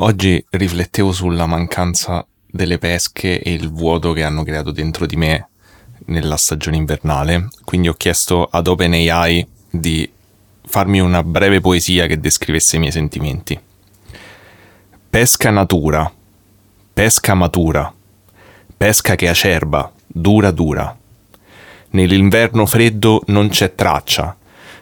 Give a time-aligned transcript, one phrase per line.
[0.00, 5.48] Oggi riflettevo sulla mancanza delle pesche e il vuoto che hanno creato dentro di me
[6.06, 10.08] nella stagione invernale, quindi ho chiesto ad OpenAI di
[10.64, 13.58] farmi una breve poesia che descrivesse i miei sentimenti.
[15.10, 16.08] Pesca natura,
[16.92, 17.92] pesca matura,
[18.76, 20.96] pesca che acerba, dura dura.
[21.90, 24.36] Nell'inverno freddo non c'è traccia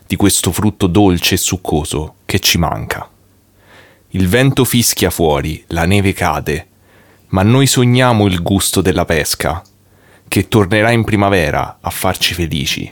[0.07, 3.09] di questo frutto dolce e succoso che ci manca.
[4.17, 6.67] Il vento fischia fuori, la neve cade,
[7.29, 9.63] ma noi sogniamo il gusto della pesca,
[10.27, 12.90] che tornerà in primavera a farci felici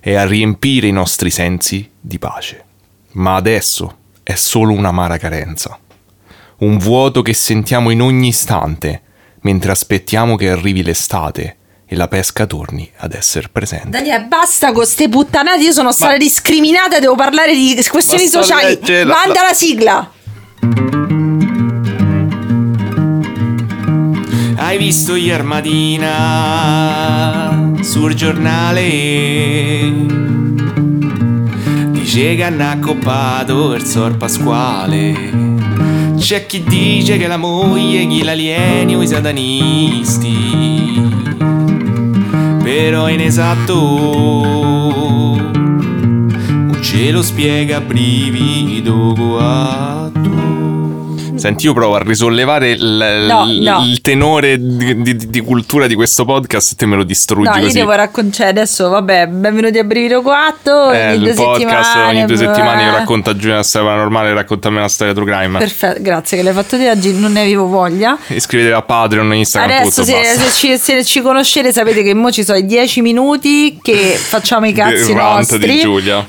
[0.00, 2.64] e a riempire i nostri sensi di pace.
[3.12, 5.78] Ma adesso è solo un'amara carenza,
[6.60, 9.02] un vuoto che sentiamo in ogni istante
[9.42, 13.90] mentre aspettiamo che arrivi l'estate e la pesca torni ad essere presente.
[13.90, 15.62] Daniele, basta con ste puttanate.
[15.62, 16.98] Io sono stata discriminata.
[16.98, 18.66] Devo parlare di questioni Basta sociali.
[18.68, 20.10] leggere la- Manda la sigla.
[24.56, 26.14] Hai visto ieri mattina
[27.80, 29.92] sul giornale?
[31.90, 35.44] Dice che hanno accoppato il sor Pasquale.
[36.16, 40.34] C'è chi dice che la moglie chi l'alieni o i satanisti.
[42.62, 43.74] Però in esatto
[46.48, 47.80] non ce lo spiega
[48.80, 50.75] dugu atu.
[51.36, 53.82] Senti, io provo a risollevare il, No, il- no.
[53.84, 57.56] il tenore di, di- di cultura di questo podcast e te me lo distruggi No,
[57.56, 57.78] io così.
[57.78, 58.88] devo raccontare adesso.
[58.88, 60.90] Vabbè, benvenuti a Brivido 4.
[60.92, 62.08] Eh, il podcast settimane.
[62.18, 65.58] ogni due settimane io racconto a Giulia una storia paranormale, raccontami una storia true crime.
[65.58, 67.12] Perfetto, grazie che l'hai fatto te oggi.
[67.12, 68.16] Non ne avevo voglia.
[68.28, 72.30] Iscrivetevi a Patreon, Instagram, Adesso, tutto, se, se ci, se ci conoscete, sapete che mo
[72.30, 75.82] ci sono i 10 minuti che facciamo i cazzi nostri.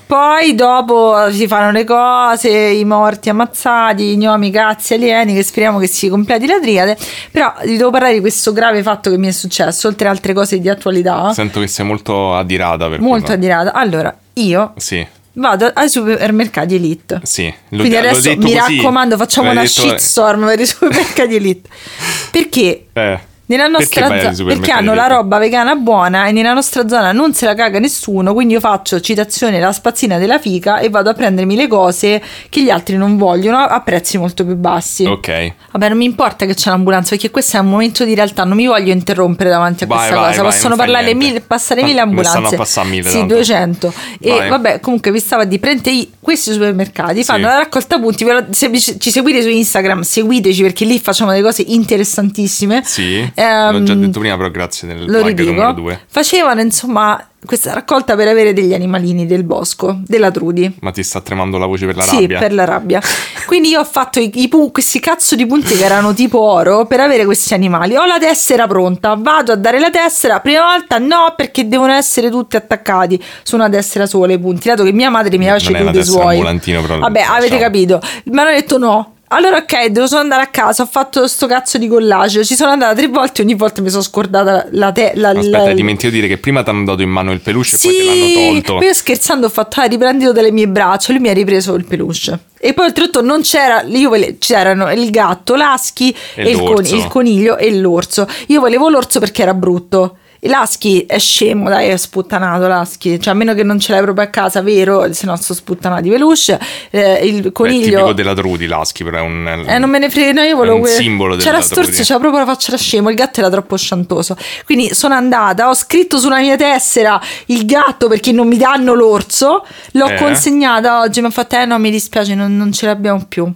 [0.05, 5.79] Poi dopo si fanno le cose, i morti ammazzati, i gnomi, cazzi, alieni, che speriamo
[5.79, 6.97] che si completi la triade.
[7.31, 10.33] Però vi devo parlare di questo grave fatto che mi è successo, oltre a altre
[10.33, 11.31] cose di attualità.
[11.33, 13.39] Sento che sei molto adirata per Molto quello.
[13.39, 13.73] adirata.
[13.73, 17.19] Allora, io Sì, vado ai supermercati Elite.
[17.23, 17.45] sì.
[17.69, 18.77] L'ho- Quindi adesso mi così.
[18.77, 21.69] raccomando, facciamo L'hai una detto- shitstorm per i supermercati Elite.
[22.31, 23.19] Perché Eh.
[23.47, 27.11] Nella Perché nostra zona, supermercati perché hanno la roba vegana buona e nella nostra zona
[27.11, 31.09] non se la caga nessuno, quindi io faccio citazione la spazzina della fica e vado
[31.09, 35.05] a prendermi le cose che gli altri non vogliono a prezzi molto più bassi.
[35.05, 35.53] Ok.
[35.71, 38.57] Vabbè, non mi importa che c'è l'ambulanza, perché questo è un momento di realtà, non
[38.57, 40.41] mi voglio interrompere davanti a Vai, questa vai, cosa.
[40.43, 42.55] vai, Possono parlare mille, passare mille ambulanze.
[42.55, 43.33] a passare mille, Sì, tanto.
[43.35, 43.93] 200.
[44.19, 48.25] E vabbè, comunque vi stavo di prendere questi supermercati fanno la raccolta punti.
[48.49, 52.81] Se ci seguite su Instagram, seguiteci perché lì facciamo delle cose interessantissime.
[52.83, 53.29] Sì.
[53.39, 55.71] Ehm, L'ho già detto prima, però grazie del lo ridico.
[55.73, 56.01] due.
[56.07, 60.77] Facevano insomma questa raccolta per avere degli animalini del bosco, della Trudi.
[60.81, 62.39] Ma ti sta tremando la voce per la sì, rabbia?
[62.39, 62.99] per la rabbia.
[63.45, 66.99] Quindi io ho fatto i, i questi cazzo di punti che erano tipo oro per
[66.99, 67.95] avere questi animali.
[67.95, 70.39] Ho la tessera pronta, vado a dare la tessera.
[70.39, 74.67] Prima volta no, perché devono essere tutti attaccati su una tessera sola i punti.
[74.67, 76.41] Dato che mia madre mi aveva ceduto i suoi.
[76.41, 77.61] però, Vabbè, avete diciamo.
[77.61, 78.01] capito.
[78.25, 79.11] Mi hanno detto no.
[79.29, 82.71] Allora ok, devo solo andare a casa, ho fatto sto cazzo di collage, ci sono
[82.71, 86.13] andata tre volte, ogni volta mi sono scordata la te- la, Aspetta, la- hai dimenticato
[86.13, 88.05] di dire che prima ti hanno dato in mano il peluche e poi te sì,
[88.05, 88.75] l'hanno tolto.
[88.77, 91.83] poi io scherzando ho fatto, ah, riprendilo dalle mie braccia, lui mi ha ripreso il
[91.83, 92.39] peluche.
[92.57, 96.85] E poi oltretutto non c'era, io vole- c'erano il gatto, l'aschi, E e il, con-
[96.85, 98.25] il coniglio e l'orso.
[98.47, 100.19] Io volevo l'orso perché era brutto.
[100.41, 103.19] L'aschi è scemo, dai, è sputtanato l'aschi.
[103.19, 105.11] Cioè, a meno che non ce l'hai proprio a casa, vero?
[105.13, 106.59] Se no, sto sputtanati peluche.
[106.91, 107.83] Eh, il Beh, È coniglio.
[107.89, 109.65] tipico della Trudi, l'aschi, però è un...
[109.67, 111.91] Eh, non me ne frega, no, io volevo un simbolo della C'era Trudi.
[112.03, 113.09] c'era proprio la faccia da scemo.
[113.09, 114.37] Il gatto era troppo sciantoso.
[114.65, 119.65] Quindi sono andata, ho scritto sulla mia tessera il gatto perché non mi danno l'orso.
[119.93, 120.15] L'ho Eh.
[120.15, 121.19] consegnata oggi.
[121.21, 123.51] Mi ha fatto, eh no, mi dispiace, non, non ce l'abbiamo più.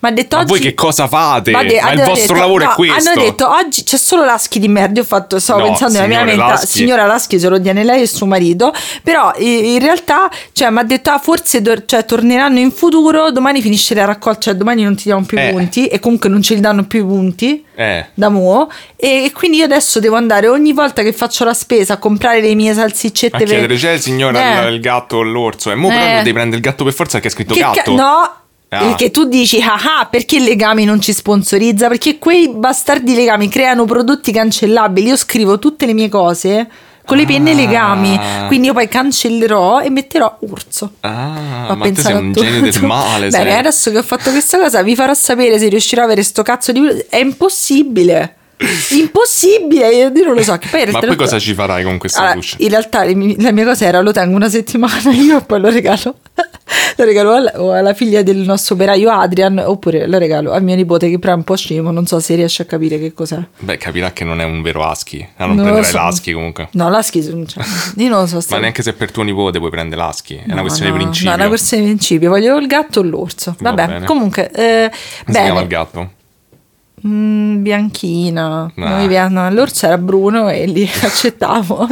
[0.00, 0.50] Ma ha detto Ma oggi.
[0.52, 1.50] voi che cosa fate?
[1.50, 3.10] Ma de- Ma il vostro detto- lavoro no, è questo?
[3.10, 4.94] Hanno detto oggi c'è solo l'aschi di merda.
[4.98, 6.66] Io ho fatto, stavo No, pensando nella mia mente, Laschi.
[6.66, 8.72] signora Laschi se lo tiene lei e suo marito.
[9.02, 13.30] Però in realtà, cioè, mi ha detto, ah, forse tor- cioè, torneranno in futuro.
[13.30, 15.50] Domani finisce la raccolta, cioè domani non ti diamo più Eh.
[15.50, 15.86] punti.
[15.86, 17.64] E comunque non ce li danno più i punti.
[17.74, 18.06] Eh.
[18.14, 21.94] Da mo e e quindi io adesso devo andare ogni volta che faccio la spesa
[21.94, 24.68] a comprare le mie salsiccette A per- chiedere c'è il signore Eh.
[24.68, 25.70] il, il gatto o l'orso?
[25.70, 26.16] E mo però Eh.
[26.18, 27.94] devi prendere il gatto per forza perché è scritto Che ca- gatto.
[27.94, 28.32] no,
[28.72, 28.84] Ah.
[28.86, 31.88] perché tu dici, ah ah, perché legami non ci sponsorizza?
[31.88, 35.08] Perché quei bastardi legami creano prodotti cancellabili.
[35.08, 36.70] Io scrivo tutte le mie cose
[37.04, 37.54] con le penne Ah.
[37.54, 40.92] legami, quindi io poi cancellerò e metterò urso.
[41.00, 42.44] Ah, Ho ma sei pensato a un tutto.
[42.46, 43.28] genio del male.
[43.30, 43.58] Bene, sei.
[43.58, 46.70] adesso che ho fatto questa cosa vi farò sapere se riuscirò a avere sto cazzo
[46.70, 46.80] di...
[47.08, 48.36] È impossibile.
[48.90, 50.58] Impossibile, io non lo so.
[50.92, 52.56] Ma poi cosa ci farai con questa Allora, douche?
[52.58, 56.16] in realtà la mia cosa era lo tengo una settimana io e poi lo regalo.
[56.96, 60.74] Lo regalo alla, o alla figlia del nostro operaio Adrian oppure lo regalo a mio
[60.76, 63.38] nipote che però è un po' scemo, non so se riesce a capire che cos'è.
[63.58, 65.26] Beh, capirà che non è un vero husky.
[65.36, 65.98] Ah, non, Non prenderai so.
[65.98, 66.68] l'husky comunque.
[66.72, 67.30] No, l'aschi c'è.
[67.96, 68.40] Io non lo so.
[68.50, 70.36] Ma neanche se per tuo nipote puoi prendere l'husky.
[70.36, 71.30] È una No, questione no, di principio.
[71.30, 72.28] No, è una questione di principio.
[72.30, 73.56] Voglio il gatto o l'orso.
[73.58, 74.06] Va Vabbè, bene.
[74.06, 75.66] comunque, eh, si chiama il bene.
[75.66, 76.10] gatto?
[77.06, 78.70] Mm, bianchina.
[78.76, 78.88] Ah.
[78.88, 81.86] Non mi piace- no, l'orso era bruno e li accettavo.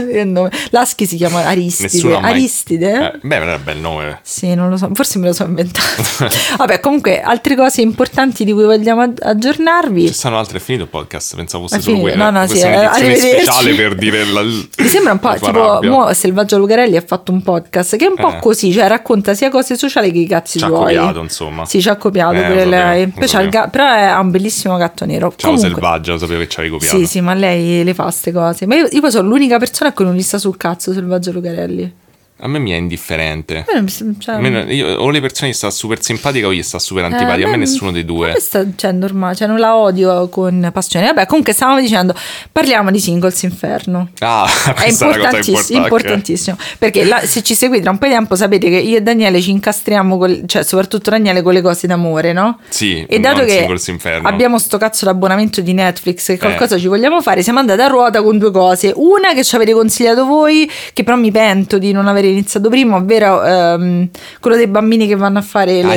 [0.71, 2.15] L'aschi si chiama Aristide.
[2.15, 2.31] Ha mai...
[2.33, 3.13] Aristide?
[3.15, 4.19] Eh, beh, era un bel nome.
[4.23, 5.87] Sì, non lo so, forse me lo sono inventato.
[6.59, 10.09] Vabbè, comunque, altre cose importanti di cui vogliamo ag- aggiornarvi.
[10.09, 11.37] Ci sono altre, è finito il podcast?
[11.37, 12.23] Pensavo fosse solo quello.
[12.25, 13.29] No, no, Questa sì, è arrivederci.
[13.43, 17.43] speciale per dire la, Mi sembra un po' tipo mo Selvaggio Lucarelli ha fatto un
[17.43, 18.41] podcast che è un po' Eh.
[18.41, 20.95] così, cioè racconta sia cose sociali che i cazzi Ci ha suoi.
[20.97, 21.65] copiato, insomma.
[21.65, 22.95] Sì, ci ha copiato Eh, Poi c'ha
[23.25, 23.49] il sapevo.
[23.51, 25.33] ga- però è- ha un bellissimo gatto nero.
[25.37, 26.99] Ciao Comunque, Selvaggio, lo sapevo che ci avevi copiato.
[26.99, 28.67] Sì, sì, ma lei le fa queste cose.
[28.67, 31.33] Ma io, io poi sono l'unica persona a cui non gli sta sul cazzo Selvaggio
[31.33, 31.95] Lucarelli.
[32.41, 33.65] A me mi è indifferente.
[33.69, 33.85] Eh,
[34.19, 37.05] cioè, A me- io- o le persone gli sta super simpatica o gli sta super
[37.05, 37.37] antipatica.
[37.47, 38.37] Eh, a me nessuno dei due.
[38.39, 41.07] sta- cioè, normale, cioè, non la odio con passione.
[41.07, 42.15] Vabbè, comunque stavamo dicendo,
[42.53, 44.11] parliamo di Singles Inferno.
[44.21, 44.47] Ah,
[44.77, 46.57] È cosa importantissimo.
[46.79, 49.41] Perché la- se ci seguite da un po' di tempo sapete che io e Daniele
[49.41, 52.59] ci incastriamo, col- cioè soprattutto Daniele, con le cose d'amore, no?
[52.69, 54.29] Sì, E dato che Inferno.
[54.29, 56.35] abbiamo sto cazzo d'abbonamento di Netflix Eh.
[56.35, 58.93] e qualcosa ci vogliamo fare, siamo andati a ruota con due cose.
[58.95, 62.97] Una che ci avete consigliato voi, che però mi pento di non aver iniziato prima,
[62.97, 64.09] ovvero ehm,
[64.41, 65.95] quello dei bambini che vanno a fare le...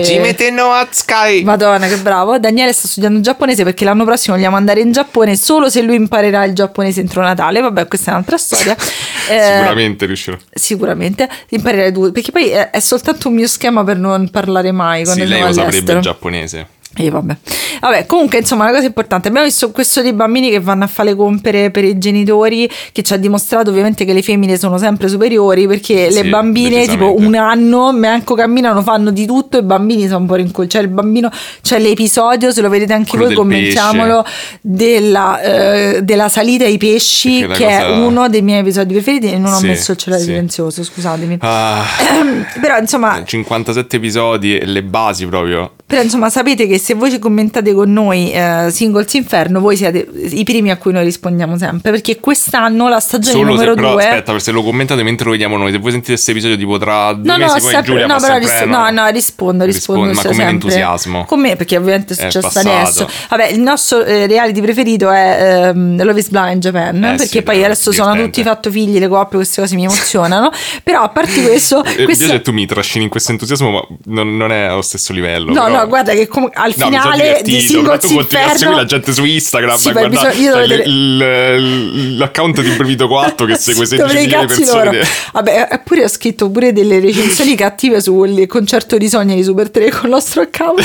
[1.43, 2.39] Madonna, che bravo.
[2.39, 6.43] Daniele sta studiando giapponese perché l'anno prossimo vogliamo andare in Giappone solo se lui imparerà
[6.45, 7.61] il giapponese entro Natale.
[7.61, 8.75] Vabbè, questa è un'altra storia.
[9.29, 10.37] Eh, Sicuramente riuscirò.
[10.51, 15.03] Sicuramente imparerai tu, perché poi è, è soltanto un mio schema per non parlare mai
[15.03, 16.67] quando Sì, lei lo saprebbe il giapponese.
[16.93, 17.37] E vabbè.
[17.79, 19.29] Vabbè, comunque, insomma, una cosa importante.
[19.29, 23.01] Abbiamo visto questo dei bambini che vanno a fare le compere per i genitori, che
[23.01, 27.15] ci ha dimostrato ovviamente che le femmine sono sempre superiori, perché Sì, le bambine, tipo
[27.17, 30.67] un anno, manco camminano, fanno di tutto, e i bambini sono un po' rincol.
[30.67, 34.25] Cioè, il bambino, c'è l'episodio, se lo vedete anche Quello voi, commentiamolo,
[34.59, 39.31] della, eh, della salita ai pesci, la che è cosa- uno dei miei episodi preferiti,
[39.31, 40.31] e non Sì, ho messo il cellulare sì.
[40.31, 41.37] silenzioso, scusatemi.
[41.39, 41.83] Ah,
[42.61, 45.71] Però, insomma, 57 episodi e le basi proprio.
[45.85, 50.07] però insomma sapete che se voi ci commentate con noi eh, Singles Inferno, voi siete
[50.31, 54.03] i primi a cui noi rispondiamo sempre, perché quest'anno la stagione Solo numero però 2
[54.03, 57.13] aspetta, se lo commentate mentre lo vediamo noi, se voi sentite questo episodio tipo tra
[57.13, 60.13] due No, no, mesi poi sempre- Giulia no, però sempre, no, no, rispondo, rispondo, ma
[60.13, 60.53] sto con sempre.
[60.53, 61.25] entusiasmo.
[61.25, 62.69] Con me, perché ovviamente è successo passato.
[62.69, 63.09] adesso.
[63.29, 67.41] Vabbè, il nostro eh, reality preferito è ehm, Love is Blind Japan, Eh perché sì,
[67.43, 68.41] poi adesso sono divertente.
[68.41, 70.49] tutti fatto figli, le coppie, queste cose mi emozionano.
[70.83, 73.69] però a parte questo, Eh, Mi questo- piace che tu mi trascini in questo entusiasmo,
[73.71, 75.53] ma non, non è allo stesso livello.
[75.53, 78.43] No, però- no, guarda che com- al No, mi sono finale di Singles tu continui
[78.43, 83.07] a seguire la gente su Instagram Sì, guarda bisogna- devo il- il- l'account di Brevito
[83.07, 84.83] 4 che segue Sì, 16 dove i milioni di persone.
[84.85, 84.97] loro.
[85.33, 89.89] Vabbè, eppure ho scritto pure delle recensioni cattive sul concerto di Sogni di Super 3
[89.91, 90.81] con il nostro account.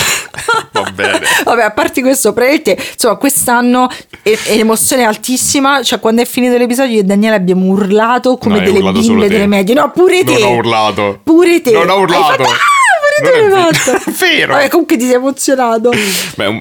[0.72, 1.20] Va bene.
[1.44, 3.88] Vabbè, a parte questo, praticamente, insomma, quest'anno
[4.22, 5.82] è, è emozione altissima.
[5.82, 9.28] Cioè, quando è finito l'episodio, io e Daniele abbiamo urlato come No, delle urlato bimbe
[9.28, 9.74] delle medie.
[9.74, 10.32] No, pure te.
[10.38, 11.20] Non ho urlato.
[11.22, 11.72] Pure te.
[11.72, 12.44] Non ho Hai urlato.
[13.22, 14.10] Tu Non è fatto.
[14.10, 14.52] È vero.
[14.54, 15.90] Vabbè, comunque ti sei emozionato.
[15.90, 16.60] Beh, eh, non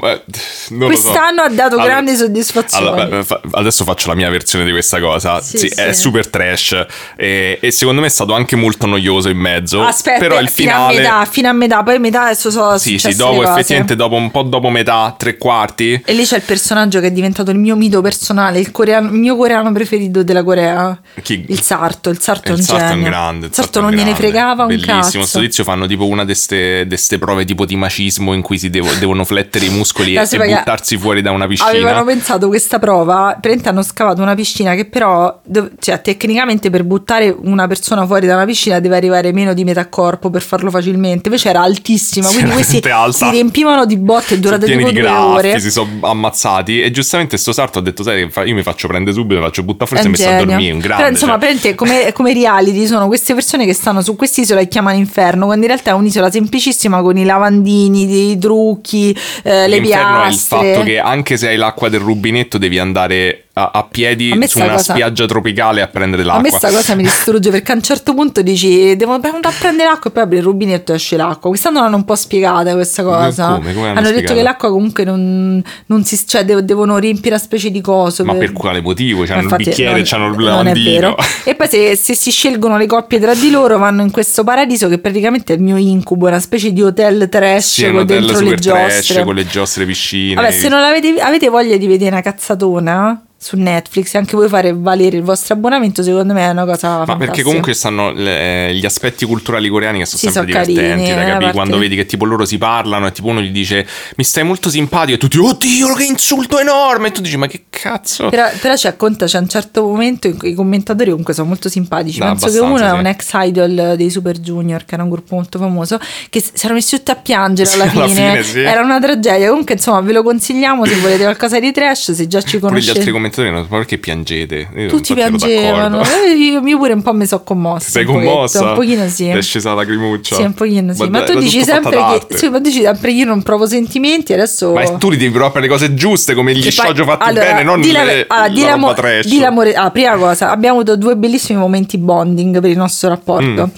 [0.89, 1.01] lo so.
[1.01, 2.87] Quest'anno ha dato Allora- grandi soddisfazioni.
[3.01, 5.41] Allora, fa- adesso faccio la mia versione di questa cosa.
[5.41, 6.01] Sì, Sì, è sì.
[6.01, 6.85] super trash
[7.15, 9.81] e, e secondo me è stato anche molto noioso in mezzo.
[9.83, 12.97] Aspetta, però il fino finale a metà, fino a metà, poi metà adesso so Sì,
[12.97, 16.01] sì, dopo effettivamente dopo un po' dopo metà, tre quarti.
[16.05, 19.15] E lì c'è il personaggio che è diventato il mio mito personale, il, coreano- il
[19.19, 20.99] mio coreano preferito della Corea.
[21.21, 21.45] Chi?
[21.49, 23.45] Il sarto, il sarto è un il sarto è un grande.
[23.47, 24.27] Il sarto non è un gliene grande.
[24.29, 25.01] fregava un Bellissimo.
[25.01, 25.25] cazzo.
[25.25, 28.93] Sto tizio fanno tipo una di queste prove tipo di macismo in cui si devo-
[28.99, 31.69] devono flettere i muscoli No, e, e buttarsi fuori da una piscina.
[31.69, 35.41] Avevano pensato questa prova, praticamente hanno scavato una piscina che però,
[35.79, 39.87] cioè tecnicamente per buttare una persona fuori da una piscina deve arrivare meno di metà
[39.87, 43.25] corpo per farlo facilmente, invece era altissima, quindi questi alta.
[43.25, 45.59] si riempivano di botte e pieni tipo di due graffi, ore.
[45.59, 49.39] si sono ammazzati e giustamente sto sarto ha detto sai io mi faccio prendere subito,
[49.39, 51.03] mi faccio buttare fuori e è messo a dormire, un grande.
[51.03, 51.75] Però insomma, cioè.
[51.75, 55.71] come, come reality sono queste persone che stanno su quest'isola e chiamano inferno, quando in
[55.71, 60.73] realtà è un'isola semplicissima con i lavandini, dei trucchi, eh, le L'inferno è il piastre.
[60.73, 64.57] fatto che anche se hai l'acqua del rubinetto devi andare a, a piedi A su
[64.59, 66.41] una cosa- spiaggia tropicale a prendere A l'acqua.
[66.41, 69.89] me sta cosa mi distrugge perché a un certo punto dici devo andare a prendere
[69.89, 71.49] l'acqua e poi apri il rubinetto e esce l'acqua.
[71.49, 73.53] Quest'anno l'hanno un po' spiegata questa cosa.
[73.53, 73.73] Come?
[73.73, 77.43] Come l'hanno hanno detto che l'acqua comunque non, non si cioè dev- devono riempire una
[77.43, 78.25] specie di coso.
[78.25, 79.23] Ma per quale motivo?
[79.23, 80.27] C'hanno il Infatti bicchiere, non- c'hanno
[80.71, 81.15] il vero.
[81.47, 84.89] E poi se, se si scelgono le coppie tra di loro vanno in questo paradiso
[84.89, 88.43] che praticamente è il mio incubo, una specie di hotel trash Sì, con dentro le
[88.45, 89.23] super trash giostre.
[89.23, 90.33] con le giostre piscine.
[90.35, 94.47] Vabbè, se non avete, avete voglia di vedere una cazzatona su Netflix e anche voi
[94.49, 97.25] fare valere il vostro abbonamento, secondo me è una cosa Ma fantastica.
[97.25, 101.25] perché comunque stanno le- gli aspetti culturali coreani che sono Sì, sempre sono divertenti carini,
[101.25, 103.85] da eh, parte- quando vedi che tipo loro si parlano e tipo uno gli dice
[104.17, 107.65] mi stai molto simpatico e tutti oddio che insulto enorme e tu dici ma che
[107.69, 111.47] cazzo Però, però c'è, conta, c'è un certo momento in cui i commentatori comunque sono
[111.47, 112.17] molto simpatici.
[112.19, 113.11] No, Penso che uno abbastanza, è un sì.
[113.11, 115.99] ex idol dei Super Junior, che era un gruppo molto famoso,
[116.31, 118.29] che si erano messi tutti a piangere Sì, alla alla fine.
[118.31, 118.59] fine, sì.
[118.61, 119.49] Era una tragedia.
[119.49, 122.61] Comunque, insomma, ve lo consigliamo se volete qualcosa di trash, se già ci pure gli
[122.69, 122.97] conoscete.
[122.97, 126.01] altri commentatori detto ma perché piangete Io Tutti piangevano.
[126.01, 127.89] Eh, Io, io pure un po' mi sono commossa.
[127.89, 129.27] sei commossa Un pochino sì.
[129.27, 131.07] È scesa la lacrimuccia Sì, un pochino sì.
[131.09, 132.37] Ma, dai, tu dici sempre che.
[132.37, 134.73] Sì, ma dici sempre io non provo sentimenti, adesso.
[134.73, 137.45] ma tu li devi provare per le cose giuste come gli E shoujo fatti allora,
[137.45, 140.51] bene non di la- le, allora, di la roba trash di l'amore- ah, prima cosa,
[140.51, 143.69] abbiamo avuto due bellissimi momenti bonding per il nostro rapporto.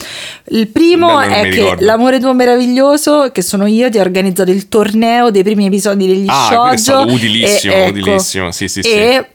[0.49, 1.21] Il primo Mm.
[1.27, 5.43] Non è che l'amore tuo meraviglioso, che sono io, ti ho organizzato il torneo dei
[5.43, 6.71] primi episodi degli Ah, shoujo.
[6.71, 8.89] è stato utilissimo, e, ecco, utilissimo, sì, sì, sì.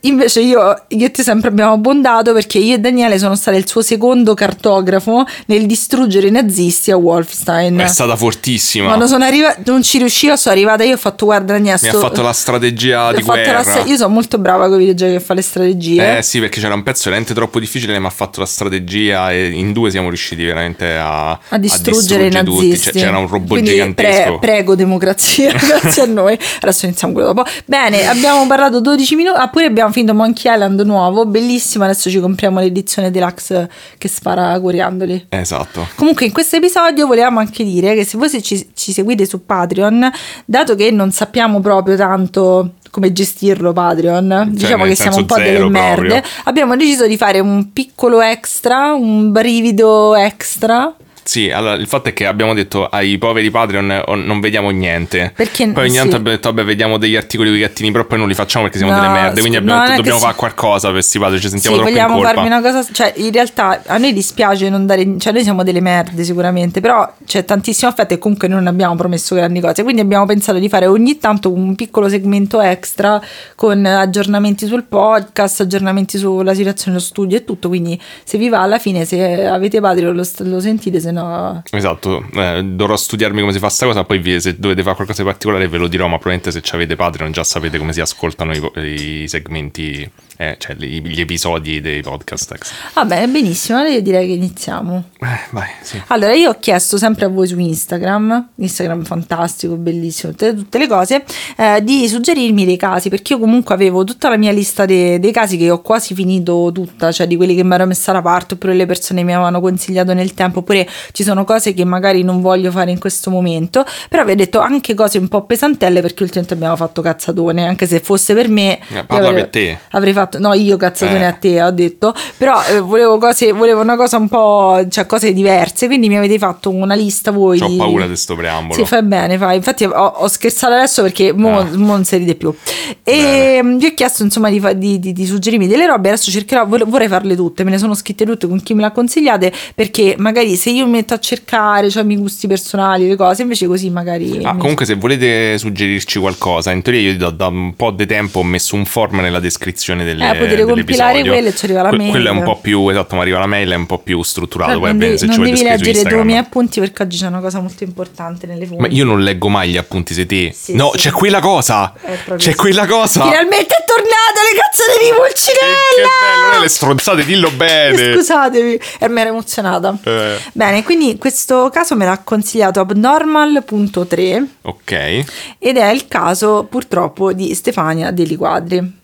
[0.04, 3.68] Invece io, io e te sempre abbiamo abbondato perché io e Daniele sono state il
[3.68, 7.78] suo secondo cartografo nel distruggere i nazisti a Wolfstein.
[7.78, 11.52] è stata fortissima Quando sono arrivata, non ci riuscivo, sono arrivata io ho fatto guarda
[11.52, 14.66] Daniele, mi ha sto- fatto la strategia di la guerra stra- io sono molto brava
[14.68, 16.18] con i videogiochi che fa le strategie.
[16.18, 19.50] Eh sì, perché c'era un pezzo veramente troppo difficile, ma ha fatto la strategia e
[19.50, 22.66] in due siamo riusciti veramente a, a distruggere i distruggere tutti.
[22.68, 22.90] nazisti.
[22.92, 24.38] Cioè, c'era un robot Quindi gigantesco.
[24.38, 26.37] pre- prego democrazia, grazie a noi.
[26.61, 27.49] Adesso iniziamo quello dopo.
[27.66, 32.18] Bene, abbiamo parlato 12 minuti, ah, pure abbiamo finito Monkey Island nuovo, bellissimo, adesso ci
[32.20, 35.26] compriamo l'edizione deluxe che spara coriandoli.
[35.28, 35.87] Esatto.
[35.96, 39.44] Comunque in questo episodio volevamo anche dire che se voi se ci, ci seguite su
[39.44, 40.11] Patreon,
[40.44, 45.37] dato che non sappiamo proprio tanto come gestirlo Patreon, diciamo nel che siamo un po'
[45.37, 46.30] delle merde, proprio.
[46.44, 50.94] abbiamo deciso di fare un piccolo extra, un brivido extra.
[51.24, 55.32] Sì, allora il fatto è che abbiamo detto ai poveri Patreon oh, non vediamo niente.
[55.34, 55.98] Perché- poi ogni sì.
[55.98, 58.64] tanto abbiamo detto, vabbè, vediamo degli articoli con i gattini, però poi non li facciamo
[58.64, 59.40] perché siamo No, delle merde.
[59.40, 61.96] Quindi abbiamo no, detto dobbiamo si- fare qualcosa per questi Patreon, ci sentiamo sì, troppo
[61.96, 62.34] in vogliamo colpa.
[62.34, 65.80] farvi una cosa, cioè in realtà a noi dispiace non dare, cioè noi siamo delle
[65.80, 70.26] merde sicuramente, però c'è tantissimo affetto e comunque non abbiamo promesso grandi cose, quindi abbiamo
[70.26, 73.20] pensato di fare ogni tanto un piccolo segmento extra
[73.54, 78.62] con aggiornamenti sul podcast, aggiornamenti sulla situazione dello studio e tutto, quindi se vi va
[78.62, 81.62] alla fine, se avete Patreon lo, lo sentite, se no...
[81.71, 85.23] Esatto, eh, dovrò studiarmi come si fa sta cosa, poi vi- se dovete fare qualcosa
[85.23, 88.52] di particolare ve lo dirò, ma probabilmente se avete Patreon già sapete come si ascoltano
[88.52, 92.52] i, i segmenti, eh, cioè gli, episodi dei podcast.
[92.52, 92.76] extra.
[92.94, 95.04] Va bene, benissimo, allora io direi che iniziamo.
[95.20, 96.00] Eh, vai, sì.
[96.08, 100.86] Allora, io ho chiesto sempre a voi su Instagram, Instagram fantastico, bellissimo, tutte, tutte le
[100.86, 101.24] cose,
[101.56, 105.32] eh, di suggerirmi dei casi, perché io comunque avevo tutta la mia lista de- dei
[105.32, 108.54] casi che ho quasi finito tutta, cioè di quelli che mi ero messa da parte,
[108.54, 112.40] oppure le persone mi avevano consigliato nel tempo, oppure ci sono cose che magari non
[112.40, 116.22] voglio fare in questo momento, però vi ho detto anche cose un po' pesantelle perché
[116.22, 118.78] ultimamente abbiamo fatto cazzatone, anche se fosse per me...
[118.88, 119.78] Eh, parla avrei- per te.
[119.90, 121.24] Avrei fatto, no, io cazzatone Eh.
[121.24, 125.32] a te, ho detto, però eh, volevo, cose, volevo una cosa un po', cioè cose
[125.32, 127.60] diverse, quindi mi avete fatto una lista voi.
[127.60, 128.74] Ho di- paura di sto preambolo.
[128.74, 129.56] Sì, fai bene, fai.
[129.56, 132.54] Infatti ho, ho scherzato adesso perché mo, mo non si ride più.
[133.02, 136.30] E mm, vi ho chiesto insomma di, fa- di, di- di suggerirmi delle robe, adesso
[136.30, 138.90] cercherò, vor- vorrei farle tutte, me ne sono scritte tutte con chi me le ha
[138.92, 143.16] consigliate, perché magari se io mi metto a cercare, cioè i miei gusti personali, le
[143.16, 144.40] cose, invece così magari...
[144.44, 148.40] Ah, comunque se volete suggerirci qualcosa, in teoria io da, da un po' di tempo
[148.40, 151.92] ho messo un form nella descrizione delle, Eh, potete compilare quello e ci arriva la
[151.92, 152.11] mail.
[152.11, 154.71] Quello è un po' più, esatto, mi arriva la mail, è un po' più strutturato,
[154.78, 156.26] Però poi devi, se ci non volete devi scrivere su leggere i Instagram.
[156.26, 158.81] miei appunti perché oggi c'è una cosa molto importante nelle fonti.
[158.83, 160.52] Ma io non leggo mai gli appunti, sei te.
[160.54, 160.99] Sì, no, sì.
[160.99, 161.92] c'è quella cosa.
[162.00, 162.57] È proprio C'è sì.
[162.57, 163.23] quella cosa.
[163.25, 166.50] Finalmente è tornata le cazzate di Che, Pulcinella!
[166.50, 168.12] bello, le stronzate, dillo bene.
[168.14, 169.97] Scusatevi, e mi ero emozionata.
[170.04, 170.37] Eh.
[170.52, 175.25] Bene, quindi questo caso me l'ha consigliato Abnormal.3 Ok,
[175.59, 179.00] ed è il caso purtroppo di Stefania Deli Quadri.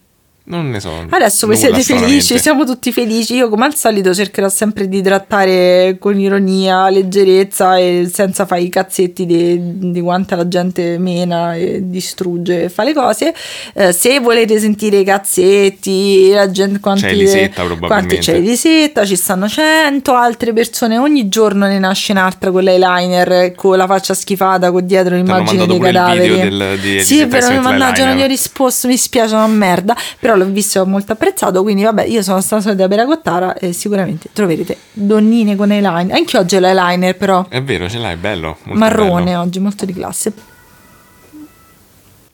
[0.48, 1.06] Non ne so.
[1.08, 3.34] Adesso voi siete felici, siamo tutti felici.
[3.34, 8.68] Io, come al solito, cercherò sempre di trattare con ironia, leggerezza e senza fare i
[8.68, 9.58] cazzetti di,
[9.92, 13.34] di quanta la gente mena e distrugge e fa le cose.
[13.74, 18.18] Eh, se volete sentire i cazzetti, la gente quanti, C'è Elisetta, quanti probabilmente.
[18.18, 20.98] c'è Elisetta, ci stanno cento altre persone.
[20.98, 25.78] Ogni giorno ne nasce un'altra con l'eyeliner, con la faccia schifata, con dietro l'immagine dei
[25.78, 26.36] cadaveri.
[26.40, 29.96] del- di sì, si mi mannaggia, non gli ho risposto, mi spiace una merda.
[30.18, 33.72] Però l'ho visto ho molto apprezzato, quindi vabbè, io sono stata solita per Agottara e
[33.72, 36.16] sicuramente troverete donnine con eyeliner.
[36.16, 37.46] Anche oggi ho l'eyeliner però.
[37.48, 38.56] È vero, ce l'hai, bello.
[38.64, 39.40] marrone bello.
[39.40, 40.32] oggi, molto di classe.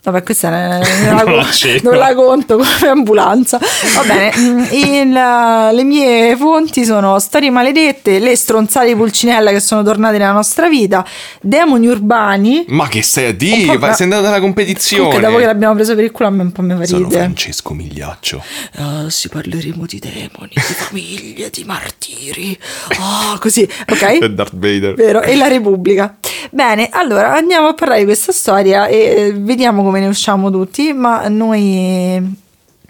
[0.05, 0.49] Vabbè, questa
[0.81, 1.47] è- non, la, Non la
[1.83, 3.59] non la conto come ambulanza.
[3.59, 9.61] Va bene, mm, il- le mie fonti sono Storie maledette, Le stronzate di Pulcinella che
[9.61, 11.05] sono tornate nella nostra vita,
[11.41, 12.65] Demoni urbani.
[12.69, 13.79] Ma che stai a dire?
[13.79, 15.05] Ma sei andato alla competizione.
[15.05, 17.09] Comunque, dopo che l'abbiamo preso per il culo, a me un po' mi fa Sono.
[17.09, 18.43] Francesco Migliaccio.
[18.77, 22.59] Ah, sì, parleremo di demoni, di famiglie, di martiri.
[23.01, 24.25] Ah, così, ok?
[24.35, 24.95] Darth Vader.
[24.95, 26.15] Vero, e la Repubblica.
[26.51, 30.93] Bene, allora andiamo a parlare di questa storia e eh, vediamo come ne usciamo tutti,
[30.93, 32.43] ma noi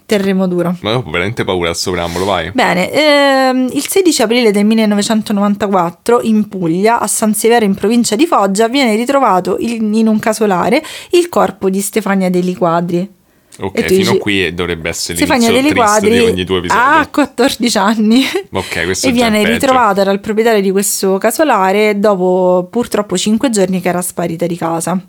[0.05, 0.75] terremo duro.
[0.81, 2.51] Ma ho veramente paura al soprambolo, vai.
[2.51, 8.25] Bene, ehm, il 16 aprile del 1994 in Puglia, a San Severo in provincia di
[8.25, 13.13] Foggia, viene ritrovato in, in un casolare il corpo di Stefania Deli Quadri.
[13.57, 16.83] Ok, fino dici- a qui dovrebbe essere Stefania Deli Quadri di ogni tuo episodio.
[16.83, 18.21] ha 14 anni
[18.51, 23.87] Ok, questo e viene ritrovata dal proprietario di questo casolare dopo purtroppo 5 giorni che
[23.87, 25.01] era sparita di casa.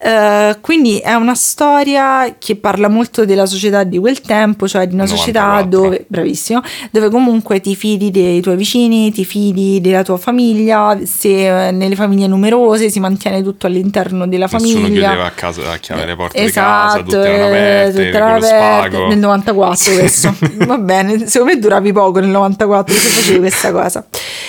[0.00, 4.94] Eh, quindi è una storia che parla molto della società di quel tempo, cioè di
[4.94, 5.80] una società 94.
[5.80, 6.60] dove, bravissimo,
[6.92, 11.96] dove comunque ti fidi dei tuoi vicini, ti fidi della tua famiglia, se eh, nelle
[11.96, 15.08] famiglie numerose si mantiene tutto all'interno della Nessuno famiglia.
[15.08, 18.16] chiudeva a casa a chiave le porte Esatto, di casa, tutte erano eh, aperte, tutte
[18.16, 19.06] erano aperte.
[19.08, 20.34] Nel 94 questo.
[20.66, 24.06] Va bene, secondo me duravi poco nel 94 se facevi questa cosa.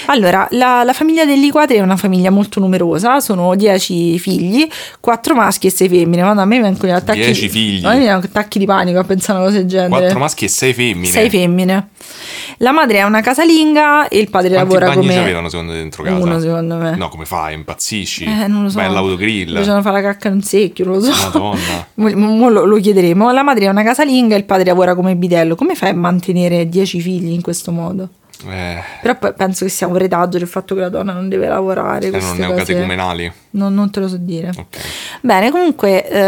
[0.07, 4.67] Allora, la, la famiglia degli quadri è una famiglia molto numerosa, sono 10 figli,
[4.99, 6.21] 4 maschi e 6 femmine.
[6.21, 7.85] Madonna, a me vengono gli attacchi, 10 figli?
[7.85, 9.89] a me vengono attacchi di panico a pensare a una cosa del genere.
[9.89, 11.07] Quattro maschi e sei femmine.
[11.07, 11.87] 6 femmine.
[12.57, 16.03] La madre è una casalinga e il padre Quanti lavora bagni come avevano secondo dentro
[16.03, 16.15] casa?
[16.23, 16.95] uno secondo me.
[16.97, 17.53] No, come fai?
[17.53, 18.25] Impazzisci?
[18.25, 18.77] Eh, non lo so.
[18.77, 19.55] Vai all'autogrill.
[19.55, 21.11] Facevano fare la cacca in un secchio, non lo so.
[21.11, 21.87] Madonna.
[21.95, 23.31] Mo- mo lo, lo chiederemo.
[23.31, 25.55] La madre è una casalinga e il padre lavora come bidello.
[25.55, 28.09] Come fai a mantenere 10 figli in questo modo?
[28.47, 32.09] Eh, Però penso che sia un retaggio il fatto che la donna non deve lavorare.
[32.09, 32.41] queste cose.
[32.41, 33.31] neocatecumenali.
[33.51, 34.49] Non, non te lo so dire.
[34.49, 34.77] Ok.
[35.21, 36.19] Bene, comunque eh,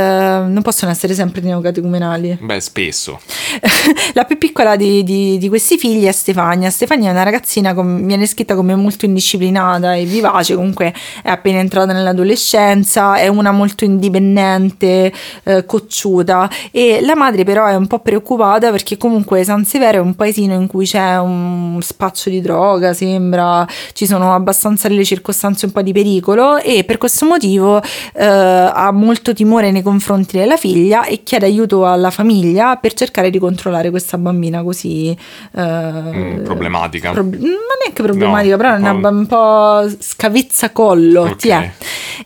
[0.46, 2.40] non possono essere sempre neocatecumenali.
[2.42, 3.20] Beh, spesso.
[4.14, 6.70] la più piccola di, di- di questi figli è Stefania.
[6.70, 11.60] Stefania è una ragazzina, com- viene scritta come molto indisciplinata e vivace, comunque è appena
[11.60, 15.14] entrata nell'adolescenza, è una molto indipendente,
[15.44, 20.02] eh, cocciuta e la madre però è un po' preoccupata perché comunque San Severo è
[20.02, 25.68] un paesino in cui c'è un spaccio di droga, sembra, ci sono abbastanza delle circostanze
[25.68, 27.80] un po' di pericolo e per questo motivo
[28.16, 33.30] eh, ha molto timore nei confronti della figlia e chiede aiuto alla famiglia per cercare
[33.30, 35.16] di controllare questa bambina così
[35.56, 37.12] eh, Mm, problematica.
[37.12, 37.50] prob- non
[37.84, 41.22] neanche problematica, No, però è una, un po'- un po' scavizzacollo.
[41.22, 41.36] Ok.
[41.36, 41.72] ti è.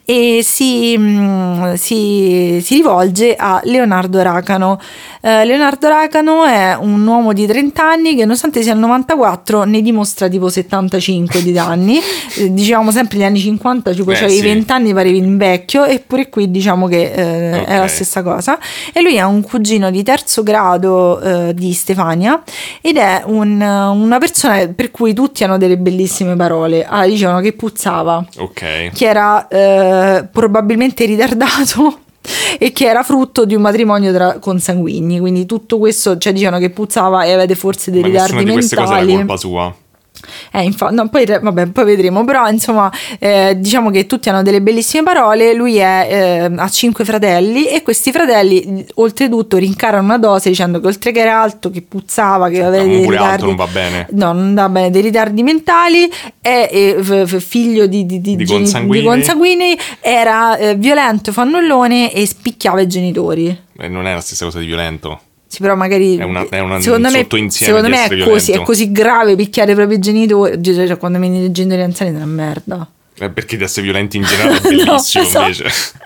[0.03, 4.79] E si, mm, si- si rivolge a Leonardo Racano.
[5.21, 9.81] Eh, Leonardo Racano è un uomo di 30 anni che, nonostante sia il 94, ne
[9.81, 11.99] dimostra tipo 75 di anni.
[12.37, 14.41] Eh, dicevamo sempre gli anni 50, tipo Beh, c'avevi sì.
[14.43, 18.59] 20 anni, parevi un vecchio, eppure qui diciamo che eh, è la stessa cosa.
[18.91, 22.41] E lui è un cugino di terzo grado eh, di Stefania
[22.81, 26.85] ed è un- una persona per cui tutti hanno delle bellissime parole.
[26.85, 28.89] Ah, dicevano che puzzava, Ok.
[28.93, 29.47] che era
[29.85, 31.99] eh, probabilmente ritardato.
[32.57, 36.71] E che era frutto di un matrimonio tra consanguigni, quindi tutto questo, cioè dicevano che
[36.71, 39.15] puzzava e avete forse dei Ma ritardi di queste cose è mentali.
[39.15, 39.75] colpa sua.
[40.51, 44.61] Eh, infa- no, poi, vabbè, poi vedremo, però insomma eh, diciamo che tutti hanno delle
[44.61, 46.07] bellissime parole, lui è,
[46.49, 51.19] eh, ha cinque fratelli e questi fratelli oltretutto rincarano una dose dicendo che oltre che
[51.19, 53.25] era alto, che puzzava, che aveva Ma dei ritardi...
[53.25, 54.07] alto non va bene.
[54.11, 56.09] No, non va bene, dei ritardi mentali,
[56.41, 59.07] è f- f- figlio di, di, di, Di consanguinei.
[59.07, 63.63] consanguinei, era eh, violento, fannullone e spicchiava i genitori.
[63.77, 65.19] Eh, non è la stessa cosa di violento.
[65.47, 68.61] Sì, però magari È una- è una- secondo un me, secondo me è così, è
[68.63, 70.61] così grave picchiare i propri genitori.
[70.61, 72.89] Cioè, quando mi i genitori anziani è una merda.
[73.17, 75.39] Eh, perché di essere violenti in generale è bellissimo No, esatto.
[75.41, 75.65] invece.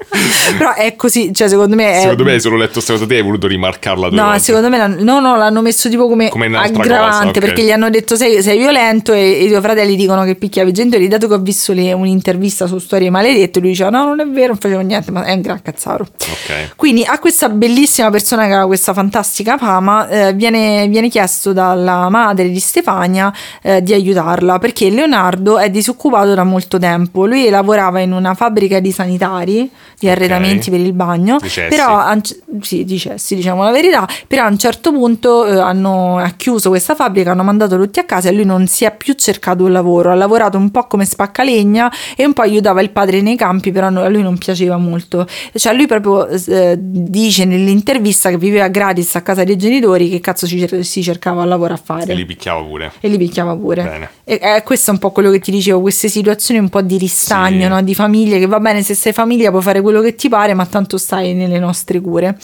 [0.58, 2.02] Però è così, cioè secondo me è...
[2.02, 4.39] Secondo me hai solo letto questa cosa te e hai voluto rimarcarla No, volte.
[4.39, 7.39] secondo me no, no, l'hanno messo tipo come, Come aggravante cosa, ok.
[7.39, 10.69] perché gli hanno detto sei, sei violento e, e i tuoi fratelli dicono che picchiavi
[10.69, 11.08] i genitori.
[11.08, 14.48] Dato che ho visto le- un'intervista su Storie Maledette, lui diceva no, non è vero,
[14.48, 16.04] non facevo niente, ma è un gran cazzaro.
[16.19, 16.76] Ok.
[16.76, 22.10] Quindi a questa bellissima persona che ha questa fantastica fama eh, viene, viene chiesto dalla
[22.10, 26.98] madre di Stefania eh, di aiutarla perché Leonardo è disoccupato da molto tempo.
[26.99, 27.25] Tempo.
[27.25, 31.69] Lui lavorava in una fabbrica di sanitari, di arredamenti per il bagno, Di cessi.
[31.75, 35.45] però a un c- sì, di cessi, diciamo la verità, però a un certo punto
[35.45, 38.85] eh, hanno ha chiuso questa fabbrica, hanno mandato tutti a casa e lui non si
[38.85, 42.81] è più cercato un lavoro, ha lavorato un po' come spaccalegna e un po' aiutava
[42.81, 45.27] il padre nei campi, però a lui non piaceva molto.
[45.53, 50.47] Cioè lui proprio eh, dice nell'intervista che viveva gratis a casa dei genitori, che cazzo
[50.47, 52.91] ci si cercava un lavoro a fare E li picchiava pure.
[52.99, 53.83] e li picchiava pure.
[53.83, 54.09] Bene.
[54.23, 56.88] E eh, questo è un po' quello che ti dicevo, queste situazioni un po' di
[56.97, 57.67] ristagno, Sì.
[57.67, 57.82] no?
[57.82, 60.65] di famiglie, che va bene se sei famiglia puoi fare quello che ti pare, ma
[60.65, 62.38] tanto stai nelle nostre cure.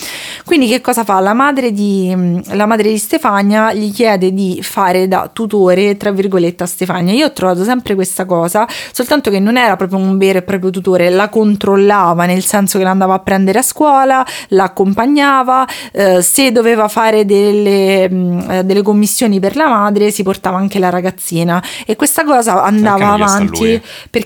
[0.45, 1.19] Quindi che cosa fa?
[1.19, 2.15] La madre di,
[2.51, 7.13] la madre di Stefania gli chiede di fare da tutore, tra virgolette, a Stefania.
[7.13, 10.69] Io ho trovato sempre questa cosa, soltanto che non era proprio un vero e proprio
[10.69, 16.87] tutore, la controllava, nel senso che l'andava a prendere a scuola, l'accompagnava, eh, se doveva
[16.87, 21.95] fare delle, mh, eh, delle commissioni per la madre si portava anche la ragazzina e
[21.95, 23.81] questa cosa andava avanti lui?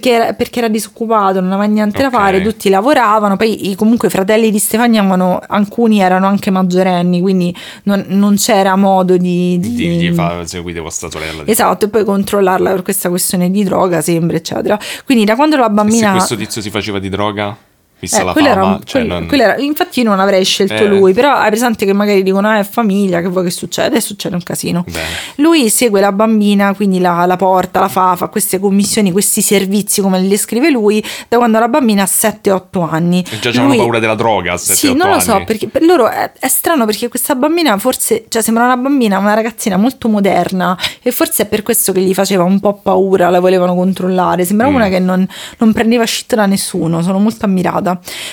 [0.09, 2.03] Perché era, perché era disoccupato, non aveva niente Ok.
[2.11, 7.21] da fare, tutti lavoravano, poi comunque i fratelli di Stefania avevano, alcuni erano anche maggiorenni,
[7.21, 9.57] quindi non, non c'era modo di...
[9.59, 11.43] di- Di, gli fa seguite vostra sorella.
[11.45, 14.77] Esatto, e poi controllarla per questa questione di droga, sembra, eccetera.
[15.05, 16.11] Quindi da quando la Se bambina...
[16.11, 17.55] questo tizio si faceva di droga,
[17.99, 20.43] vista Eh, la quello fama, era un- cioè quello- non- era- infatti io non avrei
[20.45, 20.87] scelto Eh.
[20.87, 23.97] lui, però hai presente che magari dicono ah, è famiglia, che vuoi che succede?
[23.97, 24.83] E succede un casino.
[24.87, 25.05] Bene.
[25.35, 30.01] Lui segue la bambina, quindi la, la porta, la fa, fa queste commissioni, questi servizi
[30.01, 33.23] come li descrive lui, da quando la bambina ha 7-8 anni.
[33.29, 35.83] E già c'hanno Lui- paura della droga a 7 sì, non lo so, perché per
[35.83, 40.07] loro è, è strano perché questa bambina forse, cioè sembra una bambina, una ragazzina molto
[40.09, 44.45] moderna e forse è per questo che gli faceva un po' paura, la volevano controllare,
[44.45, 44.75] sembrava Mm.
[44.75, 47.88] una che non, non prendeva shit da nessuno, sono molto ammirata.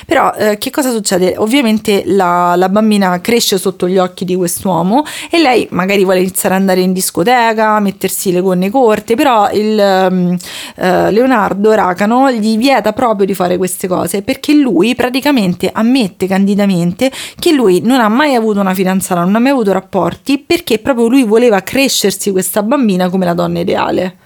[0.06, 1.34] Però eh, che cosa succede?
[1.36, 6.54] Ovviamente la, la bambina cresce sotto gli occhi di quest'uomo e lei magari vuole iniziare
[6.54, 10.36] ad andare in discoteca, mettersi le gonne corte, però il ehm,
[10.76, 17.10] eh, Leonardo Racano gli vieta proprio di fare queste cose perché lui praticamente ammette candidamente
[17.38, 21.08] che lui non ha mai avuto una fidanzata, non ha mai avuto rapporti perché proprio
[21.08, 24.16] lui voleva crescersi questa bambina come la donna ideale.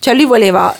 [0.00, 0.74] Cioè lui voleva,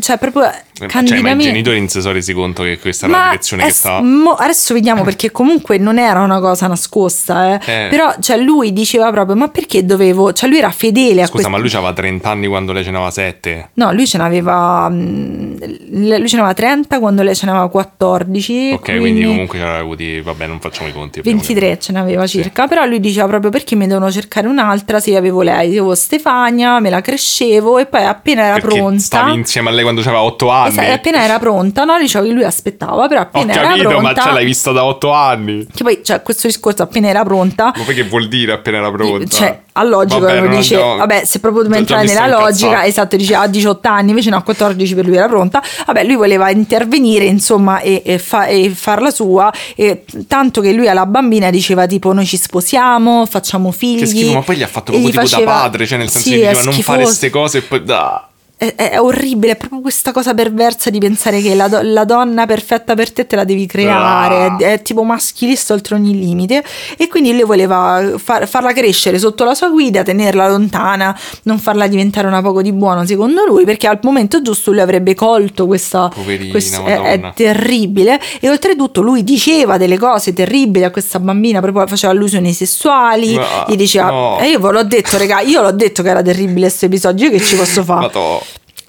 [0.00, 1.44] cioè proprio Cioè, ma i candidamente...
[1.44, 4.02] genitori non si sono resi conto che questa era la Ma direzione è che stava.
[4.02, 7.84] mo- adesso vediamo perché comunque non era una cosa nascosta, eh.
[7.84, 7.86] Eh.
[7.88, 11.50] però cioè, lui diceva proprio ma perché dovevo, cioè lui era fedele a Scusa, questo.
[11.50, 13.70] ma lui aveva 30 anni quando lei ce n'aveva 7.
[13.74, 15.56] No, lui ce n'aveva mm,
[15.90, 18.70] lui ce n'aveva 30 quando lei ce n'aveva 14.
[18.74, 20.20] Ok, quindi, comunque ce avuti.
[20.20, 21.20] Vabbè, non facciamo i conti.
[21.20, 25.16] abbiamo 23 ce n'aveva circa, però lui diceva proprio perché mi devono cercare un'altra se
[25.16, 29.34] avevo lei, io avevo Stefania, me la crescevo e poi appena era Perché pronta stavi
[29.34, 30.68] insieme a lei quando aveva 8 anni.
[30.70, 31.98] Esatto, appena era pronta, no?
[31.98, 34.84] Diceva che lui aspettava, però Ho appena era capito, pronta ma ce l'hai vista da
[34.84, 35.66] 8 anni.
[35.74, 38.90] Che poi, cioè, questo discorso appena era pronta, Ma poi che vuol dire appena era
[38.90, 39.26] pronta?
[39.36, 42.86] cioè, a logica Vabbè, uno dice, andiamo- vabbè, se proprio dobbiamo entrare nella logica, incazzando.
[42.88, 45.62] esatto, dice a 18 anni, invece no, a 14 per lui era pronta.
[45.86, 50.88] Vabbè, lui voleva intervenire, insomma, e, e fa- e farla sua, e tanto che lui
[50.88, 53.98] alla bambina diceva tipo noi ci sposiamo, facciamo figli.
[54.00, 56.28] Che schifo, ma poi gli ha fatto proprio tipo faceva- da padre, cioè nel senso
[56.28, 57.82] Sì, che diceva non fare queste cose e poi...
[57.88, 58.28] Ah.
[58.74, 62.46] È, è- orribile, è proprio questa cosa perversa di pensare che la, do- la donna
[62.46, 64.56] perfetta per te te la devi creare, Ah.
[64.58, 66.62] è, è tipo maschilista oltre ogni limite
[66.96, 71.86] e quindi lui voleva far- farla crescere sotto la sua guida, tenerla lontana, non farla
[71.86, 76.08] diventare una poco di buono secondo lui perché al momento giusto lui avrebbe colto questa...
[76.14, 81.60] Poverina, quest- è, è terribile e oltretutto lui diceva delle cose terribili a questa bambina,
[81.60, 84.10] proprio faceva allusioni sessuali, Ma- gli diceva...
[84.10, 84.38] no.
[84.40, 87.32] E io ve l'ho detto, raga, io l'ho detto che era terribile questo episodio, io
[87.32, 88.06] che ci posso fare?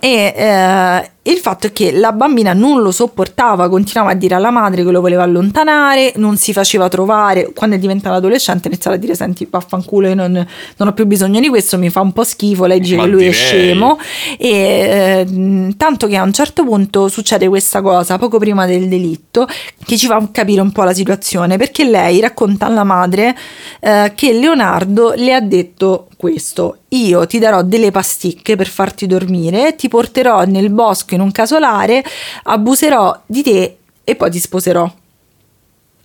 [0.06, 4.51] E eh, il fatto è che la bambina non lo sopportava, continuava a dire alla
[4.51, 7.51] madre che lo voleva allontanare, non si faceva trovare.
[7.53, 10.31] Quando è diventata adolescente, iniziava a dire: Senti, vaffanculo, io non,
[10.77, 12.65] non ho più bisogno di questo, mi fa un po' schifo.
[12.65, 13.97] Lei dice che lui è scemo.
[14.38, 19.47] E eh, tanto che a un certo punto succede questa cosa poco prima del delitto
[19.83, 23.35] che ci fa capire un po' la situazione perché lei racconta alla madre
[23.79, 29.75] eh, che Leonardo le ha detto questo io ti darò delle pasticche per farti dormire
[29.75, 32.04] ti porterò nel bosco in un casolare
[32.43, 34.91] abuserò di te e poi ti sposerò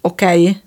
[0.02, 0.60] ok?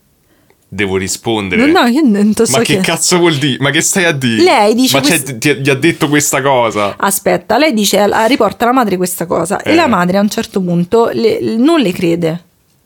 [0.68, 1.66] Devo rispondere.
[1.68, 3.58] No, no, io non so Ma che che- cazzo vuol dire?
[3.60, 4.42] Ma che stai a dire?
[4.44, 6.96] Lei dice Ma quest- ti, gli ha detto questa cosa?
[6.98, 9.72] Aspetta, lei dice, riporta alla madre questa cosa Eh.
[9.72, 12.44] e la madre a un certo punto le- non le crede.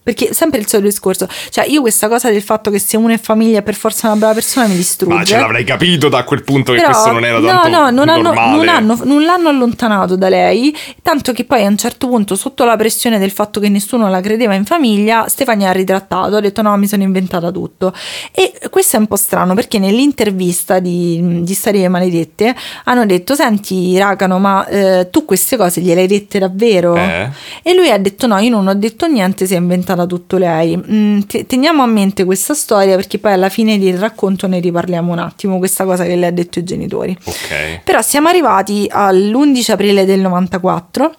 [0.07, 3.19] Perché sempre il solito discorso, cioè io questa cosa del fatto che se uno è
[3.19, 5.13] famiglia è per forza una brava persona mi distrugge.
[5.13, 7.89] Ma ce l'avrei capito da quel punto che Però, questo non era no, tanto no,
[7.89, 12.07] non, hanno, non, hanno- non l'hanno allontanato da lei, tanto che poi a un certo
[12.07, 16.37] punto, sotto la pressione del fatto che nessuno la credeva in famiglia, Stefania ha ritrattato,
[16.37, 17.93] ha detto no, mi sono inventata tutto.
[18.31, 23.97] E questo è un po' strano perché nell'intervista di, di Storie Maledette hanno detto, senti
[23.97, 26.95] Racano, ma eh, tu queste cose gliele hai dette davvero?
[26.95, 27.29] Eh?
[27.61, 30.77] E lui ha detto no, io non ho detto niente, si è inventata tutto lei.
[30.77, 35.11] Mm, te- teniamo a mente questa storia perché poi alla fine del racconto ne riparliamo
[35.11, 37.17] un attimo, questa cosa che le ha detto i genitori.
[37.23, 37.81] Ok.
[37.83, 41.15] Però siamo arrivati all'11 aprile del 94.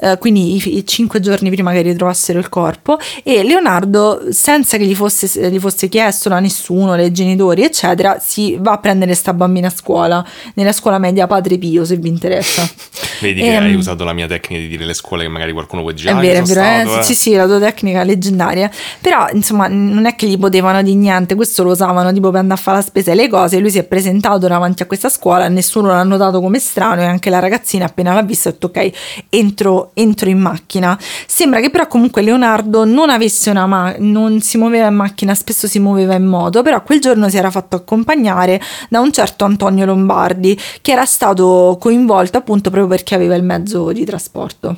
[0.00, 4.84] Eh, quindi i, i cinque giorni prima che ritrovassero il corpo e Leonardo senza che
[4.86, 9.32] gli fosse, gli fosse chiesto da nessuno, dai genitori eccetera si va a prendere sta
[9.32, 12.68] bambina a scuola nella scuola media Padre Pio se vi interessa
[13.20, 15.82] Vedi che Ehm, hai usato la mia tecnica di dire le scuole che magari qualcuno
[15.82, 17.02] può dire è "Ah, vero, è sono vero, eh, stato, eh".
[17.02, 18.70] sì, sì, la tua tecnica leggendaria.
[19.00, 22.58] Però, insomma, non è che gli potevano di niente, questo lo usavano tipo per andare
[22.58, 23.58] a fare la spesa e le cose.
[23.58, 27.28] Lui si è presentato davanti a questa scuola, nessuno l'ha notato come strano e anche
[27.28, 28.90] la ragazzina appena l'ha visto ha detto ok,
[29.28, 30.98] entro, entro in macchina.
[31.26, 35.66] Sembra che però comunque Leonardo non avesse una ma- non si muoveva in macchina, spesso
[35.66, 39.84] si muoveva in moto, però quel giorno si era fatto accompagnare da un certo Antonio
[39.84, 44.76] Lombardi che era stato coinvolto appunto proprio perché aveva il mezzo di trasporto.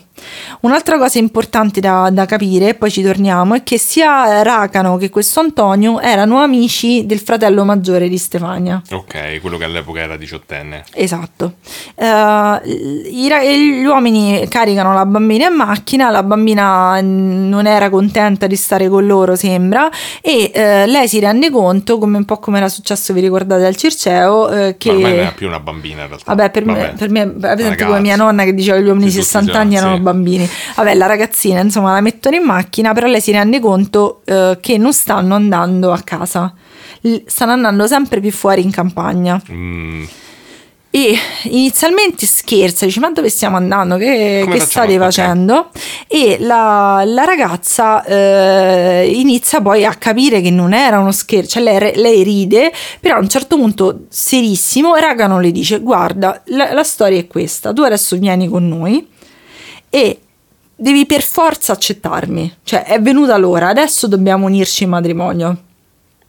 [0.61, 5.41] Un'altra cosa importante da, da capire, poi ci torniamo, è che sia Racano che questo
[5.41, 8.81] Antonio erano amici del fratello maggiore di Stefania.
[8.91, 10.85] Ok, quello che all'epoca era diciottenne.
[10.93, 11.55] Esatto.
[11.97, 12.61] Eh,
[13.11, 18.89] i gli uomini caricano la bambina in macchina, la bambina non era contenta di stare
[18.89, 23.13] con loro, sembra, e eh, lei si rende conto, come un po' come era successo,
[23.13, 24.93] vi ricordate al Circeo, eh, che...
[24.93, 26.35] Ma non era più una bambina in realtà.
[26.35, 26.93] Vabbè, per me, Vabbè.
[26.95, 27.87] per me per esempio ragazza.
[27.87, 29.95] come mia nonna che diceva che gli uomini di Sì, tutti 60 già, anni erano
[29.97, 30.01] sì.
[30.01, 30.49] bambini.
[30.77, 34.79] Vabbè, la ragazzina, insomma, la mettono in macchina, però lei si rende conto eh, che
[34.79, 36.53] non stanno andando a casa.
[37.27, 39.41] Stanno andando sempre più fuori in campagna.
[39.51, 40.05] Mm,
[40.95, 43.97] E inizialmente scherza, dice: Ma dove stiamo andando?
[43.97, 45.71] Che, che state facendo?
[46.07, 51.63] E la, la ragazza eh, inizia poi a capire che non era uno scherzo, cioè
[51.63, 56.85] lei, lei ride, però a un certo punto, serissimo, Ragano le dice: Guarda, la, la
[56.85, 59.09] storia è questa, tu adesso vieni con noi
[59.89, 60.19] e
[60.77, 65.63] devi per forza accettarmi, cioè è venuta l'ora, adesso dobbiamo unirci in matrimonio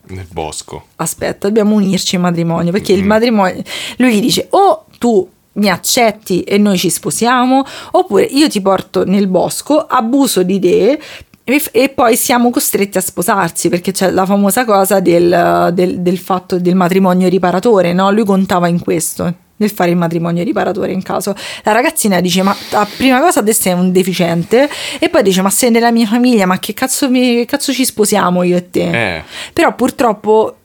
[0.08, 0.86] nel bosco.
[0.98, 3.08] aspetta, dobbiamo unirci in matrimonio, perché il Mm.
[3.08, 3.62] matrimonio,
[3.98, 9.06] lui gli dice o tu mi accetti e noi ci sposiamo, oppure io ti porto
[9.06, 11.00] nel bosco, abuso di te
[11.44, 16.18] e, e poi siamo costretti a sposarsi, perché c'è la famosa cosa del, del- del
[16.18, 18.10] fatto del matrimonio riparatore, no?
[18.12, 19.34] Lui contava in questo.
[19.56, 23.54] Nel fare il matrimonio riparatore in caso la ragazzina dice ma a prima cosa te
[23.54, 24.68] sei un deficiente
[25.00, 27.86] e poi dice ma sei nella mia famiglia ma che cazzo, mi- che cazzo ci
[27.86, 30.56] sposiamo io e te Eh, però purtroppo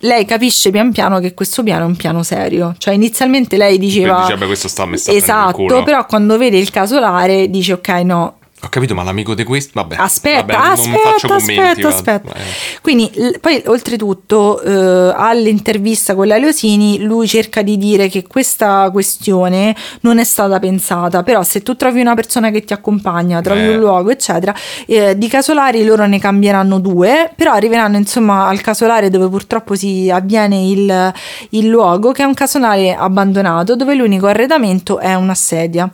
[0.00, 2.74] lei capisce pian piano che questo piano è un piano serio.
[2.78, 4.20] Cioè inizialmente lei diceva...
[4.20, 5.82] dice, "Vabbè, questo sta il Esatto, culo".
[5.82, 9.96] però quando vede il casolare dice ok no, ho capito, ma l'amico di questo, vabbè.
[9.98, 12.34] Aspetta, vabbè, aspetta, faccio commenti, aspetta, aspetta.
[12.34, 12.42] Eh.
[12.82, 18.90] Quindi, l- poi oltretutto, eh, all'intervista con la Leosini, lui cerca di dire che questa
[18.90, 23.60] questione non è stata pensata, però se tu trovi una persona che ti accompagna, trovi
[23.60, 23.74] Eh.
[23.74, 24.54] un luogo, eccetera,
[24.86, 30.10] eh, di casolari loro ne cambieranno due, però arriveranno insomma al casolare dove purtroppo si
[30.10, 31.12] avviene il,
[31.50, 35.88] il luogo, che è un casolare abbandonato, dove l'unico arredamento è una sedia.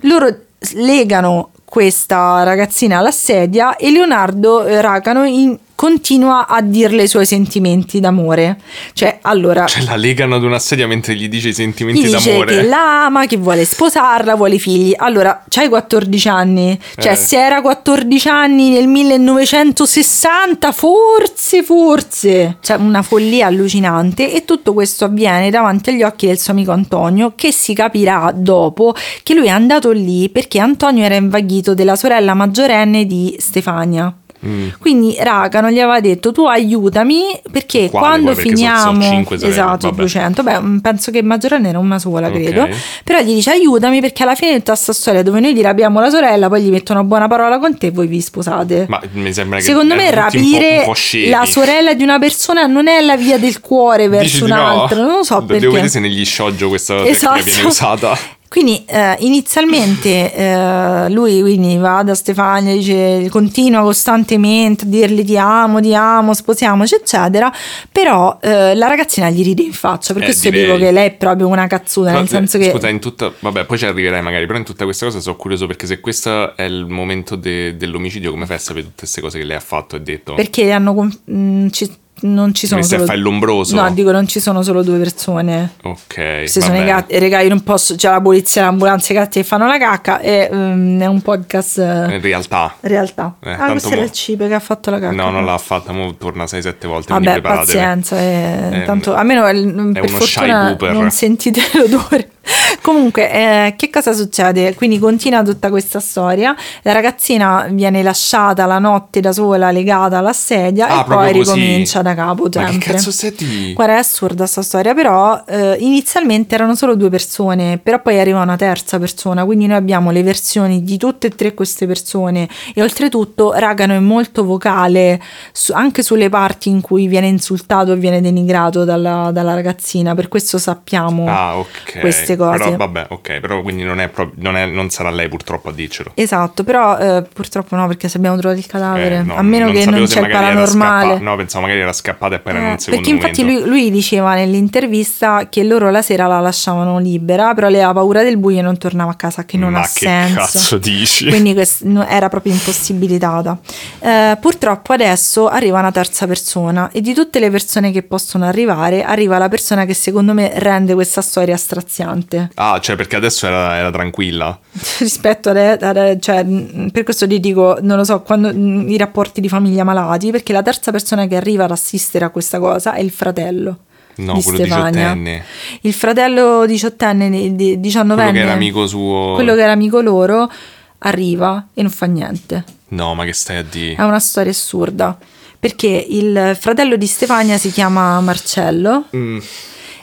[0.00, 0.26] Loro
[0.74, 7.24] legano questa ragazzina alla sedia e Leonardo eh, Racano in- continua a dirle i suoi
[7.24, 8.58] sentimenti d'amore.
[8.94, 9.64] Cioè, allora...
[9.66, 12.56] Cioè, la legano ad una sedia mentre gli dice i Gli sentimenti dice d'amore.
[12.56, 14.92] che la ama, che vuole sposarla, vuole figli.
[14.96, 16.76] Allora, c'hai 14 anni.
[16.96, 17.14] Cioè, Eh.
[17.14, 22.56] se era 14 anni nel 1960, forse, forse.
[22.60, 24.32] Cioè, una follia allucinante.
[24.32, 28.96] E tutto questo avviene davanti agli occhi del suo amico Antonio, che si capirà dopo
[29.22, 34.12] che lui è andato lì perché Antonio era invaghito della sorella maggiorenne di Stefania.
[34.46, 34.68] Mm.
[34.78, 38.34] Quindi Raga non gli aveva detto tu aiutami perché Quale quando?
[38.34, 40.00] Perché so- so finiamo cinque sorelle, esatto vabbè.
[40.00, 42.32] 200 beh mm, penso che maggiorenne era una sola Ok.
[42.34, 42.68] credo
[43.02, 46.08] però gli dice aiutami perché alla fine di tutta questa storia dove noi rapiamo la
[46.10, 49.32] sorella poi gli mettono una buona parola con te e voi vi sposate Ma mi
[49.32, 52.66] sembra che Secondo me tutti un po'- rapire un po' la sorella di una persona
[52.66, 54.56] non è la via del cuore Dici verso di no?
[54.56, 55.66] un'altra, non lo so Devo perché.
[55.66, 57.34] vedere se negli shoujo questa Esatto.
[57.38, 58.16] tecnica viene usata.
[58.48, 65.36] Quindi eh, inizialmente eh, lui quindi va da Stefania, dice, continua costantemente a dirgli ti
[65.36, 67.52] amo, ti amo, sposiamoci, eccetera,
[67.92, 70.64] però eh, la ragazzina gli ride in faccia, per Eh, questo direi.
[70.66, 72.70] dico che lei è proprio una cazzuta, nel senso eh, che...
[72.70, 73.32] Scusa, in tutta...
[73.38, 76.56] Vabbè, poi ci arriverai magari, però in tutta questa cosa sono curioso perché se questo
[76.56, 79.60] è il momento de- dell'omicidio, come fai a sapere tutte queste cose che lei ha
[79.60, 80.34] fatto e detto?
[80.34, 83.74] Perché hanno con- mh, ci- non ci sono solo fare l'ombroso?
[83.74, 85.74] No, dico non ci sono solo due persone.
[85.82, 87.94] Ok, Se sono i gatti, raga, io non posso.
[87.94, 90.20] C'è la polizia, l'ambulanza, i gatti che fanno la cacca.
[90.20, 92.74] E ehm, è un podcast eh, In realtà...
[92.80, 93.36] realtà.
[93.42, 95.14] Eh, ah, questo era mo- il cibo che ha fatto la cacca.
[95.14, 98.18] No, non l'ha fatta, mo torna 6-7 volte, Vabbè, pazienza.
[98.18, 99.52] eh, È tanto, almeno è
[99.92, 102.30] per fortuna non sentite l'odore.
[102.82, 104.74] Comunque, eh, che cosa succede?
[104.74, 106.54] Quindi continua tutta questa storia.
[106.82, 111.32] La ragazzina viene lasciata la notte da sola, legata alla sedia, Ah, e poi proprio
[111.44, 111.54] così?
[111.54, 112.48] ricomincia da capo.
[112.54, 112.92] Ma che sempre.
[112.94, 113.72] cazzo stai di...
[113.74, 118.40] Guarda, è assurda sta storia, però eh, inizialmente erano solo due persone, però poi arriva
[118.40, 122.82] una terza persona, quindi noi abbiamo le versioni di tutte e tre queste persone e
[122.82, 125.20] oltretutto Ragano è molto vocale
[125.52, 130.28] su- anche sulle parti in cui viene insultato e viene denigrato dalla, dalla ragazzina, per
[130.28, 132.00] questo sappiamo Ah, ok.
[132.00, 132.36] queste cose.
[132.46, 135.72] Però vabbè, ok, però quindi non, è proprio- non, è- non sarà lei purtroppo a
[135.72, 136.12] dircelo.
[136.14, 139.70] Esatto, però eh, purtroppo no, perché se abbiamo trovato il cadavere, Eh, no, a meno
[139.70, 141.04] che sapevo non c'è il paranormale.
[141.14, 143.68] scappa- No, pensavo magari era scappata e poi era Eh, un secondo perché infatti lui,
[143.68, 148.36] lui diceva nell'intervista che loro la sera la lasciavano libera, però lei aveva paura del
[148.36, 150.34] buio e non tornava a casa, che non Ma ha che senso.
[150.36, 151.26] cazzo dici?
[151.28, 153.58] Quindi quest- era proprio impossibilitata.
[154.00, 159.02] Eh, purtroppo adesso arriva una terza persona e di tutte le persone che possono arrivare,
[159.02, 162.27] arriva la persona che secondo me rende questa storia straziante.
[162.54, 164.58] Ah, cioè perché adesso era, era tranquilla.
[164.98, 166.44] rispetto a, a- cioè,
[166.92, 170.62] per questo ti dico, non lo so, quando i rapporti di famiglia malati, perché la
[170.62, 173.78] terza persona che arriva ad assistere a questa cosa è il fratello.
[174.16, 174.90] No, di quello Stefania.
[174.90, 175.44] diciottenne.
[175.82, 179.34] Il fratello diciottenne, di- di- diciannovenne, Quello che era amico suo.
[179.34, 180.50] quello che era amico loro,
[180.98, 182.64] arriva e non fa niente.
[182.88, 183.94] No, ma che stai a dire?
[183.94, 185.16] È una storia assurda.
[185.60, 189.38] Perché il fratello di Stefania si chiama Marcello Mm,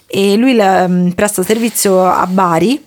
[0.07, 2.83] e lui la- mh, presta servizio a Bari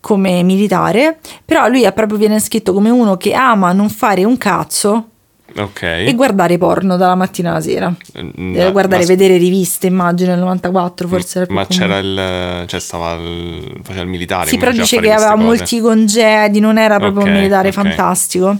[0.00, 5.08] come militare, però lui proprio viene scritto come uno che ama non fare un cazzo
[5.56, 5.82] ok.
[5.82, 7.92] e guardare porno dalla mattina alla sera.
[8.20, 12.64] Mm, Eh, guardare, ma- vedere riviste, immagino, nel 94 forse era più Ma c'era il.
[12.66, 13.14] cioè stava.
[13.14, 14.48] Il, faceva il militare.
[14.48, 15.44] Sì, però dice che aveva cose.
[15.44, 17.74] molti congedi, non era proprio Ok, un militare ok.
[17.74, 18.56] fantastico.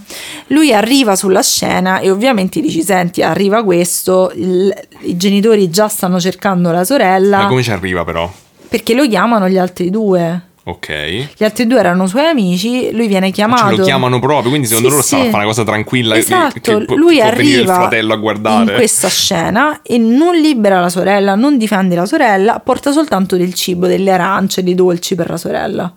[0.49, 6.19] Lui arriva sulla scena e ovviamente dici, senti, arriva questo, il- i genitori già stanno
[6.21, 8.31] cercando la sorella Ma come ci arriva però?
[8.69, 10.43] perché lo chiamano gli altri due.
[10.69, 11.29] Ok.
[11.37, 13.71] Gli altri due erano suoi amici, lui viene Ma chiamato.
[13.71, 15.15] ce lo chiamano proprio, quindi secondo Sì, loro sì.
[15.15, 16.17] a fare una cosa tranquilla.
[16.17, 18.71] Esatto, può- lui può arriva il fratello a guardare.
[18.73, 23.55] in questa scena e non libera la sorella, non difende la sorella, porta soltanto del
[23.55, 25.91] cibo, delle arance, dei dolci per la sorella.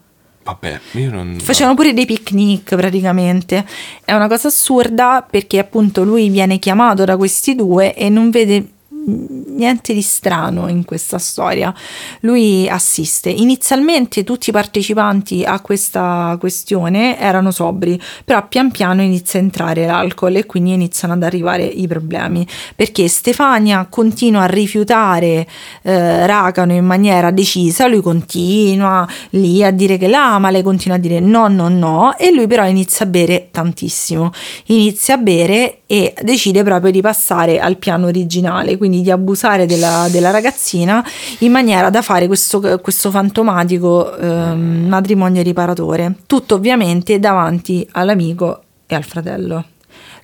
[0.44, 1.38] Vabbè, io non.
[1.42, 3.66] Facevano pure dei picnic praticamente.
[4.06, 8.66] È una cosa assurda perché appunto lui viene chiamato da questi due e non vede
[9.06, 11.74] niente di strano in questa storia.
[12.22, 13.30] Lui assiste.
[13.30, 19.86] Inizialmente tutti i partecipanti a questa questione erano sobri, però pian piano inizia a entrare
[19.86, 22.46] l'alcol e quindi iniziano ad arrivare i problemi.
[22.76, 25.48] Perché Stefania continua a rifiutare
[25.84, 31.00] eh, Ragano in maniera decisa, lui continua lì a dire che l'ama, lei continua a
[31.00, 34.32] dire no, no, no, e lui però inizia a bere tantissimo.
[34.66, 40.08] Inizia a bere e decide proprio di passare al piano originale, quindi di abusare della,
[40.12, 41.02] della ragazzina
[41.40, 46.16] in maniera da fare questo, questo fantomatico ehm, matrimonio riparatore.
[46.28, 49.64] Tutto ovviamente davanti all'amico e al fratello.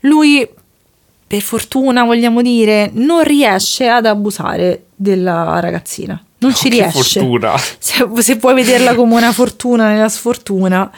[0.01, 0.45] Lui,
[1.25, 6.21] per fortuna vogliamo dire, non riesce ad abusare della ragazzina.
[6.39, 7.19] Non ci Che riesce.
[7.19, 7.53] fortuna.
[7.79, 10.91] Se, se puoi vederla come una fortuna nella sfortuna.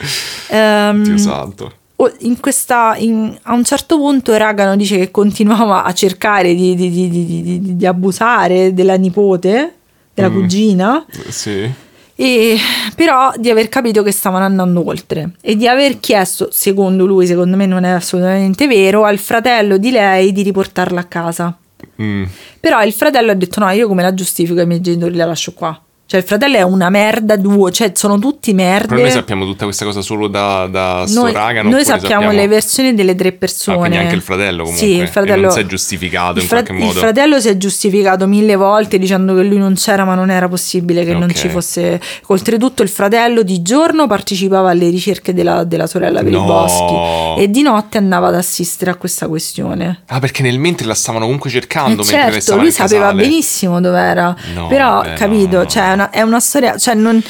[0.50, 1.74] Ehm, Dio santo.
[2.20, 6.90] In questa, in- a un certo punto Ragano dice che continuava a cercare di, di-
[6.90, 9.76] di- di- di- di- di abusare della nipote,
[10.14, 10.34] della Mm.
[10.34, 11.70] cugina, Sì.
[12.16, 12.58] e,
[12.96, 17.56] però di aver capito che stavano andando oltre e di aver chiesto, secondo lui, secondo
[17.58, 21.58] me non è assolutamente vero, al fratello di lei di riportarla a casa.
[22.02, 22.24] Mm.
[22.60, 25.54] Però il fratello ha detto: No, io come la giustifico ai miei genitori la lascio
[25.54, 25.82] qua.
[26.10, 28.88] Cioè, il fratello è una merda, duo, cioè sono tutti merde.
[28.88, 32.48] Però noi sappiamo tutta questa cosa solo da, da Noi, Ragano, noi oppure sappiamo, le
[32.48, 33.78] versioni delle tre persone.
[33.78, 34.88] Ah, quindi anche il fratello comunque.
[34.88, 35.38] Sì, il fratello.
[35.38, 36.94] E non si è giustificato in fra- qualche modo.
[36.94, 40.48] Il fratello si è giustificato mille volte dicendo che lui non c'era, ma non era
[40.48, 41.34] possibile che non Ok.
[41.34, 42.02] ci fosse.
[42.26, 46.42] Oltretutto, il fratello di giorno partecipava alle ricerche della, della sorella per No.
[46.44, 50.02] i boschi e di notte andava ad assistere a questa questione.
[50.08, 54.36] Ah, perché nel mentre la stavano comunque cercando Eh certo, lui sapeva benissimo dove era,
[54.56, 55.98] No, però beh, capito, no, cioè.
[56.00, 57.22] Una, è una storia, cioè non,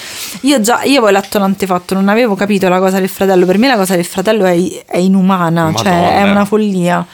[0.42, 3.68] io già, io avevo letto l'antefatto, non avevo capito la cosa del fratello, per me
[3.68, 6.12] la cosa del fratello è, è inumana, cioè Madonna.
[6.12, 7.06] è una follia.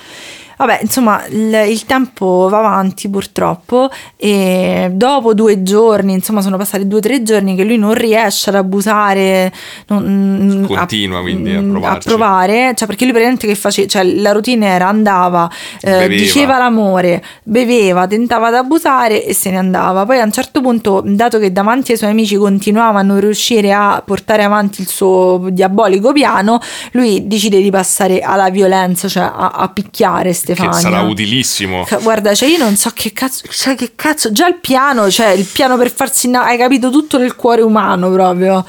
[0.58, 6.88] Vabbè, insomma, il, il tempo va avanti purtroppo e dopo due giorni, insomma, sono passati
[6.88, 9.52] due o tre giorni che lui non riesce ad abusare,
[9.88, 12.08] non- mm, Continua, quindi, a mm, provarci.
[12.08, 15.50] provare, cioè perché lui praticamente che faceva, cioè la routine era andava,
[15.82, 20.06] eh, diceva l'amore, beveva, tentava ad abusare e se ne andava.
[20.06, 23.74] Poi a un certo punto, dato che davanti ai suoi amici continuava a non riuscire
[23.74, 26.60] a portare avanti il suo diabolico piano,
[26.92, 30.80] lui decide di passare alla violenza, cioè a, a picchiare Che Stefania.
[30.80, 31.86] sarà utilissimo.
[32.02, 35.46] Guarda, cioè io non so che cazzo, cioè che cazzo, già il piano, cioè il
[35.46, 38.66] piano per farsi, inna- hai capito tutto nel cuore umano proprio.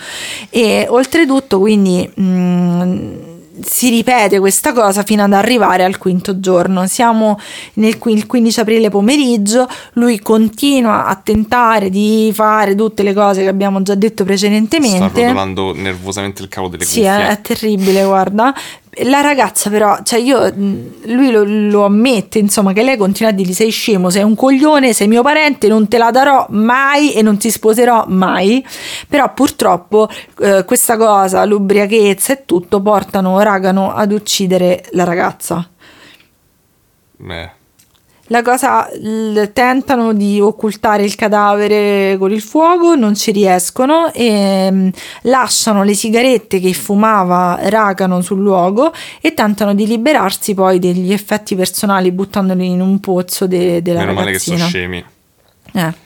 [0.50, 6.86] E oltretutto, quindi mh, si ripete questa cosa fino ad arrivare al quinto giorno.
[6.86, 7.38] Siamo
[7.74, 13.42] nel qui- il 15 aprile pomeriggio, lui continua a tentare di fare tutte le cose
[13.42, 14.98] che abbiamo già detto Sta precedentemente.
[15.22, 17.16] rotolando nervosamente il cavo delle Sì, cuffie.
[17.16, 18.54] è, è terribile, guarda.
[19.04, 23.52] La ragazza però, cioè io, lui lo, lo ammette, insomma, che lei continua a dirgli
[23.52, 27.36] sei scemo, sei un coglione, sei mio parente, non te la darò mai e non
[27.36, 28.64] ti sposerò mai.
[29.06, 30.08] Però purtroppo
[30.40, 35.68] eh, questa cosa, l'ubriachezza e tutto portano Ragano ad uccidere la ragazza.
[37.28, 37.50] Eh,
[38.28, 44.68] La cosa l- tentano di occultare il cadavere con il fuoco, non ci riescono e
[44.70, 44.88] mm,
[45.22, 51.54] lasciano le sigarette che fumava Ragano sul luogo e tentano di liberarsi poi degli effetti
[51.54, 54.68] personali buttandoli in un pozzo de- della meno male che sono ragazzina.
[54.84, 55.04] scemi.
[55.72, 56.04] Eh.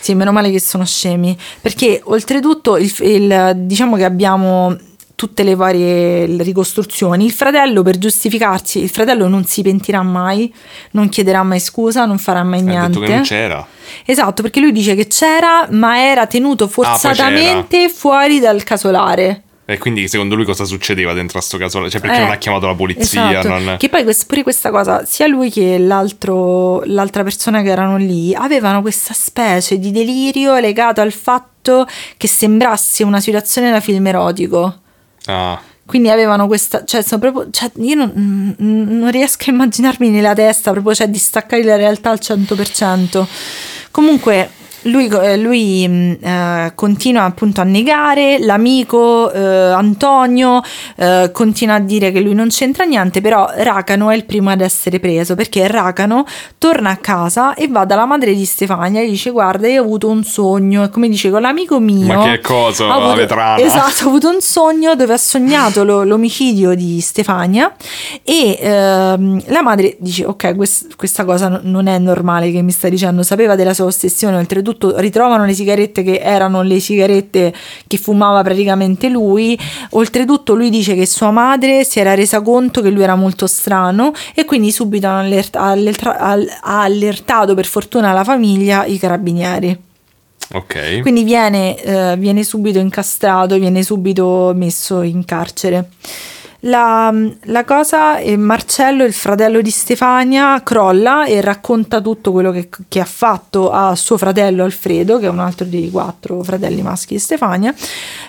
[0.00, 4.76] Sì, meno male che sono scemi, perché oltretutto il, il- diciamo che abbiamo
[5.18, 7.24] tutte le varie ricostruzioni.
[7.24, 10.54] Il fratello per giustificarsi, il fratello non si pentirà mai,
[10.92, 13.28] non chiederà mai scusa, non farà mai Ha detto che non niente.
[13.28, 13.66] c'era.
[14.04, 19.42] Esatto, perché lui dice che c'era, ma era tenuto Ah, forzatamente fuori dal casolare.
[19.64, 21.90] E quindi secondo lui cosa succedeva dentro a sto caso?
[21.90, 23.30] Cioè perché Eh, non ha chiamato la polizia?
[23.40, 23.48] esatto.
[23.48, 27.96] non- Che poi quest- pure questa cosa, sia lui che l'altro, l'altra persona che erano
[27.96, 34.06] lì avevano questa specie di delirio legato al fatto che sembrasse una situazione da film
[34.06, 34.82] erotico.
[35.32, 40.34] Ah, Quindi avevano questa, cioè, sono proprio, cioè, io non, non riesco a immaginarmi nella
[40.34, 43.26] testa proprio, cioè, di staccare la realtà al 100%.
[43.90, 44.50] Comunque,
[44.82, 49.38] lui, eh, lui, mm, eh, continua appunto a negare, l'amico eh,
[49.72, 50.60] Antonio
[50.96, 54.60] eh, continua a dire che lui non c'entra niente, però Racano è il primo ad
[54.60, 56.24] essere preso perché Racano
[56.58, 60.08] torna a casa e va dalla madre di Stefania e dice guarda io ho avuto
[60.08, 63.58] un sogno e come dice con l'amico mio Ma che cosa, ho la avuto- vetrana?
[63.60, 67.74] esatto ho avuto un sogno dove ha sognato lo- l'omicidio di Stefania
[68.22, 72.70] e ehm, la madre dice ok quest- questa cosa no- non è normale che mi
[72.70, 74.66] sta dicendo sapeva della sua ossessione oltretutto
[74.96, 77.54] ritrovano le sigarette che erano le sigarette
[77.86, 79.58] che fumava praticamente lui
[79.90, 84.12] oltretutto lui dice che sua madre si era resa conto che lui era molto strano
[84.34, 85.74] e quindi subito ha
[86.62, 89.86] allertato per fortuna la famiglia i carabinieri
[90.52, 91.00] ok.
[91.00, 95.90] quindi viene, eh, viene subito incastrato, viene subito messo in carcere.
[96.62, 102.68] La, la cosa è Marcello, il fratello di Stefania, crolla e racconta tutto quello che,
[102.88, 107.14] che ha fatto a suo fratello Alfredo, che è un altro dei quattro fratelli maschi
[107.14, 107.72] di Stefania,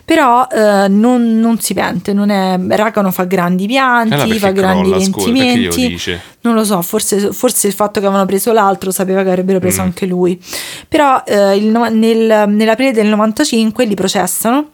[0.06, 4.52] però eh, non, non si pente, non è, Racano fa grandi pianti, Allora perché fa
[4.52, 6.00] grandi crolla, pentimenti.
[6.42, 9.82] Non lo so, forse, forse il fatto che avevano preso l'altro sapeva che avrebbero preso
[9.82, 9.86] Mm.
[9.86, 10.40] anche lui.
[10.88, 14.70] Però eh, il nel- nell'aprile del 95 li processano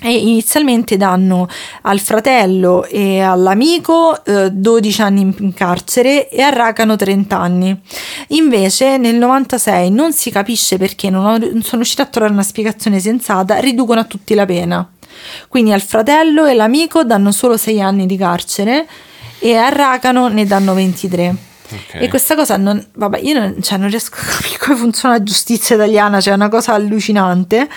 [0.00, 1.48] e inizialmente danno
[1.82, 7.80] al fratello e all'amico eh, 12 anni in- carcere e a Racano 30 anni.
[8.28, 12.42] Invece nel 96 non si capisce perché, non, ho- non sono riuscita a trovare una
[12.42, 14.86] spiegazione sensata, riducono a tutti la pena.
[15.48, 18.86] Quindi al fratello e all'amico danno solo 6 anni di carcere
[19.38, 21.54] e a Racano ne danno 23.
[21.68, 21.94] Ok.
[22.02, 25.22] E questa cosa non, vabbè, io non, cioè, non riesco a capire come funziona la
[25.22, 27.68] giustizia italiana, cioè è una cosa allucinante.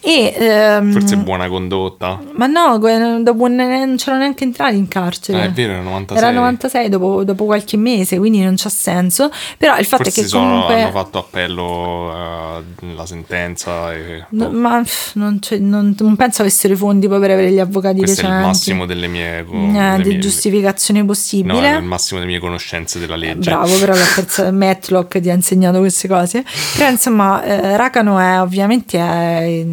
[0.00, 2.20] E, ehm, Forse buona condotta.
[2.36, 5.40] ma no, dopo non c'erano neanche entrati in carcere.
[5.40, 6.16] Ah, è vero, era 96.
[6.28, 9.30] Era 96 dopo, dopo qualche mese, quindi non c'ha senso.
[9.58, 10.82] Però il fatto Forse è che sono- comunque.
[10.82, 13.92] hanno fatto appello alla sentenza.
[13.94, 14.82] E, No, boh, ma
[15.14, 18.24] non, c'è- non- non penso avessero i fondi poi per avere gli avvocati questo è
[18.24, 18.46] il decenti.
[18.46, 21.72] massimo delle mie, Eh, delle di mie- giustificazione No, possibile.
[21.72, 23.32] è il massimo delle mie conoscenze della legge.
[23.34, 23.50] Legge.
[23.50, 26.44] Bravo, però la terza Matlock ti ha insegnato queste cose.
[26.76, 29.64] Però insomma, eh, Rakano è ovviamente è,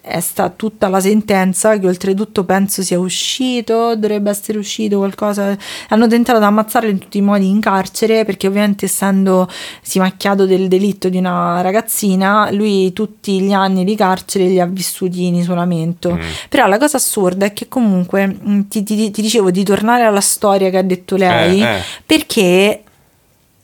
[0.00, 5.56] è sta tutta la sentenza che oltretutto penso sia uscito, dovrebbe essere uscito qualcosa.
[5.88, 9.48] Hanno tentato di ammazzarlo in tutti i modi in carcere perché ovviamente essendo
[9.82, 14.66] si macchiato del delitto di una ragazzina, lui tutti gli anni di carcere li ha
[14.66, 16.14] vissuti in isolamento.
[16.14, 16.20] Mm.
[16.48, 20.20] Però la cosa assurda è che comunque mh, ti, ti- ti dicevo di tornare alla
[20.20, 21.80] storia che ha detto lei, Eh, eh.
[22.04, 22.82] perché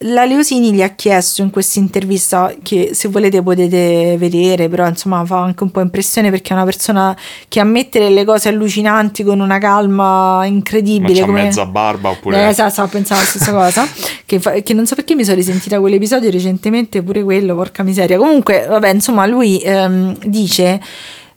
[0.02, 5.24] la Leosini gli ha chiesto in questa intervista, che se volete potete vedere, però insomma
[5.24, 7.16] fa anche un po' impressione perché è una persona
[7.48, 11.20] che ammette delle cose allucinanti con una calma Ma incredibile.
[11.20, 12.36] c'ha come- mezza barba oppure...
[12.44, 13.86] eh, esatto, stavo pensando la stessa cosa.
[14.32, 18.16] Che, fa- che non so perché mi sono risentita quell'episodio recentemente, pure quello, porca miseria.
[18.16, 20.80] Comunque, vabbè, insomma, lui ehm, dice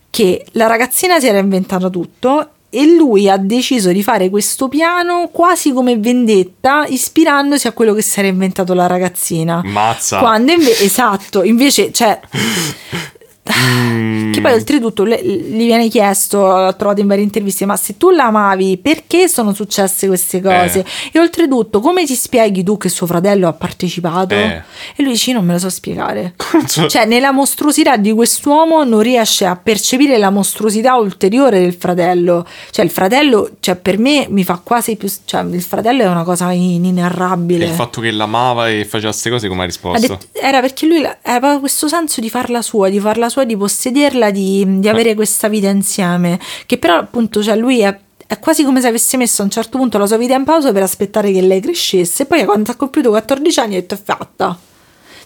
[0.10, 2.50] che la ragazzina si era inventata tutto.
[2.76, 8.02] E lui ha deciso di fare questo piano quasi come vendetta, ispirandosi a quello che
[8.02, 9.62] si era inventato la ragazzina.
[9.64, 10.20] Mazza.
[10.20, 12.20] Quando invece, esatto, invece, cioè,
[13.48, 14.32] Mm.
[14.32, 18.10] che poi oltretutto le- gli viene chiesto, l'ho trovato in varie interviste, ma se tu
[18.10, 20.80] la amavi, perché sono successe queste cose?
[20.80, 20.86] Eh.
[21.14, 24.34] E oltretutto, come ti spieghi tu che suo fratello ha partecipato?
[24.34, 24.64] Eh.
[24.96, 26.34] E lui dice, "Io non me lo so spiegare.
[26.88, 32.46] Cioè, nella mostruosità di quest'uomo non riesce a percepire la mostruosità ulteriore del fratello.
[32.72, 35.08] Cioè, il fratello, cioè, per me mi fa quasi più...
[35.24, 39.30] Cioè, il fratello è una cosa in- E il fatto che l'amava e faceva queste
[39.30, 40.00] cose come ha Ha risposto?
[40.08, 44.32] detto- era perché lui aveva questo senso di farla sua, di farla sua, di possederla,
[44.32, 46.40] di, di avere questa vita insieme.
[46.66, 49.78] Che però, appunto, cioè lui è, è quasi come se avesse messo a un certo
[49.78, 52.24] punto la sua vita in pausa per aspettare che lei crescesse.
[52.24, 54.58] E poi, quando ha compiuto 14 anni, ha detto: È fatta.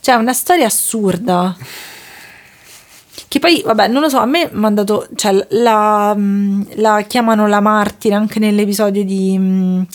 [0.01, 1.55] Cioè, è una storia assurda.
[3.28, 7.47] Che poi, vabbè, non lo so, a me mi ha dato, cioè, la, la chiamano
[7.47, 9.86] la martire anche nell'episodio di,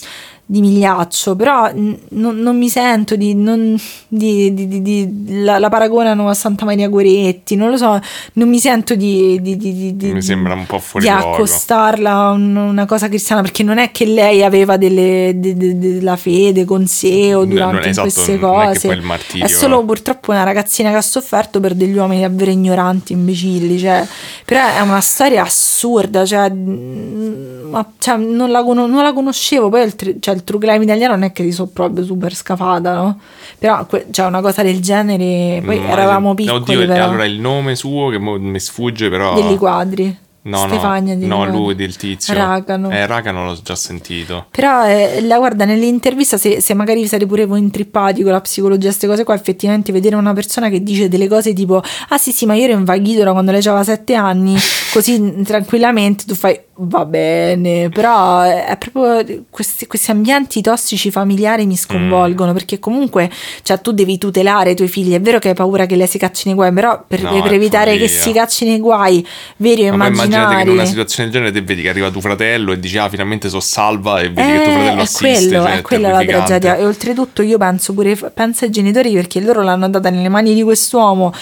[0.47, 3.75] di Migliaccio, però mm, non, mi sento di, non,
[4.07, 7.99] di, di- di- la, la paragonano a Santa Maria Goretti, non lo so,
[8.33, 11.33] non mi sento di, di, di- di- di- Mi sembra un po' fuori di luogo.
[11.33, 15.79] accostarla a un- una cosa cristiana, perché non è che lei aveva delle, de- de-
[15.79, 18.87] della fede con sé o durante esatto, queste è cose.
[18.89, 23.13] il martirio- È solo purtroppo una ragazzina che ha sofferto per degli uomini davvero ignoranti,
[23.13, 24.05] imbecilli, cioè,
[24.45, 29.95] però è una storia assurda, cioè, ma- cioè, non, la, non la conoscevo, poi il,
[29.95, 33.19] tr- cioè, il true crime italiano non è che ti so proprio super scafata, no?
[33.57, 37.25] Però que- cioè, una cosa del genere, poi Mm, eravamo no, piccoli Oddio, però, allora
[37.25, 39.33] il nome suo che mi sfugge però...
[39.33, 40.17] degli quadri.
[40.45, 42.33] No, Stefania no, no, lui del tizio.
[42.33, 42.91] Ragano.
[42.91, 44.45] Eh, Ragano l'ho già sentito.
[44.51, 48.41] Però eh, la guarda nell'intervista se, se magari vi siete pure voi intrippati con la
[48.41, 52.31] psicologia queste cose qua effettivamente vedere una persona che dice delle cose tipo ah sì
[52.31, 54.55] sì ma io ero invaghito da quando lei aveva sette anni
[54.93, 61.65] così mm, tranquillamente tu fai va bene però è proprio questi, questi ambienti tossici familiari
[61.65, 63.31] mi sconvolgono perché comunque
[63.63, 66.17] cioè tu devi tutelare i tuoi figli è vero che hai paura che lei si
[66.17, 68.21] cacci nei guai però per, No, per evitare che follia.
[68.21, 69.25] si cacci nei guai
[69.57, 72.09] veri o Ma poi immaginate che in una situazione del genere te vedi che arriva
[72.09, 75.01] tuo fratello e dici ah finalmente so salva e vedi che tuo Eh, fratello è
[75.01, 75.47] assiste.
[75.47, 76.75] quello, cioè, è quella la tragedia.
[76.77, 80.63] E oltretutto io penso pure, penso ai genitori perché loro l'hanno data nelle mani di
[80.63, 81.33] quest'uomo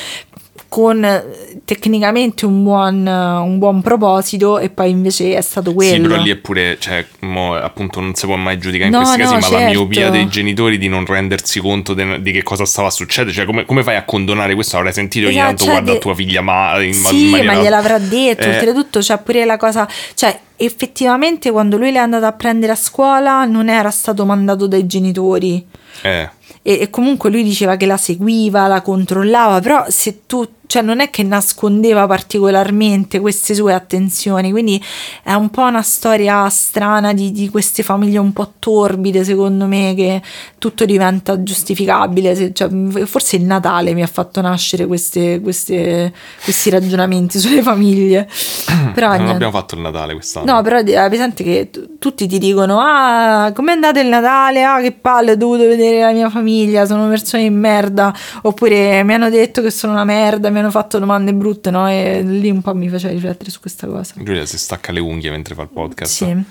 [0.73, 5.93] con eh, tecnicamente un buon, eh, un buon proposito e poi invece è stato quello.
[5.93, 9.03] Sì, però lì è pure, cioè, mo, appunto non si può mai giudicare in No,
[9.03, 9.71] questi no, casi, ma la certo.
[9.79, 13.65] miopia dei genitori di non rendersi conto de- di che cosa stava succedendo, cioè come,
[13.65, 14.77] come fai a condonare questo?
[14.77, 17.29] Avrai sentito ogni Esatto, tanto cioè, guarda de- tua figlia ma in, ma- in Sì,
[17.29, 17.53] maniera...
[17.53, 18.41] ma gliel'avrà detto.
[18.41, 22.75] Eh, Oltretutto c'è pure la cosa, cioè effettivamente quando lui l'è andato a prendere a
[22.75, 25.63] scuola non era stato mandato dai genitori.
[26.01, 26.29] eh,
[26.61, 31.01] E, e comunque lui diceva che la seguiva, la controllava, però se tu, cioè non
[31.01, 34.81] è che nascondeva particolarmente queste sue attenzioni, quindi
[35.23, 39.93] è un po' una storia strana di, di queste famiglie un po' torbide, secondo me,
[39.95, 40.21] che
[40.57, 42.33] tutto diventa giustificabile.
[42.35, 42.69] Se- cioè,
[43.05, 46.13] forse il Natale mi ha fatto nascere queste- queste-
[46.43, 48.27] questi ragionamenti sulle famiglie.
[48.93, 49.33] Però non niente.
[49.33, 50.53] abbiamo fatto il Natale quest'anno.
[50.53, 54.63] No, però è presente che t- tutti ti dicono: Ah, com'è andato il Natale?
[54.63, 58.13] Ah, che palle, ho dovuto vedere la mia famiglia, sono persone in merda.
[58.41, 61.89] Oppure mi hanno detto che sono una merda, mi hanno fatto domande brutte, no?
[61.89, 64.15] E lì un po' mi faceva riflettere su questa cosa.
[64.17, 66.11] Giulia si stacca le unghie mentre fa il podcast.
[66.11, 66.43] Sì.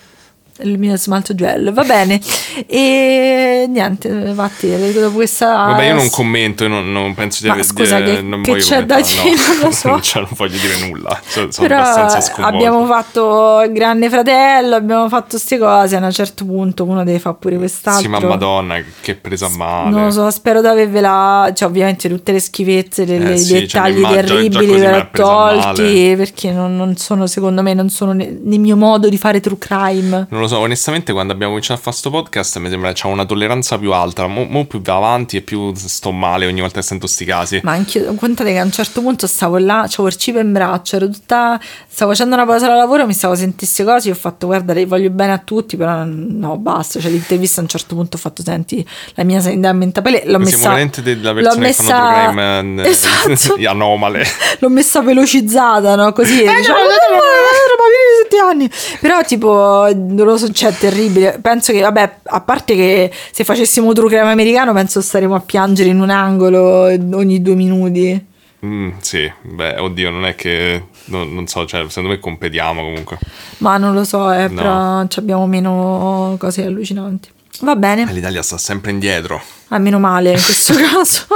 [0.60, 2.20] Il mio smalto gel, va bene.
[2.66, 5.46] E niente, vatti, dopo questa.
[5.66, 8.54] Vabbè, io non commento, non, non penso di Ma aver scusa, dire- che- non che
[8.56, 9.22] c'è da dire?
[9.30, 9.54] no.
[9.54, 9.88] Non lo so.
[9.88, 11.18] non, c'è- non voglio dire nulla.
[11.26, 12.56] Sono, sono Però abbastanza sconvolto.
[12.56, 15.96] abbiamo fatto il grande fratello, abbiamo fatto queste cose.
[15.96, 18.02] A un certo punto uno deve fare pure quest'altro.
[18.02, 19.90] Sì, ma madonna, che presa male.
[19.90, 21.50] Non lo so, spero di avervela.
[21.54, 26.14] Cioè, ovviamente tutte le schifezze, le- Eh i sì, cioè, dettagli già terribili presa tolti.
[26.16, 29.58] Perché non, non sono, secondo me, non sono ne- nel mio modo di fare true
[29.58, 30.26] crime.
[30.30, 33.08] Non lo so, onestamente quando abbiamo cominciato a fare sto podcast mi sembra che c'ho
[33.08, 36.80] una tolleranza più alta, mo, mo più va avanti e più sto male ogni volta
[36.80, 37.60] che sento sti casi.
[37.62, 40.96] Ma anche contate che a un certo punto stavo là, c'avevo il cibo in braccio,
[40.96, 41.58] ero tutta.
[41.88, 44.10] Stavo facendo una pausa da lavoro, mi stavo sentendo queste cose.
[44.10, 47.00] Ho fatto, guarda, voglio bene a tutti, però no, basta.
[47.00, 50.22] Cioè, l'intervista a un certo punto ho fatto, senti, la mia sanità mentale.
[50.24, 50.58] L'ho Siamo messa.
[50.68, 53.54] veramente della l'ho persone messa- che fanno true crime eh, Esatto.
[53.68, 54.24] anomale.
[54.58, 56.12] L'ho messa velocizzata, no?
[56.12, 56.42] Così.
[56.42, 58.98] Eh, no, diciamo, no, no, "Eh, ma vieni di sette anni.
[59.00, 61.38] Però, tipo, non lo so, cioè, terribile.
[61.40, 65.88] Penso che, vabbè, a parte che se facessimo true crime americano, penso staremo a piangere
[65.90, 68.26] in un angolo ogni due minuti.
[68.64, 70.84] Mm, sì, beh, oddio, non è che...
[71.06, 73.18] non, non so, cioè, secondo me competiamo comunque.
[73.58, 74.54] Ma non lo so, eh, No.
[74.54, 77.28] però ci abbiamo meno cose allucinanti.
[77.62, 79.40] Va Eh, bene, L'Italia sta sempre indietro.
[79.68, 81.26] ah, meno male in questo caso.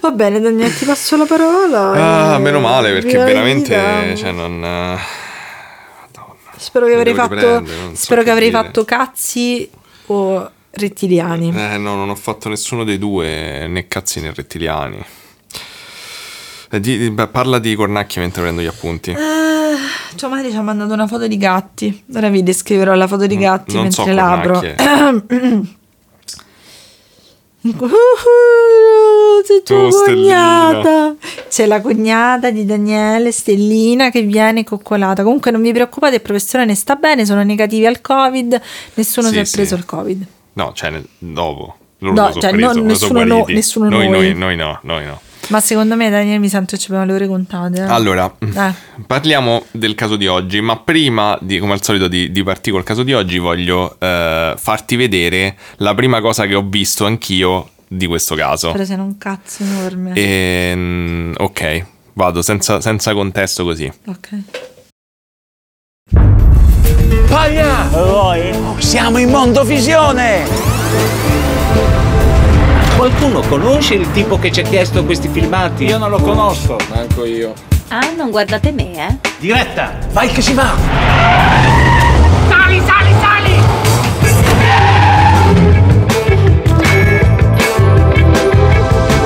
[0.00, 2.32] Va bene, Daniele, ti passo la parola.
[2.32, 4.16] Ah, e meno male perché veramente...
[4.16, 4.98] Cioè, non...
[6.58, 9.68] Spero che avrei fatto, riprendere, non so spero che avrei fatto cazzi
[10.06, 11.52] o rettiliani.
[11.56, 15.04] Eh no, non ho fatto nessuno dei due, né cazzi né rettiliani.
[16.70, 19.10] Eh, di- beh, parla di cornacchie mentre prendo gli appunti.
[19.12, 19.16] Eh,
[20.16, 22.04] tua madre ci ha mandato una foto di gatti.
[22.14, 24.60] Ora vi descriverò la foto di Non- gatti non so mentre labro.
[27.60, 27.72] C'è
[29.64, 31.14] tua Oh, cognata.
[31.48, 35.22] C'è la cognata di Daniele, Stellina, che viene coccolata.
[35.22, 38.60] Comunque non vi preoccupate, il professore ne sta bene, sono negativi al Covid,
[38.94, 39.56] nessuno Sì, si è sì.
[39.56, 40.24] preso il Covid.
[40.54, 41.76] No, cioè, dopo.
[41.98, 44.32] Loro No, cioè, preso, so nessuno no- nessuno noi, noi.
[44.32, 45.20] noi, noi no, noi no.
[45.48, 47.80] Ma secondo me, Daniele, mi sento che ci abbiamo le ore contate.
[47.80, 47.84] eh.
[47.84, 48.72] Allora, Eh.
[49.06, 52.84] parliamo del caso di oggi, ma prima, di, come al solito, di, di partire col
[52.84, 58.06] caso di oggi, voglio eh, farti vedere la prima cosa che ho visto anch'io di
[58.06, 58.72] questo caso.
[58.72, 60.12] Però sei un cazzo enorme.
[60.14, 63.90] Ehm, ok, vado senza, senza contesto così.
[64.06, 64.28] Ok.
[67.28, 67.88] Paglia!
[68.78, 70.44] Siamo in Mondovisione!
[72.98, 75.84] Qualcuno conosce il tipo che ci ha chiesto questi filmati?
[75.84, 76.78] Io non lo conosco.
[76.92, 77.52] Manco io.
[77.90, 79.16] Ah, non guardate me, eh?
[79.38, 80.74] Diretta, vai che si va!
[82.48, 83.52] Sali, sali, sali!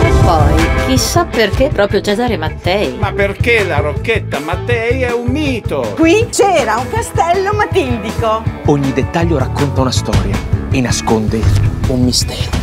[0.02, 2.94] E poi, chissà perché proprio Cesare Mattei.
[2.98, 5.94] Ma perché la Rocchetta Mattei è un mito?
[5.96, 8.42] Qui c'era un castello matildico.
[8.66, 10.36] Ogni dettaglio racconta una storia
[10.70, 11.40] e nasconde
[11.86, 12.61] un mistero.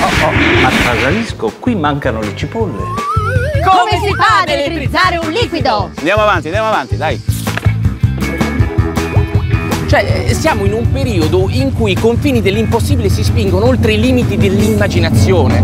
[0.00, 2.82] Oh, oh, a Trasalisco qui mancano le cipolle.
[3.64, 5.90] Come si fa ad elettrizzare un liquido?
[5.96, 7.20] Andiamo avanti, andiamo avanti, dai.
[9.88, 14.36] Cioè, siamo in un periodo in cui i confini dell'impossibile si spingono oltre i limiti
[14.36, 15.62] dell'immaginazione.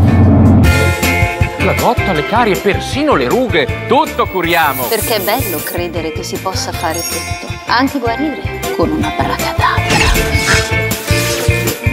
[1.59, 4.85] La cotta, le carie, persino le rughe, tutto curiamo.
[4.85, 9.81] Perché è bello credere che si possa fare tutto, anche guarire con una bracadabra.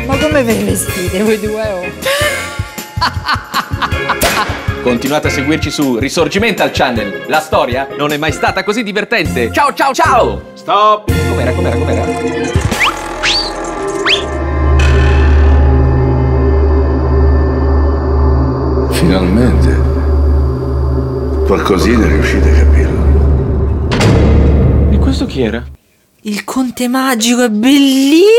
[0.07, 1.61] Ma come ve ne vestite voi due?
[1.61, 2.18] Oh?
[4.81, 7.25] Continuate a seguirci su Risorgimental Channel.
[7.27, 9.51] La storia non è mai stata così divertente.
[9.51, 10.41] Ciao, ciao, ciao!
[10.53, 11.11] Stop!
[11.29, 12.05] Com'era, com'era, com'era?
[18.91, 19.77] Finalmente.
[21.45, 23.07] Qualcosina riuscite a capirlo.
[24.91, 25.65] E questo chi era?
[26.21, 28.38] Il conte magico è bellissimo.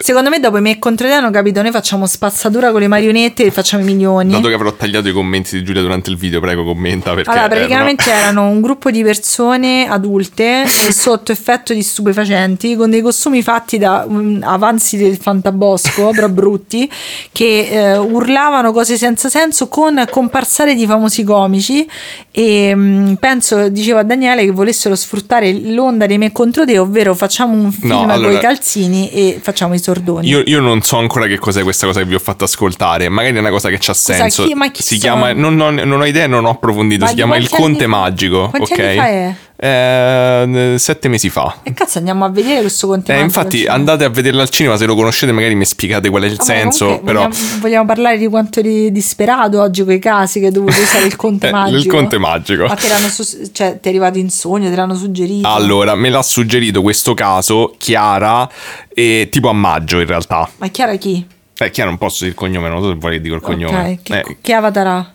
[0.00, 1.62] Secondo me, dopo i me contro te hanno capito.
[1.62, 4.32] Noi facciamo spazzatura con le marionette e facciamo i milioni.
[4.32, 7.48] Dato che avrò tagliato i commenti di Giulia durante il video, prego commenta perché Allora,
[7.48, 13.42] praticamente erano un gruppo di persone adulte eh, sotto effetto di stupefacenti con dei costumi
[13.42, 16.90] fatti da um, avanzi del fantabosco, però brutti,
[17.30, 21.88] che eh, urlavano cose senza senso con comparsare di famosi comici.
[22.30, 27.54] E mm, penso, diceva Daniele, che volessero sfruttare l'onda dei me contro te, ovvero facciamo
[27.54, 30.28] un film No, con allora- i calzini e facciamo i sordoni.
[30.28, 33.08] Io, io non so ancora che cos'è questa cosa che vi ho fatto ascoltare.
[33.08, 34.44] Magari è una cosa che c'ha senso.
[34.44, 35.14] chi- ma chi si sono?
[35.14, 35.32] chiama.
[35.32, 37.04] Non, non- non ho idea, non ho approfondito.
[37.04, 37.86] Ma si chiama Il Conte?
[37.86, 38.48] Magico.
[38.50, 38.78] Quanti ok.
[38.78, 39.34] anni fa è?
[39.64, 41.58] Eh, sette mesi fa.
[41.62, 44.76] E cazzo, andiamo a vedere questo conte Eh, infatti, andate a vederlo al cinema.
[44.76, 46.84] Se lo conoscete, magari mi spiegate qual è il Vabbè, senso.
[46.86, 47.22] comunque Però.
[47.28, 51.04] vogliamo, vogliamo parlare di quanto eri disperato oggi con i casi che hai dovuto usare
[51.06, 51.78] il conte Eh, magico.
[51.78, 52.66] il conte magico.
[52.66, 55.46] Ma te l'hanno su- cioè, ti è arrivato in sogno, te l'hanno suggerito.
[55.48, 58.50] Allora, me l'ha suggerito questo caso Chiara,
[58.92, 60.50] e, tipo a maggio in realtà.
[60.56, 61.24] Ma Chiara chi?
[61.56, 63.90] Eh, Chiara non posso dire il cognome, non so se vuoi dire il cognome.
[63.92, 65.10] Ok, che, Eh, che avatar ha?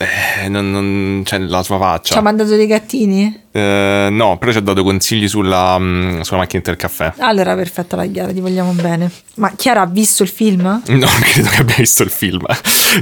[0.00, 2.12] Eh, non, non c'è la sua faccia.
[2.12, 3.46] Ci ha mandato dei gattini?
[3.50, 7.12] Eh, no, però ci ha dato consigli sulla, mm, sulla macchinetta del caffè.
[7.18, 9.10] Allora, perfetto, la Chiara, ti vogliamo bene.
[9.36, 10.62] Ma Chiara ha visto il film?
[10.62, 12.44] No, non credo che abbia visto il film.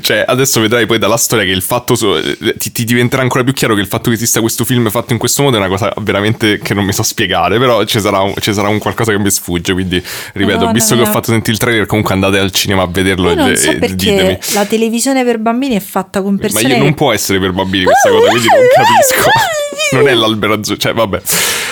[0.01, 1.95] cioè, adesso vedrai poi dalla storia che il fatto.
[1.95, 4.89] so- eh, ti, ti diventerà ancora più chiaro che il fatto che esista questo film
[4.91, 7.59] fatto in questo modo è una cosa veramente che non mi so spiegare.
[7.59, 9.73] Però ci sarà un, ci sarà un qualcosa che mi sfugge.
[9.73, 9.97] Quindi,
[10.33, 11.13] ripeto, Madonna visto che ho mia.
[11.13, 13.77] fatto sentire il trailer, comunque andate al cinema a vederlo Io e, non so e
[13.77, 14.39] perché ditemi.
[14.55, 17.85] la televisione per bambini è fatta con Ma persone io non può essere per bambini
[17.85, 19.29] questa cosa, quindi non capisco.
[19.93, 21.23] Non è l'albero azzurro, cioè vabbè.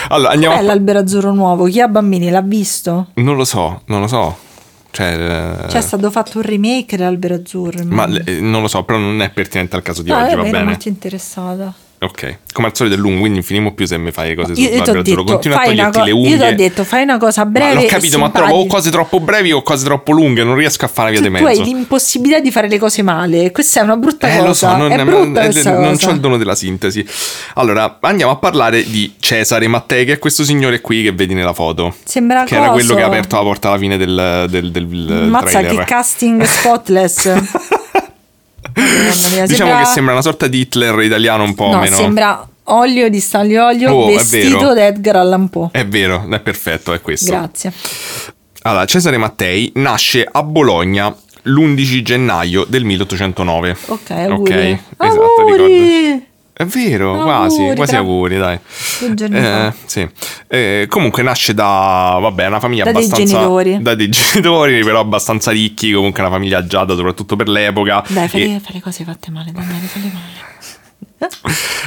[0.09, 1.65] Allora, andiamo Qual è l'albero azzurro nuovo?
[1.67, 3.09] Chi ha bambini l'ha visto?
[3.15, 4.37] Non lo so, non lo so.
[4.91, 5.07] Cioè,
[5.65, 7.83] eh, Cioè è stato fatto un remake dell'albero azzurro.
[7.87, 10.43] ma eh, non lo so, però non è pertinente al caso di Ah, oggi, va
[10.43, 10.63] bene.
[10.65, 11.75] molto interessata.
[12.01, 14.83] Ok, come al solito è lungo, quindi finimo più se mi fai cose Io, io
[14.83, 15.25] ho azzurro.
[15.25, 16.31] Continua a toglierti co- le unghie.
[16.33, 17.75] io ti ho detto, fai una cosa breve.
[17.75, 20.85] Ma l'ho capito, ma trovo o cose troppo brevi o cose troppo lunghe, non riesco
[20.85, 21.63] a fare via di Tu hai mezzo.
[21.63, 23.51] l'impossibilità di fare le cose male.
[23.53, 24.47] Questa è una brutta Eh, cosa.
[24.47, 26.09] lo so, non, è brutta questa non cosa.
[26.09, 27.07] ho il dono della sintesi.
[27.55, 31.55] Allora, andiamo a parlare di Cesare Mattei, che è questo signore qui che vedi nella
[31.55, 31.95] foto.
[32.05, 32.75] Sembra Che era coso.
[32.81, 35.79] quello che ha aperto la porta alla fine del, del, del Mazza trailer.
[35.79, 37.33] che casting spotless.
[39.33, 41.97] Mia, Diciamo che sembra una sorta di Hitler italiano un po' No, meno.
[41.97, 45.69] sembra olio di Stanlio Olio Oh, vestito da Edgar Allan Poe.
[45.71, 47.31] È vero, è perfetto, è questo.
[47.31, 47.73] Grazie.
[48.63, 53.77] Allora, Cesare Mattei nasce a Bologna l'11 gennaio del 1809.
[53.87, 54.73] Ok, auguri.
[54.73, 55.53] Ok, esatto, auguri.
[55.67, 56.25] ricordo.
[56.57, 58.59] È vero, quasi, Auguri, quasi tra- auguri, dai.
[59.33, 60.09] Eh, sì.
[60.47, 63.35] Eh, comunque nasce da, vabbè, una famiglia Da dei abbastanza...
[63.39, 63.79] genitori.
[63.83, 68.05] Da dei genitori, però abbastanza ricchi, comunque una famiglia agiata, soprattutto per l'epoca.
[68.07, 70.53] Dai, fai, E- fai le cose fatte male, Daniele, fai male.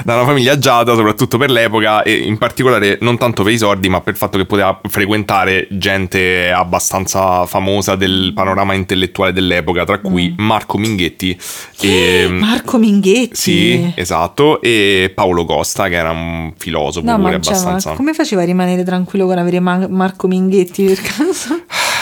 [0.04, 3.90] Da una famiglia agiata, soprattutto per l'epoca, e in particolare non tanto per i soldi,
[3.90, 10.00] ma per il fatto che poteva frequentare gente abbastanza famosa del panorama intellettuale dell'epoca, tra
[10.00, 11.38] cui Marco Minghetti
[11.82, 12.28] e...
[12.30, 13.36] Marco Minghetti.
[13.36, 17.94] Sì, esatto, e Paolo Costa, che era un filosofo No, pure ma abbastanza.
[17.94, 21.62] come faceva a rimanere tranquillo con avere Ma- Marco Minghetti per caso?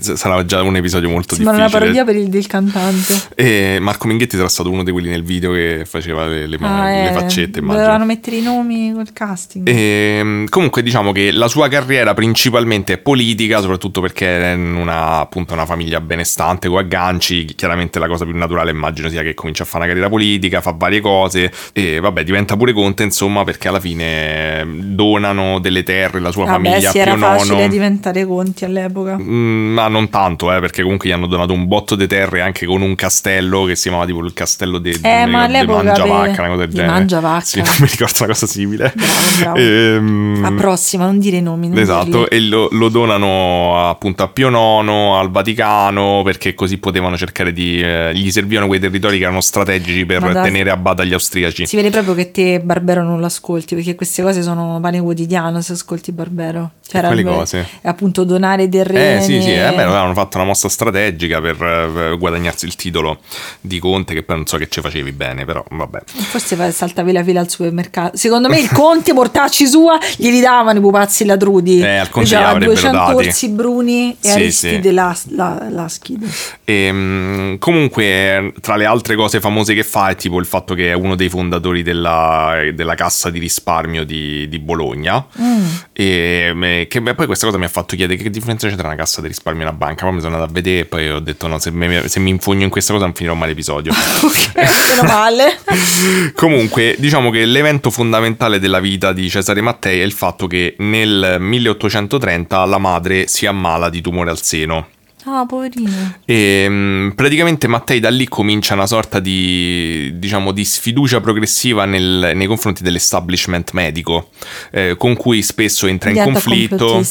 [0.00, 1.70] Sarà già un episodio molto una difficile.
[1.78, 3.14] parodia per il del cantante.
[3.34, 6.84] E Marco Minghetti era stato uno di quelli nel video che faceva le, le- Ah,
[6.84, 7.82] le eh, faccette, immagino.
[7.84, 9.68] Dovevano mettere i nomi col casting.
[9.68, 15.18] Ehm, comunque diciamo che la sua carriera principalmente è politica, soprattutto perché è in una,
[15.20, 17.44] appunto, una famiglia benestante con agganci.
[17.54, 20.72] Chiaramente la cosa più naturale immagino sia che comincia a fare una carriera politica, fa
[20.76, 26.30] varie cose e vabbè diventa pure conte insomma perché alla fine donano delle terre alla
[26.32, 27.68] sua Vabbè, famiglia sì, a era facile IX.
[27.70, 29.16] diventare conti all'epoca.
[29.18, 32.66] Mm, Ma non tanto, eh, perché comunque gli hanno donato un botto di terre anche
[32.66, 36.38] con un castello che si chiamava tipo il castello di Eh, ma all'epoca Mangiavacca, per-
[36.40, 36.92] una cosa del di genere.
[36.92, 37.44] Mangiavacca.
[37.44, 38.92] Sì, non mi ricordo una cosa simile.
[38.94, 39.56] Bravo, bravo.
[39.58, 41.68] Ehm, A prossima, non dire i nomi.
[41.68, 42.36] non Esatto, dirli.
[42.36, 44.88] e lo, lo donano appunto a Pio IX,
[45.18, 47.80] al Vaticano, perché così potevano cercare di...
[47.80, 51.66] eh, gli servivano quei territori che erano strategici per da- tenere a bada gli austriaci.
[51.66, 55.60] Si vede proprio che te Barbero non lo ascolti perché queste cose sono pane quotidiano
[55.60, 56.72] se ascolti Barbero.
[56.88, 57.66] Cioè, Quali era- cose?
[57.82, 59.18] appunto donare terreni.
[59.18, 63.20] Eh sì sì, eh, beh, avevano fatto una mossa strategica per eh, guadagnarsi il titolo
[63.60, 66.02] di conte che poi non so che ci facevi bene, però vabbè.
[66.06, 68.16] Forse saltavi la fila al supermercato.
[68.16, 71.80] Secondo me il conte mortacci sua glieli davano i pupazzi ladrudi.
[71.80, 73.14] Eh, al conte gliel'avrebbero 200 dati.
[73.14, 74.94] orsi bruni e Sì, Aristide sì.
[74.94, 76.26] la, la, Laschide.
[76.64, 80.90] E, mm, comunque, tra le altre cose famose che fa è tipo il fatto che
[80.90, 85.24] è uno dei fondatori della, della cassa di risparmio di, di Bologna.
[85.40, 85.66] Mm.
[85.92, 88.86] E mm, che beh, poi questa cosa mi ha fatto chiedere che differenza c'è tra
[88.86, 90.04] una cassa di risparmio e una banca.
[90.04, 92.30] Poi mi sono andato a vedere e poi ho detto: no, se, me- se mi
[92.30, 93.92] infogno in questa cosa non finirò mai l'episodio.
[94.28, 94.52] Ok,
[94.88, 95.58] meno male.
[96.34, 101.36] Comunque, diciamo che l'evento fondamentale della vita di Cesare Mattei è il fatto che nel
[101.38, 104.88] 1830 la madre si ammala di tumore al seno.
[105.24, 106.14] Ah, poverino.
[106.24, 112.32] E mm, praticamente Mattei da lì comincia una sorta di, diciamo, di sfiducia progressiva nel-
[112.34, 114.30] nei confronti dell'establishment medico,
[114.70, 117.02] eh, con cui spesso entra in Diventa conflitto.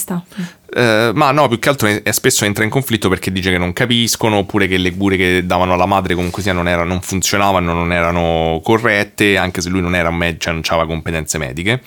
[0.76, 3.72] Eh, ma no, più che altro è, spesso entra in conflitto perché dice che non
[3.74, 7.74] capiscono, oppure che le cure che davano alla madre comunque sia non, era- non funzionavano,
[7.74, 11.82] non erano corrette, anche se lui non era un medico, cioè non aveva competenze mediche.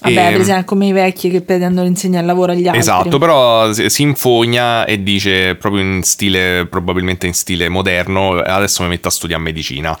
[0.00, 2.80] Vabbè, E- per esempio, come i vecchi che pretendono insegnare il lavoro agli altri.
[2.80, 8.82] Esatto, però si si infogna e dice proprio in stile, probabilmente in stile moderno, adesso
[8.82, 9.96] mi metto a studiare medicina.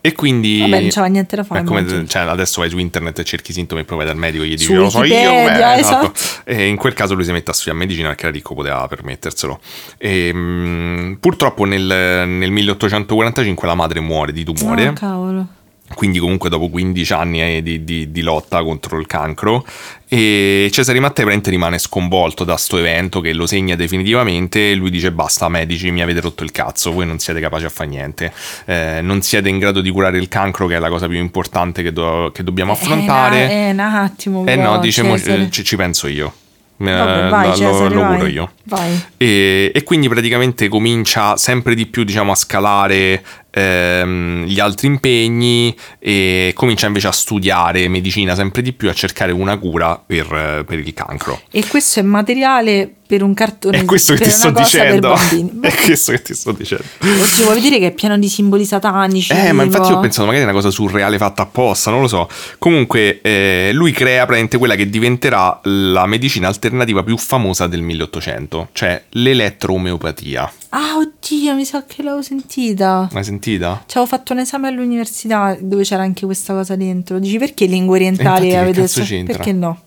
[0.00, 0.60] E quindi...
[0.60, 3.54] Vabbè, non c'aveva niente da fare, come, cioè, adesso vai su internet e cerchi i
[3.54, 5.14] sintomi e poi vai dal medico e gli dici lo so io.
[5.14, 6.12] Beh, esatto.
[6.44, 9.60] E in quel caso lui si mette a studiare medicina perché era ricco, poteva permetterselo.
[9.96, 14.86] E, mm, purtroppo nel, nel 1845 la madre muore di tumore.
[14.86, 15.46] Ah, cavolo.
[15.94, 19.64] Quindi comunque dopo 15 anni eh, di, di- di lotta contro il cancro
[20.06, 24.90] e Cesare Mattei praticamente rimane sconvolto da sto evento che lo segna definitivamente e lui
[24.90, 28.32] dice basta medici mi avete rotto il cazzo voi non siete capaci a fare niente
[28.66, 31.82] Eh, non siete in grado di curare il cancro che è la cosa più importante
[31.82, 34.46] che, do- che dobbiamo affrontare Eh, un attimo.
[34.46, 36.32] eh no dice mo- eh, ci, ci penso io
[36.80, 38.14] Eh, Vabbè, vai, lo- Cesare, lo vai.
[38.16, 39.00] curo io Vai.
[39.16, 43.22] e, e quindi praticamente comincia sempre di più diciamo, a scalare
[43.58, 49.32] ehm, gli altri impegni e comincia invece a studiare medicina sempre di più, a cercare
[49.32, 51.40] una cura per, per il cancro.
[51.50, 55.14] E questo è materiale per un cartone È questo che per ti sto dicendo.
[55.62, 56.84] È questo che ti sto dicendo.
[57.00, 59.32] Oddio, vuoi vedere che è pieno di simboli satanici?
[59.32, 62.08] Eh, ma infatti tipo- ho pensato magari è una cosa surreale fatta apposta, non lo
[62.08, 62.28] so.
[62.58, 68.68] Comunque, eh, lui crea praticamente quella che diventerà la medicina alternativa più famosa del 1800,
[68.72, 70.52] cioè l'elettroomeopatia.
[70.70, 73.08] Ah, oddio, mi sa che l'avevo sentita.
[73.10, 73.47] L'hai sentita?
[73.86, 77.18] Ci avevo fatto un esame all'università dove c'era anche questa cosa dentro.
[77.18, 79.24] Dici perché lingue orientali che avete?
[79.24, 79.80] Perché no?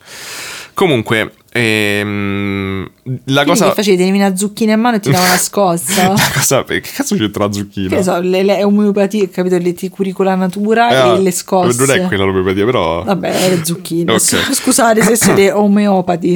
[0.73, 3.67] Comunque, ehm, la Quindi cosa...
[3.69, 3.97] che facevi?
[3.97, 6.09] Tenevi una zucchina in mano e ti dava una scossa?
[6.09, 6.63] la cosa...
[6.63, 7.95] Che cazzo c'entra la zucchina?
[7.95, 9.57] che so, le, le omeopatie, capito?
[9.57, 11.77] Le ti curi con la natura Ah, e le scosse.
[11.77, 13.03] Non è quella l'omeopatia, però...
[13.03, 14.11] Vabbè, le zucchine.
[14.11, 14.19] Ok.
[14.53, 16.35] Scusate se siete omeopati.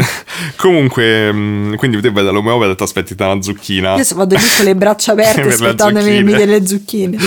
[0.57, 4.01] Comunque, mm, quindi te vai dall'omeopata e ti aspetti una zucchina.
[4.03, 7.17] Se vado lì con le braccia aperte aspettandomi delle zucchine.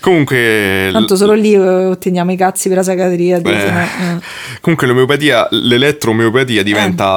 [0.00, 0.90] Comunque...
[0.92, 3.38] Tanto solo lì eh, otteniamo i cazzi per la sagataria.
[3.38, 4.18] Eh, eh.
[4.60, 7.07] Comunque l'omeopatia, l'elettroomeopatia diventa eh,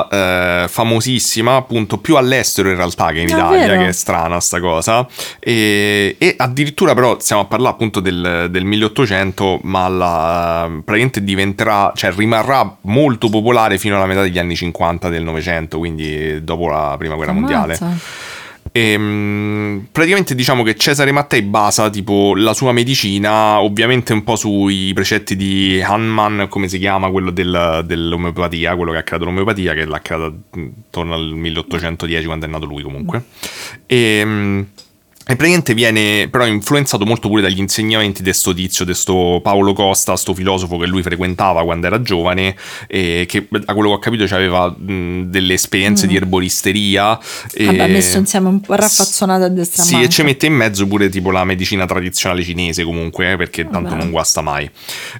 [0.67, 5.05] famosissima appunto più all'estero in realtà che in Italia, che è strana sta cosa.
[5.39, 11.91] E, e addirittura però stiamo a parlare appunto del, del 1800, ma la, praticamente diventerà,
[11.95, 16.95] cioè rimarrà molto popolare fino alla metà degli anni 50 del Novecento, quindi dopo la
[16.97, 17.77] prima guerra mondiale.
[18.73, 24.37] E, mh, praticamente diciamo che Cesare Mattei basa tipo la sua medicina ovviamente un po'
[24.37, 29.73] sui precetti di Hahnemann, come si chiama, quello del- dell'omeopatia, quello che ha creato l'omeopatia,
[29.73, 33.23] che l'ha creata intorno al 1810 quando è nato lui comunque.
[33.85, 34.67] E, mh,
[35.31, 39.71] e praticamente viene però influenzato molto pure dagli insegnamenti di sto tizio, di sto Paolo
[39.73, 42.55] Costa, sto filosofo che lui frequentava quando era giovane
[42.87, 47.17] e che da quello che ho capito aveva delle esperienze di erboristeria.
[47.53, 50.11] e- Vabbè, messo insieme un po' raffazzonata a destra e a sì, e manca.
[50.11, 53.95] ci mette in mezzo pure tipo la medicina tradizionale cinese comunque, eh, perché tanto Vabbè.
[54.01, 54.69] non guasta mai.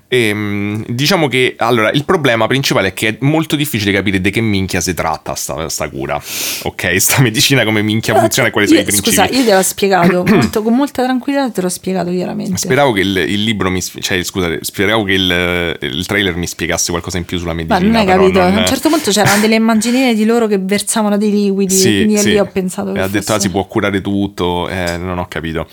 [0.08, 4.42] Ehm, diciamo che, allora, il problema principale è che è molto difficile capire di che
[4.42, 6.22] minchia si tratta sta, sta cura.
[6.64, 9.10] Ok, sta medicina come minchia funziona e quali sono i principi.
[9.10, 9.62] Scusa, io te l'ho
[10.04, 12.58] spiegato molto- con molta tranquillità, te l'ho spiegato chiaramente.
[12.58, 16.92] Speravo che il, il libro mi cioè scusate, speravo che il, il trailer mi spiegasse
[16.92, 17.88] qualcosa in più sulla Ma medicina.
[17.88, 18.40] non hai capito?
[18.40, 21.74] non- A un certo punto c'erano delle immaginine di loro che versavano dei liquidi.
[21.74, 22.30] Sì, quindi sì.
[22.30, 25.28] lì ho pensato che ha detto fosse- ah, si può curare tutto, eh, non ho
[25.28, 25.68] capito.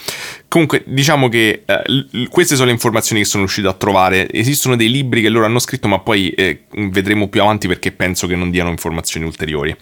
[0.48, 4.32] Comunque, diciamo che eh, queste sono le informazioni che sono riuscito a trovare.
[4.32, 8.26] Esistono dei libri che loro hanno scritto, ma poi eh, vedremo più avanti perché penso
[8.26, 9.76] che non diano informazioni ulteriori.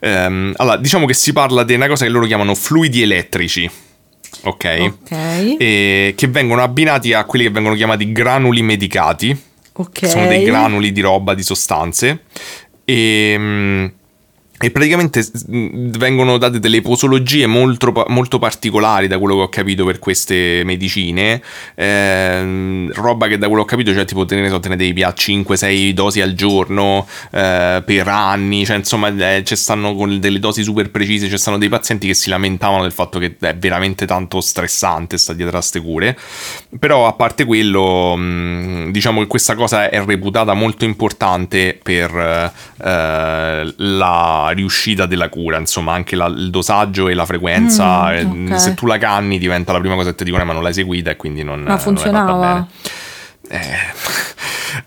[0.00, 3.70] Ehm, allora, diciamo che si parla di una cosa che loro chiamano fluidi elettrici.
[4.44, 4.76] Ok?
[4.80, 5.56] Ok.
[5.58, 9.36] E che vengono abbinati a quelli che vengono chiamati granuli medicati
[9.72, 10.08] ok.
[10.08, 12.24] sono dei granuli di roba, di sostanze.
[12.84, 13.86] E, mm,
[14.58, 19.98] e praticamente vengono date delle posologie molto, molto particolari da quello che ho capito per
[19.98, 21.42] queste medicine.
[21.74, 24.76] Ehm, roba che da quello che ho capito, cioè tipo te ne so, te ne
[24.76, 28.64] devi pià 5-6 dosi al giorno eh, per anni.
[28.64, 31.28] Cioè, insomma, eh, ci stanno con delle dosi super precise.
[31.28, 35.34] Ci stanno dei pazienti che si lamentavano del fatto che è veramente tanto stressante sta
[35.34, 36.16] dietro a ste cure.
[36.78, 42.52] Però a parte quello, mh, diciamo che questa cosa è reputata molto importante per
[42.82, 43.74] eh,
[44.46, 48.10] la riuscita della cura, insomma anche la- il dosaggio e la frequenza.
[48.24, 48.60] Mm, eh, ok.
[48.60, 50.74] Se tu la canni diventa la prima cosa che ti dicono "Eh, ma non l'hai
[50.74, 52.38] seguita e quindi non, Ma non funzionava?
[52.54, 52.66] bene.
[53.48, 53.76] Eh,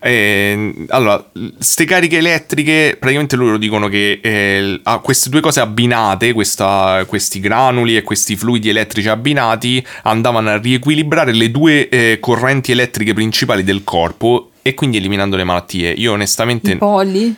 [0.00, 1.24] eh, allora,
[1.58, 7.40] ste cariche elettriche, praticamente loro dicono che eh, a queste due cose abbinate, questa- questi
[7.40, 13.64] granuli e questi fluidi elettrici abbinati, andavano a riequilibrare le due eh, correnti elettriche principali
[13.64, 15.90] del corpo e quindi eliminando le malattie.
[15.92, 16.76] Io onestamente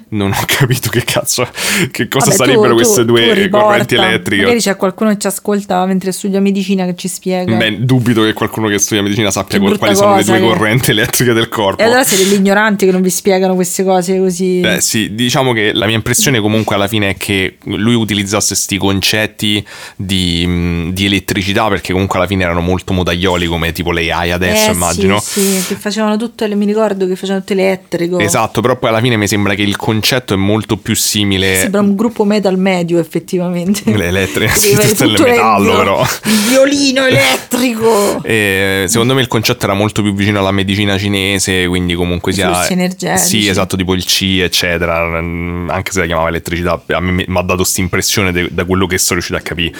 [0.08, 1.46] non ho capito che cazzo,
[1.90, 3.66] che cosa Vabbè, tu- sarebbero tu- queste tu due riporta.
[3.66, 4.42] correnti elettriche.
[4.42, 7.56] Magari c'è qualcuno che ci ascolta mentre studia medicina che ci spiega.
[7.56, 11.32] Beh, dubito che qualcuno che studia medicina sappia quali sono le due che- correnti elettriche
[11.32, 11.80] del corpo.
[11.80, 14.60] e allora siete gli ignoranti che non vi spiegano queste cose così.
[14.60, 18.76] Beh, sì, diciamo che la mia impressione comunque alla fine è che lui utilizzasse questi
[18.78, 19.64] concetti
[19.96, 24.30] di, mh, di elettricità perché comunque alla fine erano molto modaglioli come tipo le AI
[24.32, 25.20] adesso, Eh, immagino.
[25.20, 26.44] Sì, sì, che facevano tutto.
[26.44, 28.18] e Mi ricordo che che facevano tutto elettrico.
[28.18, 31.56] Esatto, però poi alla fine mi sembra che il concetto è molto più simile.
[31.60, 33.82] Sembra un gruppo metal medio, effettivamente.
[33.96, 36.02] Le elettriche, sì, tutto il metallo, il- però.
[36.24, 38.20] Il violino elettrico.
[38.32, 42.34] E secondo me il concetto era molto più vicino alla medicina cinese, quindi comunque I
[42.34, 42.68] sia.
[42.68, 43.42] energetici.
[43.42, 44.96] Sì, esatto, tipo il C, eccetera.
[45.18, 48.98] Anche se la chiamava elettricità, a me mi ha dato questa impressione da quello che
[48.98, 49.72] sono riuscito a capire.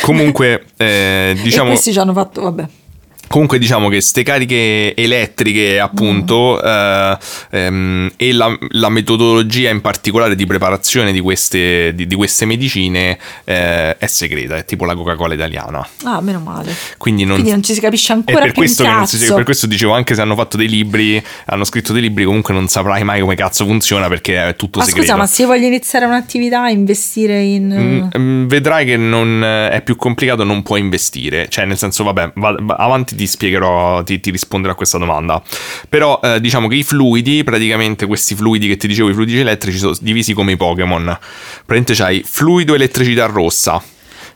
[0.00, 1.70] Comunque, eh, E diciamo.
[1.70, 2.64] questi ci hanno fatto, vabbè.
[3.28, 7.16] Comunque diciamo che ste cariche elettriche appunto eh,
[7.50, 13.18] ehm, e la, la metodologia in particolare di preparazione di queste, di, di queste medicine
[13.44, 15.86] eh, è segreta, è tipo la Coca-Cola italiana.
[16.04, 16.74] Ah, meno male.
[16.98, 19.92] Quindi non, Quindi non ci si capisce ancora per più questo, si- per questo dicevo
[19.92, 23.34] anche se hanno fatto dei libri, hanno scritto dei libri, comunque non saprai mai come
[23.34, 25.06] cazzo funziona perché è tutto Ma segreto.
[25.06, 28.10] scusa, ma se io voglio iniziare un'attività, investire in...
[28.16, 31.48] Mm, mm, vedrai che non eh, è più complicato, non puoi investire.
[31.48, 35.42] Cioè, nel senso, vabbè, va- va- avanti ti spiegherò, ti, ti risponderò a questa domanda.
[35.88, 39.78] Però, eh, diciamo che i fluidi, praticamente questi fluidi che ti dicevo, i fluidi elettrici,
[39.78, 41.04] sono divisi come i Pokémon.
[41.66, 43.82] Praticamente c'hai fluido elettricità rossa.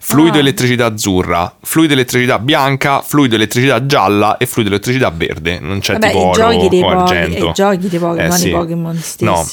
[0.01, 0.41] Fluido Ah.
[0.41, 5.59] elettricità azzurra, fluido elettricità bianca, fluido elettricità gialla e fluido elettricità verde.
[5.59, 7.49] Non c'è Vabbè, tipo oro o Pokémon, argento.
[7.49, 8.49] i giochi dei Pokémon, Eh, sì.
[8.49, 9.25] i Pokémon stessi.
[9.25, 9.47] No,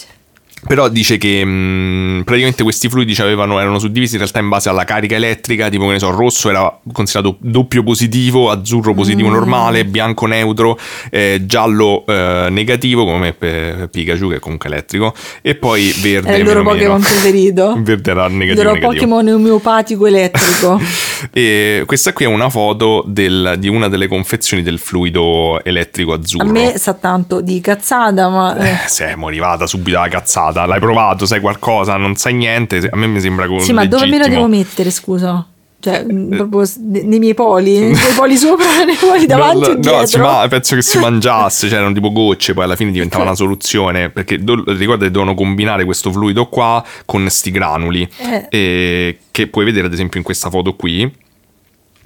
[0.68, 4.84] però dice che mh, praticamente questi fluidi avevano, erano suddivisi in realtà in base alla
[4.84, 8.96] carica elettrica, tipo che ne so, rosso era considerato doppio positivo, azzurro Mm.
[8.96, 10.78] positivo normale, bianco neutro,
[11.10, 16.38] eh, giallo eh, negativo come per Pikachu che è comunque elettrico e poi verde Era
[16.38, 16.64] il loro.
[16.64, 17.76] Pokémon preferito.
[17.86, 19.16] Verde era Il negativo loro negativo.
[19.16, 20.80] Pokémon omeopatico elettrico.
[21.32, 26.16] E questa qui è una foto del- di una delle confezioni del fluido elettrico A
[26.18, 26.46] azzurro.
[26.52, 28.56] me sa tanto di cazzata, ma...
[28.58, 30.55] eh, Eh, siamo arrivata subito alla cazzata.
[30.64, 32.88] L'hai provato, sai qualcosa, non sai niente.
[32.90, 35.46] A me mi sembra come Sì, ma dove me lo devo mettere, scusa?
[35.78, 39.98] Cioè, mh, proprio s- nei miei poli, nei miei poli sopra, nei poli davanti No,
[40.00, 43.24] no, si ma- penso che si mangiasse, cioè erano tipo gocce, poi alla fine diventava
[43.24, 44.10] una soluzione.
[44.10, 48.08] Perché do- ricorda che devono combinare questo fluido qua con sti granuli.
[48.18, 48.48] Eh.
[48.50, 51.12] e- che puoi vedere ad esempio in questa foto qui.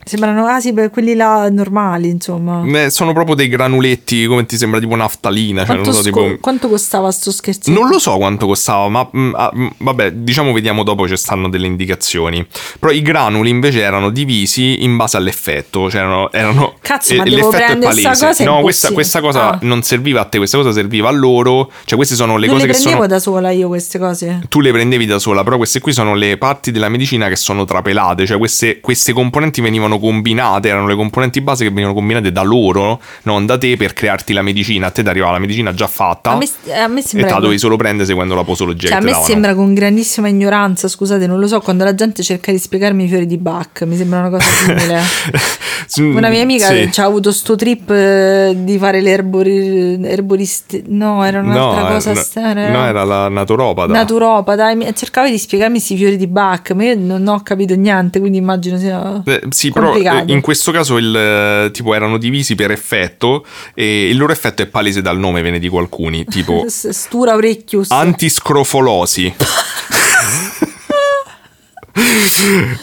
[0.10, 2.64] Sembrano casi per quelli là normali, insomma.
[2.66, 5.64] Eh, sono proprio dei granuletti, come ti sembra tipo naftalina.
[5.66, 6.38] Cioè, Quanto, non so, sco- tipo...
[6.40, 7.70] quanto costava sto scherzetto?
[7.72, 11.48] Non lo so quanto costava, ma mm, ah, mm, vabbè, diciamo vediamo dopo ci stanno
[11.48, 12.44] delle indicazioni.
[12.80, 17.24] Però i granuli invece erano divisi in base all'effetto, cioè erano, erano Cazzo, e- ma
[17.26, 18.26] devo prendere sta palese.
[18.26, 19.60] cosa, no, questa, questa cosa Ah.
[19.62, 21.72] non serviva a te, questa cosa serviva a loro.
[21.86, 24.42] Cioè, queste sono le non cose le che prendevo sono da sola io queste cose.
[24.50, 27.64] tu le prendevi da sola, però queste qui sono le parti della medicina che sono
[27.66, 32.42] trapelate, cioè queste, queste componenti venivano combinate, erano le componenti base che venivano combinate da
[32.42, 35.88] loro, non da te per crearti la medicina, a te ti arrivava la medicina già
[35.88, 37.34] fatta A me, a me e te sembra...
[37.34, 39.26] la dovevi solo prendere seguendo la posologia Cioè, a me davano.
[39.26, 43.08] sembra con grandissima ignoranza, scusate, non lo so, quando la gente cerca di spiegarmi i
[43.08, 45.02] fiori di Bach, mi sembra una cosa simile.
[45.98, 46.92] Una mia amica Sì.
[46.92, 50.84] ci ha avuto sto trip eh, di fare l'erbori, erborist...
[50.88, 52.70] No, era un'altra no, cosa eh, no, strana.
[52.70, 53.92] no, era la naturopata.
[53.92, 58.20] Naturopata, e cercava di spiegarmi questi fiori di Bach, ma io non ho capito niente,
[58.20, 60.32] quindi immagino sia Eh, sì, però complicato.
[60.32, 64.62] eh, in questo caso il, eh, tipo erano divisi per effetto e il loro effetto
[64.62, 67.92] è palese dal nome, ve ne dico alcuni, tipo Stura orecchius.
[67.92, 69.34] antiscrofolosi,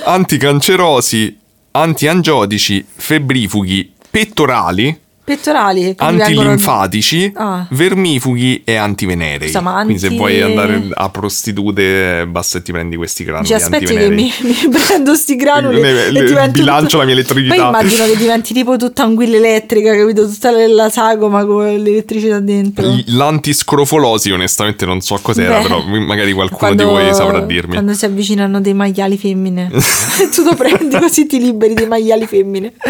[0.05, 1.39] anticancerosi,
[1.73, 5.95] antiangiotici, febbrifughi, pettorali, pettorali.
[5.97, 7.67] antilinfatici, Ah.
[7.71, 9.49] vermifughi e antivenerei.
[9.49, 13.61] Scusa, ma Quindi se anti- vuoi andare a prostitute, basta ti prendi questi granuli Dici,
[13.61, 17.55] aspetti che mi, mi prendo sti granuli Le- e divento bilancio tutto- la mia elettricità.
[17.55, 20.27] Poi immagino che diventi tipo tutta anguilla elettrica, capito?
[20.29, 22.87] Tutta la, sagoma con l'elettricità dentro.
[23.07, 27.73] L'antiscrofolosi, onestamente, non so cos'era, Beh, però magari qualcuno Quando- di voi saprà dirmi.
[27.75, 29.71] Quando si avvicinano dei maiali femmine.
[30.33, 32.73] tu lo prendi così ti liberi dei maiali femmine.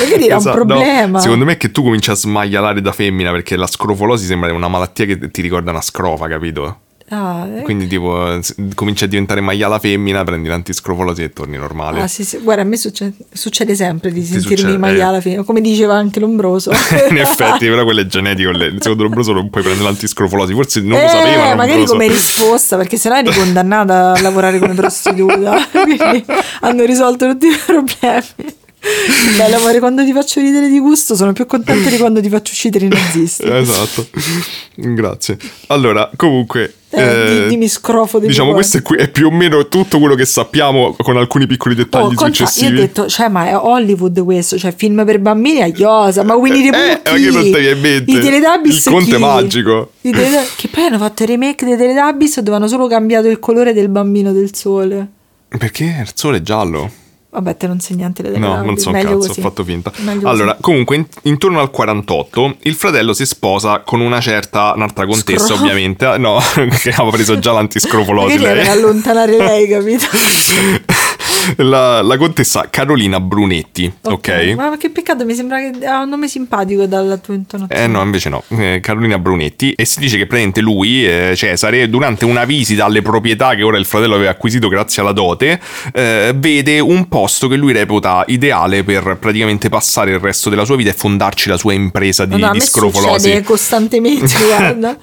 [0.00, 1.18] Magari era Esatto, un problema.
[1.20, 4.68] secondo me è che tu cominci a smaglialare da femmina perché la scrofolosi sembra una
[4.68, 6.80] malattia che ti ricorda una scrofa, capito?
[7.10, 7.62] Ah, eh.
[7.62, 8.38] Quindi tipo
[8.74, 12.02] cominci a diventare maiala femmina, prendi l'antiscrofolosi e torni normale.
[12.02, 12.36] Ah, sì, sì.
[12.36, 14.76] Guarda, a me succede, succede sempre di sentirmi succede, eh.
[14.78, 16.70] maiala femmina, come diceva anche Lombroso.
[17.08, 18.52] In effetti, però quello è genetico.
[18.78, 20.52] Secondo Lombroso non puoi prendere l'antiscrofolosi.
[20.52, 21.54] Forse non lo Eh, sapeva.
[21.54, 21.92] magari Lombroso.
[21.92, 25.56] come risposta, perché sennò eri condannata a lavorare come prostituta.
[25.72, 26.26] Quindi
[26.60, 28.54] hanno risolto tutti i problemi.
[29.36, 32.52] Bello amore, quando ti faccio ridere di gusto sono più contenta di quando ti faccio
[32.52, 33.42] uccidere i nazisti.
[33.48, 34.06] Esatto.
[34.76, 35.36] Grazie.
[35.68, 36.74] Allora, comunque.
[36.90, 39.98] Eh, eh, di- dimmi scrofo di Diciamo, questo è, qui- è più o meno tutto
[39.98, 42.76] quello che sappiamo con alcuni piccoli dettagli Oh, conta- io ho successivi.
[42.76, 46.70] detto, cioè, ma è Hollywood questo, cioè film per bambini a chiosa, ma Winnie the
[46.70, 48.10] Pooh Eh, ma che non viene in mente?
[48.10, 49.18] I Teletubbies Il Conte chi?
[49.20, 49.92] Magico.
[50.00, 53.74] Teleta- che poi hanno fatto il remake dei Teletubbies dove hanno solo cambiato il colore
[53.74, 55.06] del bambino del sole.
[55.48, 56.90] Perché il sole è giallo?
[57.38, 58.66] Vabbè, te non sai niente le No, telecamere.
[58.66, 59.30] non so un cazzo, così.
[59.38, 59.92] ho fatto finta.
[59.98, 60.62] Meglio Allora, così.
[60.62, 65.56] comunque, in- intorno al 48, il fratello si sposa con una certa, un'altra contessa, Scro-
[65.56, 66.18] ovviamente.
[66.18, 66.40] No,
[66.82, 68.56] che aveva preso già l'antiscrofolosi lei.
[68.56, 70.06] per allontanare lei, capito?
[71.56, 74.54] La, la contessa Carolina Brunetti, ok?
[74.56, 77.82] Ma che peccato, mi sembra che ha un nome simpatico dalla tua intonazione.
[77.82, 81.88] Eh no, invece no, Eh, Carolina Brunetti e si dice che praticamente lui, eh, Cesare,
[81.88, 85.60] durante una visita alle proprietà che ora il fratello aveva acquisito grazie alla dote,
[85.92, 90.76] eh, vede un posto che lui reputa ideale per praticamente passare il resto della sua
[90.76, 93.42] vita e fondarci la sua impresa di, a di scrofolosi.
[93.42, 94.96] costantemente, guarda.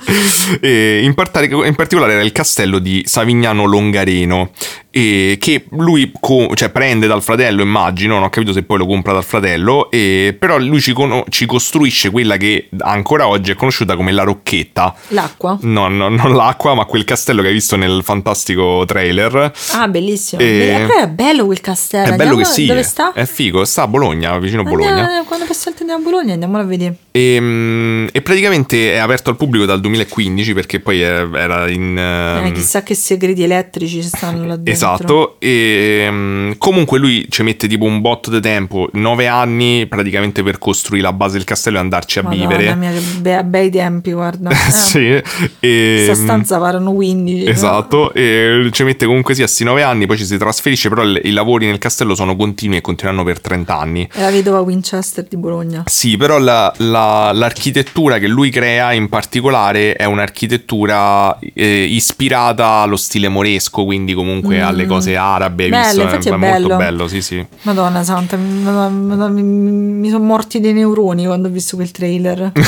[0.62, 4.52] In, partar- in particolare era il castello di Savignano Longareno
[4.98, 8.86] e che lui co- cioè, prende dal fratello immagino non ho capito se poi lo
[8.86, 13.56] compra dal fratello e però lui ci, cono- ci costruisce quella che ancora oggi è
[13.56, 15.58] conosciuta come la Rocchetta L'acqua?
[15.64, 20.42] no, no, non l'acqua ma quel castello che hai visto nel fantastico trailer Ah, bellissimo.
[20.42, 22.04] E- poi è bello quel castello.
[22.14, 23.12] è bello Andiamo- che sì Dove è- sta?
[23.12, 26.64] è figo sta a Bologna vicino a Bologna Andiamo- quando possiamo andiamo a Bologna andiamola
[26.64, 26.96] a vedere.
[27.12, 31.98] E, mm, e praticamente è aperto al pubblico dal 2015 perché poi era in...
[31.98, 34.72] Eh, ehm, chissà che segreti elettrici ci stanno là dentro.
[34.74, 34.84] Esatto,
[35.40, 40.58] e mm, comunque lui ci mette tipo un botto di tempo, nove anni praticamente per
[40.58, 42.76] costruire la base del castello e andarci a Madonna vivere.
[42.76, 44.50] mia, che be- bei tempi, guarda.
[44.66, 45.22] Eh, sì,
[45.60, 47.44] e, Questa stanza parlano 15.
[47.44, 47.50] no?
[47.50, 51.04] Esatto, e ci mette comunque sì a sti nove anni, poi ci si trasferisce, però
[51.04, 54.08] i lavori nel castello sono continui e continueranno per 30 anni.
[54.12, 55.84] È la vedova Winchester di Bologna.
[55.86, 62.96] Sì, però la- la- l'architettura che lui crea in particolare è un'architettura eh, ispirata allo
[62.98, 65.68] stile moresco, quindi comunque alle cose arabe.
[65.68, 65.72] Mm.
[65.72, 66.02] Bello, visto?
[66.02, 66.76] infatti è molto bello.
[66.78, 67.46] bello, sì, sì.
[67.64, 72.52] Madonna santa, madonna, mi, sono morti dei neuroni quando ho visto quel trailer.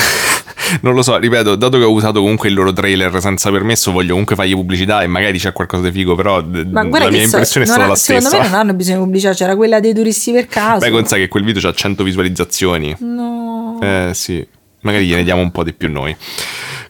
[0.81, 4.09] Non lo so, ripeto, dato che ho usato comunque il loro trailer senza permesso, voglio
[4.09, 7.19] comunque fargli pubblicità e magari c'è qualcosa di figo, però d- Ma guarda la mia
[7.21, 8.43] so- impressione è stata la secondo stessa.
[8.43, 10.79] me non hanno bisogno di pubblicità, c'era quella dei turisti per caso.
[10.79, 12.95] Beh, consa che quel video ha 100 visualizzazioni.
[12.99, 13.79] No.
[13.81, 14.45] Eh sì,
[14.81, 16.13] magari gliene diamo un po' di più noi.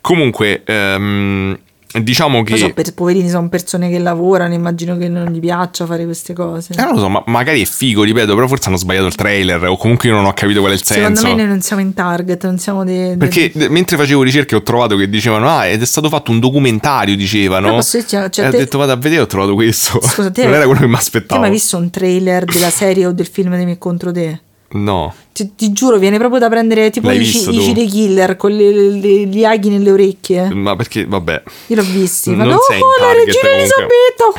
[0.01, 1.59] Comunque, ehm,
[2.03, 2.57] diciamo che...
[2.57, 6.73] So, per, poverini sono persone che lavorano, immagino che non gli piaccia fare queste cose.
[6.73, 9.65] Eh, non lo so, ma magari è figo, ripeto, però forse hanno sbagliato il trailer
[9.65, 11.27] o comunque io non ho capito qual è il Secondo senso.
[11.35, 13.15] me noi non siamo in target, non siamo dei...
[13.15, 16.39] dei- Perché mentre facevo ricerche ho trovato che dicevano, ah, ed è stato fatto un
[16.39, 17.69] documentario, dicevano.
[17.69, 19.99] Posso dirti, cioè, e ho te- detto, vado a vedere, ho trovato questo.
[20.01, 21.41] Scusa, te, non era quello che mi Ti hai aspettavo.
[21.41, 24.41] mai visto un trailer della serie o del film di Me contro te?
[24.69, 25.13] No.
[25.31, 27.61] Ti, ti giuro, viene proprio da prendere tipo L'hai i, visto i?
[27.61, 30.53] Cire Killer con le- le- gli aghi nelle orecchie.
[30.53, 31.43] Ma perché, vabbè.
[31.67, 32.29] Io l'ho visti.
[32.35, 33.49] Non Ma no, sei in la regina.
[33.49, 34.23] Elisabetta!
[34.25, 34.33] Uh,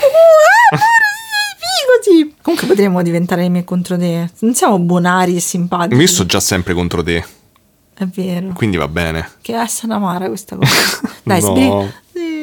[0.75, 0.83] ah, amore,
[1.59, 2.35] figo, sì.
[2.43, 4.29] Comunque potremmo diventare me contro te.
[4.41, 6.01] Non siamo buonari e simpatici.
[6.01, 7.25] Io sto già sempre contro te,
[7.95, 8.53] È vero.
[8.55, 9.31] quindi va bene.
[9.41, 10.73] Che è amara questa cosa.
[11.23, 11.47] Dai, No.
[11.49, 11.93] sbri-.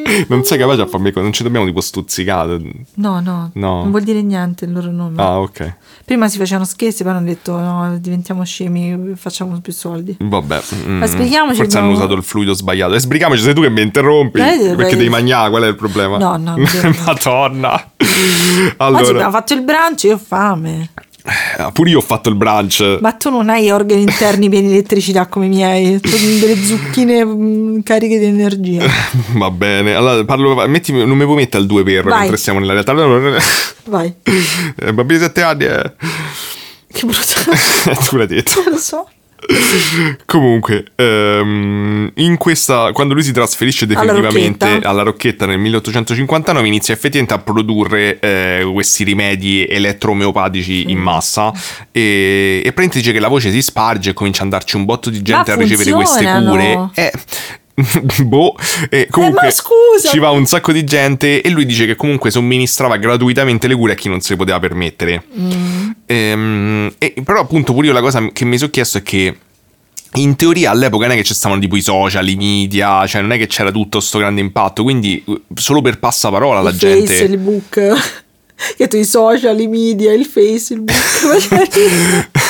[0.27, 1.11] Non sei capace a farmi...
[1.15, 2.59] Non ci dobbiamo tipo stuzzicare.
[2.95, 3.81] No, no, No.
[3.81, 5.21] Non vuol dire niente il loro nome.
[5.21, 5.75] Ah, ok.
[6.05, 10.15] Prima si facevano scherzi, poi hanno detto no, diventiamo scemi, facciamo più soldi.
[10.19, 10.61] Vabbè.
[10.87, 12.93] mm, Ma spieghiamoci, Forse hanno usato il fluido sbagliato.
[12.93, 14.39] E sbrichiamoci, sei tu che mi interrompi.
[14.39, 14.97] Dai, dai, perché dai.
[14.97, 16.17] devi mangiare, qual è il problema?
[16.17, 16.55] No, no.
[17.05, 17.91] Madonna.
[17.97, 20.89] Oggi Allora, abbiamo fatto il brunch, io ho fame.
[21.25, 22.99] Eh, pure io ho fatto il brunch.
[23.01, 27.25] Ma tu non hai organi interni pieni di elettricità come i miei, hai delle zucchine
[27.25, 28.85] mm, cariche di energia.
[29.33, 29.95] Va bene.
[29.95, 32.19] Allora, parlo, mettimi, non mi puoi mettere al 2 per Vai.
[32.19, 32.93] mentre siamo nella realtà.
[33.85, 34.13] Vai.
[34.23, 35.65] eh, bambini di 7 anni.
[35.65, 35.91] Eh.
[36.91, 37.99] Che brutto.
[38.07, 38.61] tu l'hai detto.
[38.63, 39.07] Non lo so.
[40.25, 44.89] Comunque, ehm, in questa, quando lui si trasferisce definitivamente Rocchetta.
[44.89, 50.89] alla Rocchetta nel 1859, inizia effettivamente a produrre eh, questi rimedi elettromeopatici Mm.
[50.89, 51.51] in massa.
[51.91, 55.09] E, e praticamente dice che la voce si sparge e comincia ad andarci un botto
[55.09, 56.89] di gente Ma a ricevere queste cure.
[56.95, 57.11] Eh,
[58.23, 58.55] boh,
[58.89, 60.09] e comunque Eh, ma scusa!
[60.09, 63.93] ci va un sacco di gente e lui dice che comunque somministrava gratuitamente le cure
[63.93, 65.23] a chi non se le poteva permettere.
[65.37, 65.89] Mm.
[66.05, 69.35] Ehm, e, però appunto pure io la cosa che mi sono chiesto è che
[70.13, 73.33] in teoria all'epoca non è che ci stavano tipo i social, i media, cioè non
[73.33, 77.13] è che c'era tutto sto grande impatto, quindi uh, solo per passaparola la il gente...
[77.13, 78.23] Face, il book.
[78.77, 82.29] Che tu i social, i media, il face, il book.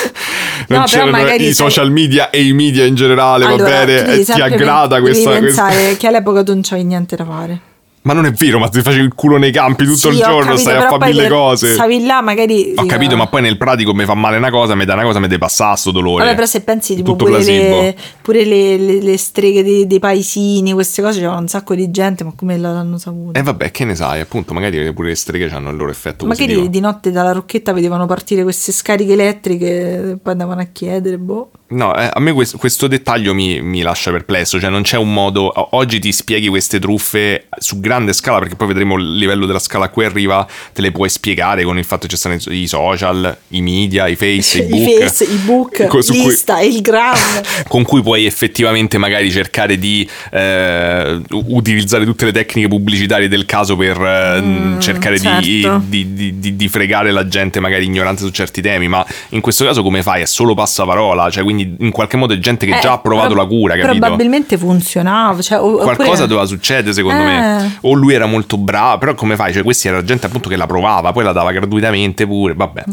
[0.68, 4.24] non No, c'erano i social media e i media in generale, Allora, va bene, ti
[4.24, 5.30] sempre aggrada questa...
[5.32, 7.60] Devi questa- pensare che all'epoca tu non c'avevi niente da fare.
[8.06, 10.52] Ma non è vero, ma ti facevi il culo nei campi tutto Sì, il giorno,
[10.52, 11.74] capito, stai a fare mille cose.
[11.74, 12.74] Stavi là, magari.
[12.76, 13.18] Ho capito, no.
[13.18, 15.40] ma poi nel pratico mi fa male una cosa, mi dà una cosa, mi deve
[15.40, 16.24] passare sto dolore.
[16.24, 20.72] Vabbè, però se pensi tipo pure, le, pure le, le- le streghe dei, dei paesini,
[20.74, 23.40] queste cose c'erano un sacco di gente, ma come l'hanno saputo?
[23.40, 26.46] E vabbè, che ne sai, appunto, magari pure le streghe hanno il loro effetto Magari
[26.46, 26.72] positivo.
[26.72, 31.50] di notte dalla rocchetta vedevano partire queste scariche elettriche e poi andavano a chiedere, boh.
[31.68, 35.12] No, eh, a me questo, questo dettaglio mi, mi lascia perplesso, cioè non c'è un
[35.12, 39.58] modo, oggi ti spieghi queste truffe su grande scala, perché poi vedremo il livello della
[39.58, 42.68] scala a cui arriva, te le puoi spiegare con il fatto che ci stanno i
[42.68, 46.60] social, i media, i face, i I book, face, i book, co- su cui- l'Insta,
[46.62, 47.16] il gram.
[47.68, 53.76] con cui puoi effettivamente magari cercare di eh, utilizzare tutte le tecniche pubblicitarie del caso
[53.76, 55.82] per eh, Mm, cercare di- certo.
[55.88, 59.66] di, di- di- di fregare la gente magari ignorante su certi temi, ma in questo
[59.66, 60.22] caso come fai?
[60.22, 63.34] È solo passaparola, cioè quindi in qualche modo è gente che Eh, già ha provato
[63.34, 64.00] prob- la cura, capito?
[64.00, 65.42] Probabilmente funzionava.
[65.42, 67.26] Cioè, o- Qualcosa oppure- doveva succedere secondo Eh.
[67.26, 67.78] me.
[67.82, 69.54] O lui era molto bravo, però come fai?
[69.54, 72.84] Cioè questi era gente appunto che la provava, poi la dava gratuitamente pure, vabbè.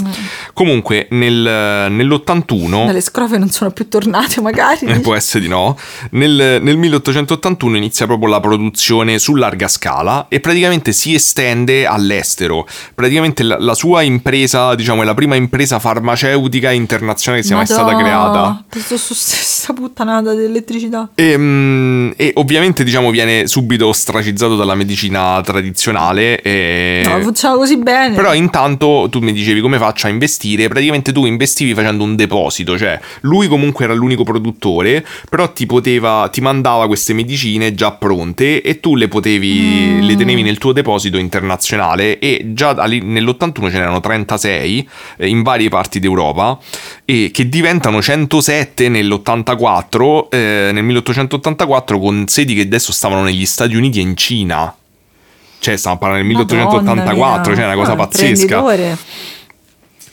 [0.52, 2.90] Comunque nel- nell'81...
[2.92, 4.86] Le scrofe non sono più tornate, magari.
[4.86, 5.76] Eh, Può essere di no.
[6.10, 12.66] Nel, nel 1881 inizia proprio la produzione su larga scala e praticamente si estende all'estero.
[12.94, 17.66] Praticamente la, la sua impresa, diciamo, è la prima impresa farmaceutica internazionale che sia mai
[17.66, 18.51] stata creata.
[18.68, 21.10] Questa stessa puttanata dell'elettricità.
[21.14, 26.40] E, mm, e ovviamente, diciamo, viene subito ostracizzato dalla medicina tradizionale.
[26.40, 27.02] E...
[27.06, 28.14] No, facciamo così bene.
[28.14, 32.76] Però intanto tu mi dicevi come faccio a investire, praticamente tu investivi facendo un deposito,
[32.78, 38.62] cioè lui comunque era l'unico produttore, però ti poteva, ti mandava queste medicine già pronte
[38.62, 43.78] e tu le potevi, le tenevi nel tuo deposito internazionale e già ali- nell'81 ce
[43.78, 46.58] n'erano 36 eh, in varie parti d'Europa
[47.04, 48.00] e che diventano
[48.42, 54.16] 107 nell'84, eh, nel 1884 con sedi che adesso stavano negli Stati Uniti e in
[54.16, 54.74] Cina.
[55.58, 58.60] Cioè, stiamo parlando del 1884, cioè è una cosa pazzesca.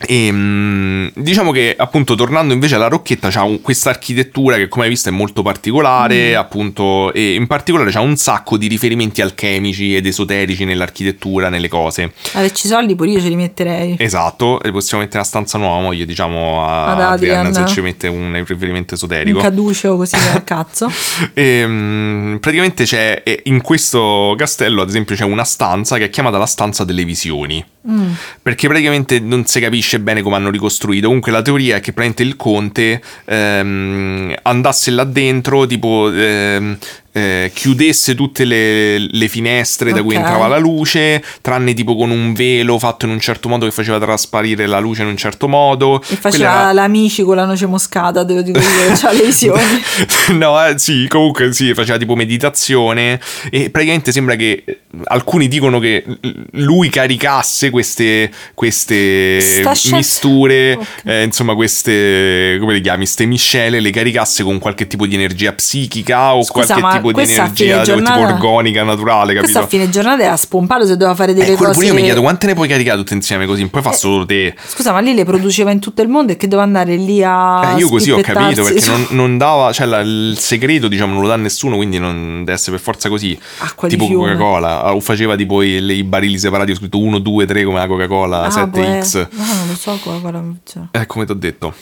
[0.05, 4.85] E mm, diciamo che appunto tornando invece alla rocchetta c'ha un- questa architettura che come
[4.85, 9.95] hai visto è molto particolare, appunto, e in particolare c'ha un sacco di riferimenti alchemici
[9.95, 12.13] ed esoterici nell'architettura, nelle cose.
[12.33, 13.95] Averci soldi pure io ce li metterei.
[13.99, 17.67] Esatto, e possiamo mettere una stanza nuova moglie, diciamo a Ad Adrian, Adrian.
[17.67, 19.39] se ci mette un riferimento Un esoterico.
[19.39, 20.89] caduceo così a cazzo.
[21.33, 26.37] E, mm, praticamente c'è in questo castello, ad esempio, c'è una stanza che è chiamata
[26.37, 27.63] la stanza delle visioni.
[27.89, 28.11] Mm.
[28.41, 31.07] Perché praticamente non si capisce bene come hanno ricostruito.
[31.07, 36.77] Comunque la teoria è che praticamente il conte ehm, andasse là dentro, tipo ehm,
[37.11, 42.33] eh, chiudesse tutte le, le finestre da cui entrava la luce, tranne tipo con un
[42.33, 46.01] velo fatto in un certo modo che faceva trasparire la luce in un certo modo.
[46.07, 49.81] E faceva era- l'amici con la noce moscata, dico io, c'ha le visioni.
[50.37, 53.19] no, eh, sì, comunque sì, faceva tipo meditazione
[53.49, 56.03] e praticamente sembra che eh, alcuni dicono che
[56.51, 60.85] lui caricasse queste, queste misture, Ok.
[61.05, 65.53] eh, insomma queste, come le chiami, queste miscele, le caricasse con qualche tipo di energia
[65.53, 69.59] psichica o Scusa, qualche ma tipo di questa energia tipo giornata- organica, naturale, capito?
[69.59, 71.71] a fine giornata era spompato se doveva fare delle Eh, cose.
[71.73, 74.55] pure io mi chiedo quante ne puoi caricare tutte insieme così, poi fa solo te.
[74.67, 77.73] Scusa, ma lì le produceva in tutto il mondo e che doveva andare lì a.
[77.75, 81.21] Eh, io così ho capito perché non, non dava, cioè la- il segreto diciamo non
[81.23, 83.37] lo dà nessuno, quindi non deve essere per forza così.
[83.59, 84.07] Acqua tipo.
[84.07, 87.87] Coca-Cola, o faceva tipo i, i barili separati, ho scritto 1, 2, 3 come la
[87.87, 89.27] Coca-Cola Ah, 7X.
[89.29, 90.83] boh, No, non lo so guarda, cioè.
[90.91, 91.73] Eh, come ti ho detto.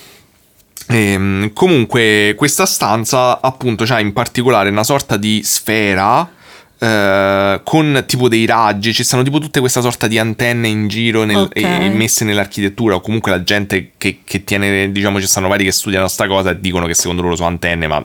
[0.89, 6.29] Ehm, comunque, questa stanza, appunto, c'ha in particolare una sorta di sfera.
[6.79, 11.23] Eh, con tipo dei raggi, ci stanno tipo tutte questa sorta di antenne in giro
[11.23, 11.55] nel- Ok.
[11.55, 15.71] e, messe nell'architettura, o comunque la gente che, che tiene, diciamo, ci stanno vari che
[15.71, 18.03] studiano sta cosa e dicono che secondo loro sono antenne, ma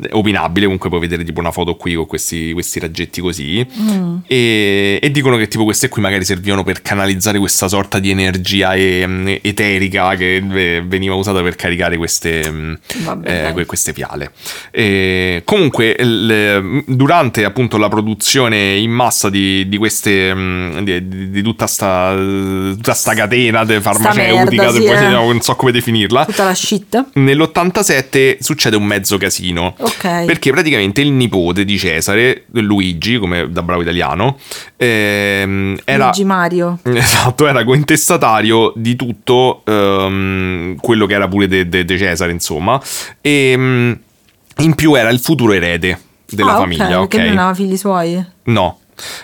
[0.00, 0.64] è opinabile.
[0.64, 3.66] Comunque puoi vedere tipo una foto qui con questi, questi raggetti così.
[3.80, 4.16] Mm.
[4.26, 8.74] E, e dicono che tipo queste qui magari servivano per canalizzare questa sorta di energia
[8.74, 12.78] e- eterica che eh, veniva usata per caricare queste,
[13.24, 14.32] eh, queste fiale.
[14.70, 21.42] E comunque il- durante appunto la produzione in massa di, di queste mh, di, di-
[21.42, 25.08] tutta sta tutta sta catena de farmaceutica, merda, se sì, eh.
[25.08, 26.24] non so come definirla.
[26.24, 27.10] Tutta la shit.
[27.14, 29.74] Nell'87 succede un mezzo casino.
[29.78, 30.24] Ok.
[30.24, 34.38] Perché praticamente il nipote di Cesare, Luigi, come da bravo italiano,
[34.76, 36.04] ehm, era.
[36.04, 36.78] Luigi Mario.
[37.06, 42.80] Esatto, era cointestatario di tutto ehm, quello che era pure di Cesare, insomma.
[43.20, 43.92] E mm,
[44.58, 47.08] in più era il futuro erede della Ah, famiglia, ok?
[47.08, 48.24] Che non aveva figli suoi.
[48.44, 48.78] No.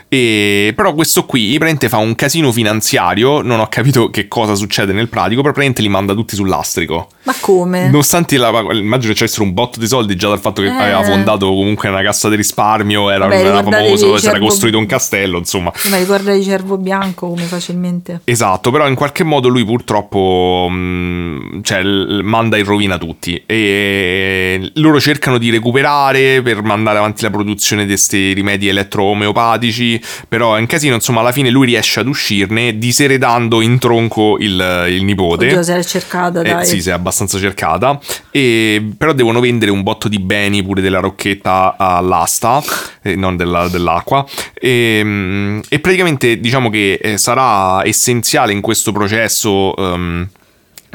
[0.08, 4.92] E, però questo qui praticamente fa un casino finanziario, non ho capito che cosa succede
[4.92, 7.08] nel pratico, però praticamente li manda tutti sull'astrico.
[7.24, 7.86] Ma come?
[7.86, 10.70] Nonostante la, immagino che c'essero un botto di soldi già dal fatto che Eh.
[10.76, 14.86] aveva fondato comunque una cassa di risparmio, era, Vabbè, era famoso, si era costruito un
[14.86, 15.72] castello, insomma.
[15.88, 18.20] Ma ricorda di Cervo Bianco come facilmente.
[18.24, 24.70] Esatto, però in qualche modo lui purtroppo mh, cioè, l- manda in rovina tutti e
[24.74, 30.56] loro cercano di recuperare per mandare avanti la produzione di questi rimedi elettro-omeopatici diplomatici, però
[30.56, 35.04] è un casino, insomma alla fine lui riesce ad uscirne diseredando in tronco il, il
[35.04, 35.46] nipote.
[35.46, 36.66] Oddio, se l'è cercata, Eh, dai.
[36.66, 37.98] sì, si è abbastanza cercata.
[38.30, 42.62] E, però devono vendere un botto di beni pure della rocchetta all'asta,
[43.02, 44.24] eh, non della- dell'acqua.
[44.54, 49.74] E, mm, e praticamente diciamo che eh, sarà essenziale in questo processo.
[49.76, 50.28] ehm,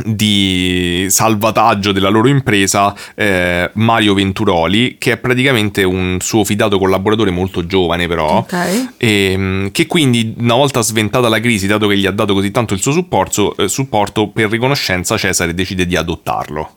[0.06, 7.32] di salvataggio della loro impresa eh, Mario Venturoli che è praticamente un suo fidato collaboratore
[7.32, 8.90] molto giovane però Ok.
[8.98, 12.52] e, mm, che quindi una volta sventata la crisi dato che gli ha dato così
[12.52, 16.72] tanto il suo supporto, eh, supporto per riconoscenza Cesare decide di adottarlo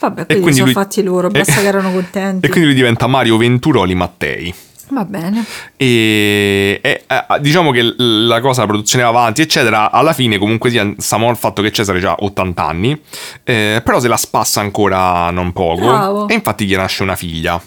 [0.00, 2.44] Vabbè, quelli sono fatti loro, basta e- che erano contenti.
[2.44, 4.54] e quindi lui diventa Mario Venturoli Mattei
[4.88, 5.44] Va bene.
[5.76, 10.70] e, e, eh, diciamo che la cosa la produzione va avanti eccetera alla fine comunque
[10.70, 13.00] sia stiamo al fatto che Cesare ha 80 anni
[13.44, 16.28] eh, però se la spassa ancora non poco Bravo.
[16.28, 17.60] e infatti gli nasce una figlia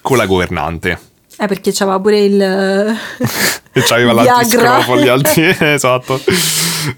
[0.00, 0.98] con la governante
[1.38, 2.96] Eh, perché c'aveva pure il...
[3.72, 4.32] e c'aveva Viagra.
[4.34, 6.20] l'antiscrofo gli altri esatto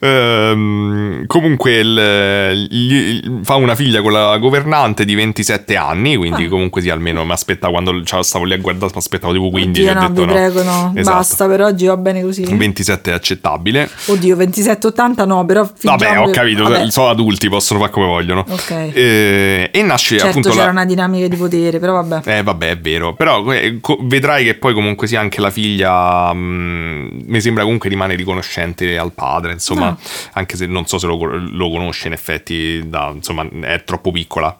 [0.00, 6.48] Ehm, comunque il- gli- fa una figlia con la governante di 27 anni quindi Ah.
[6.48, 9.86] comunque sì almeno mi aspettava quando cioè, stavo lì a guardare mi aspettavo tipo 15
[9.88, 10.32] Oddio, no, detto vi no.
[10.32, 10.92] prego, no.
[10.94, 11.16] Esatto.
[11.16, 12.44] Basta, per oggi va bene così.
[12.44, 16.90] 27 è accettabile Oddio, 27,80 no, però Vabbè, ho capito, vabbè.
[16.90, 18.44] sono adulti, possono fare come vogliono.
[18.48, 18.70] Ok.
[18.94, 20.70] Eh, e nasce Certo appunto c'era la...
[20.70, 22.38] una dinamica di potere, però vabbè.
[22.38, 23.14] Eh, vabbè, è vero.
[23.14, 26.32] Però eh, vedrai che poi comunque sia anche la figlia.
[26.32, 29.52] mh, mi sembra comunque rimane riconoscente al padre.
[29.52, 29.96] Insomma, Ah.
[30.32, 34.58] anche se non so se lo, lo conosce, in effetti, da- insomma, è troppo piccola.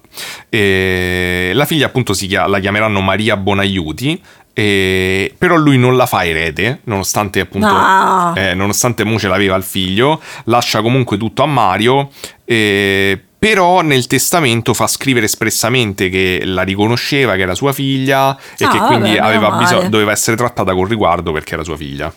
[0.49, 4.21] E la figlia, appunto, si chia- la chiameranno Maria Bonaiuti.
[4.57, 7.67] e- però lui non la fa erede, nonostante appunto.
[7.67, 8.33] No.
[8.37, 12.11] eh, nonostante mo ce l'aveva il figlio, lascia comunque tutto a Mario.
[12.45, 18.65] eh, però nel testamento fa scrivere espressamente che la riconosceva, che era sua figlia e
[18.65, 22.11] Ah, che vabbè, quindi aveva bisogno, doveva essere trattata con riguardo perché era sua figlia.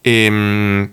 [0.00, 0.90] Ehm,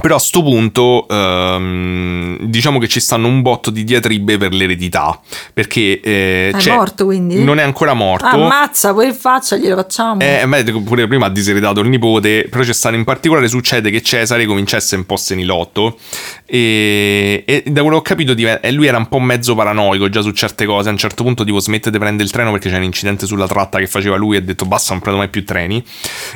[0.00, 5.18] però a sto punto ehm, diciamo che ci stanno un botto di diatribe per l'eredità
[5.52, 7.42] perché eh, È c'è- morto, quindi?
[7.42, 10.20] non è ancora morto ammazza, poi in faccia glielo facciamo.
[10.20, 14.02] eh, beh, pure prima ha diseredato il nipote, però c'è stato in particolare succede che
[14.02, 15.98] Cesare cominciasse un po' senilotto
[16.46, 20.08] e, e da quello che ho capito diven- e lui era un po' mezzo paranoico
[20.08, 22.70] già su certe cose, a un certo punto tipo smette di prendere il treno perché
[22.70, 25.28] c'è un incidente sulla tratta che faceva lui e ha detto basta non prendo mai
[25.28, 25.84] più treni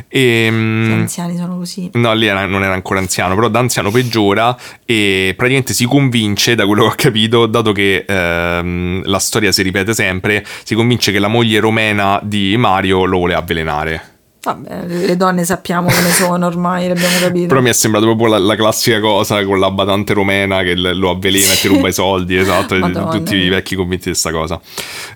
[0.09, 1.91] e, Gli anziani sono così.
[1.95, 6.57] No, lì era- non era ancora anziano, però da anziano peggiora e praticamente si convince,
[6.57, 11.13] da quello che ho capito, dato che ehm, la storia si ripete sempre, si convince
[11.13, 14.11] che la moglie romena di Mario lo vuole avvelenare.
[14.45, 17.47] Vabbè, le donne sappiamo come sono ormai, l'abbiamo capito.
[17.47, 21.11] Però mi è sembrato proprio la, la classica cosa con la badante romena che lo
[21.11, 23.09] avvelena e ti ruba i soldi, esatto, Madonna.
[23.09, 24.61] tutti i vecchi convinti di questa cosa.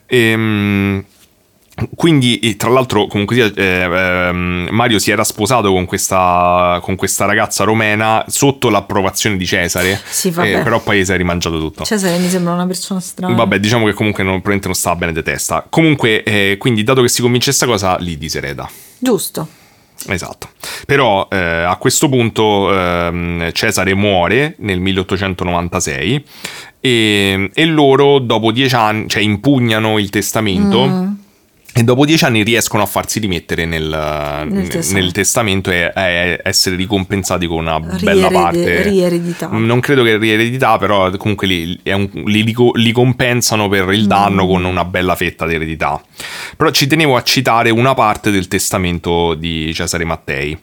[0.07, 1.05] Ehm,
[1.95, 6.97] quindi, e tra l'altro, comunque sia, eh, ehm, Mario si era sposato con questa, con
[6.97, 10.61] questa ragazza romena sotto l'approvazione di Cesare, Sì, vabbè.
[10.61, 11.85] eh, però poi si è rimangiato tutto.
[11.85, 13.35] Cesare mi sembra una persona strana.
[13.35, 15.67] Vabbè, diciamo che comunque non, probabilmente non stava bene di testa.
[15.69, 18.69] Comunque, eh, quindi, dato che si convince questa cosa, li disereda.
[18.99, 19.47] Giusto.
[20.09, 20.51] Esatto.
[20.87, 26.25] Però eh, a questo punto ehm, Cesare muore nel 1896
[26.81, 30.87] e, e loro dopo dieci anni, cioè impugnano il testamento.
[30.87, 31.13] Mm.
[31.79, 34.93] E dopo dieci anni riescono a farsi rimettere nel, nel- testamento.
[34.95, 36.03] nel testamento e a
[36.43, 38.83] essere ricompensati con una bella Rierede- parte.
[38.83, 39.49] rieredità.
[39.53, 44.07] Non credo che rieredità, però comunque li, un- li- li co- li compensano per il
[44.07, 46.01] danno con una bella fetta di eredità.
[46.57, 50.59] Però ci tenevo a citare una parte del testamento di Cesare Mattei.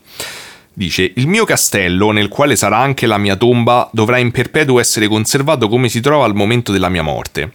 [0.73, 5.07] Dice: Il mio castello, nel quale sarà anche la mia tomba, dovrà in perpetuo essere
[5.07, 7.51] conservato come si trova al momento della mia morte.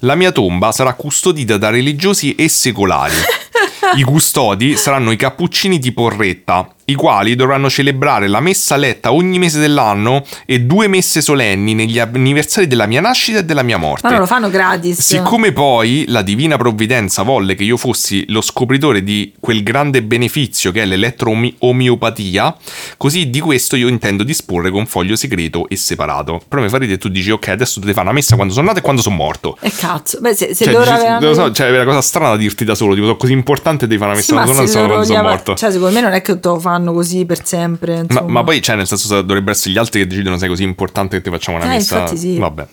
[0.00, 3.14] La mia tomba sarà custodita da religiosi e secolari.
[3.96, 9.38] I custodi saranno i cappuccini di Porretta, i quali dovranno celebrare la messa letta ogni
[9.38, 14.02] mese dell'anno e due messe solenni negli anniversari della mia nascita e della mia morte.
[14.04, 15.00] Ma non lo fanno gratis.
[15.00, 20.70] Siccome poi la divina provvidenza volle che io fossi lo scopritore di quel grande beneficio
[20.70, 22.56] che è l'elettroomeopatia,
[22.96, 26.40] così di questo io intendo disporre con foglio segreto e separato.
[26.48, 28.78] Però mi fa ridere, tu dici, ok, adesso dovete fare una messa quando sono nato
[28.78, 29.56] e quando sono morto.
[29.60, 30.20] E cazzo.
[30.20, 31.26] Beh, se, se Cioè, loro dici- avevano...
[31.26, 33.86] lo so, cioè, è una cosa strana da dirti da solo, tipo, sono così importante
[33.86, 35.54] devi fare una Sì, messa ma quando sono nato e quando sono morto.
[35.54, 38.04] Cioè, secondo me non è che te lo fanno così per sempre.
[38.10, 41.16] Ma, ma poi, cioè, nel senso, dovrebbero essere gli altri che decidono sei così importante
[41.16, 42.00] che ti facciamo una Eh, messa.
[42.00, 42.36] infatti sì.
[42.38, 42.66] Vabbè.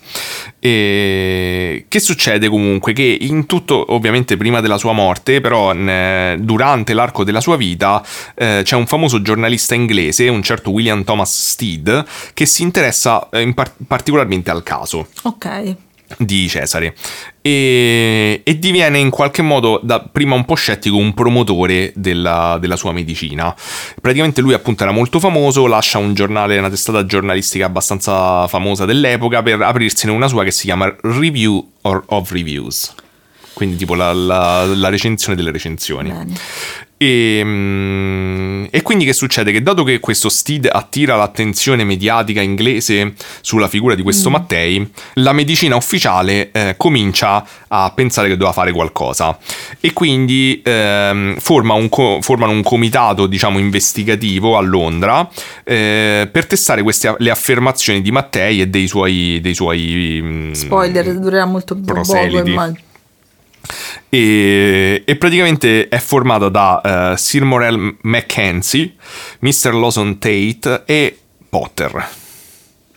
[0.58, 2.92] E che succede comunque?
[2.92, 8.02] Che in tutto, ovviamente, prima della sua morte, però ne- durante l'arco della sua vita,
[8.34, 12.04] eh, c'è un famoso giornalista inglese, un certo William Thomas Steed,
[12.34, 15.08] che si interessa eh, in par- particolarmente al caso.
[15.22, 15.76] Ok.
[16.18, 16.94] Di Cesare.
[17.40, 22.76] E, e diviene in qualche modo da prima un po' scettico un promotore della, della
[22.76, 23.54] sua medicina.
[24.00, 29.42] Praticamente lui appunto era molto famoso lascia un giornale una testata giornalistica abbastanza famosa dell'epoca
[29.42, 32.94] per aprirsene una sua che si chiama Review of Reviews.
[33.52, 36.10] Quindi tipo la, la- la recensione delle recensioni.
[36.10, 36.34] Bene.
[36.96, 39.52] E, mm, e quindi che succede?
[39.52, 45.32] Che dato che questo Steed attira l'attenzione mediatica inglese sulla figura di questo Mattei, la
[45.32, 49.36] medicina ufficiale eh, comincia a pensare che doveva fare qualcosa
[49.80, 55.28] e quindi ehm, forma un co- formano un comitato diciamo investigativo a Londra
[55.64, 61.18] eh, per testare queste, le affermazioni di Mattei e dei suoi, dei suoi mm, Spoiler,
[61.18, 62.50] durerà molto poco, proseliti.
[62.50, 62.92] immagino.
[64.08, 68.94] E, e praticamente è formata da eh, Sir Morel Mackenzie,
[69.40, 69.72] Mr.
[69.74, 71.18] Lawson Tate e
[71.48, 72.08] Potter.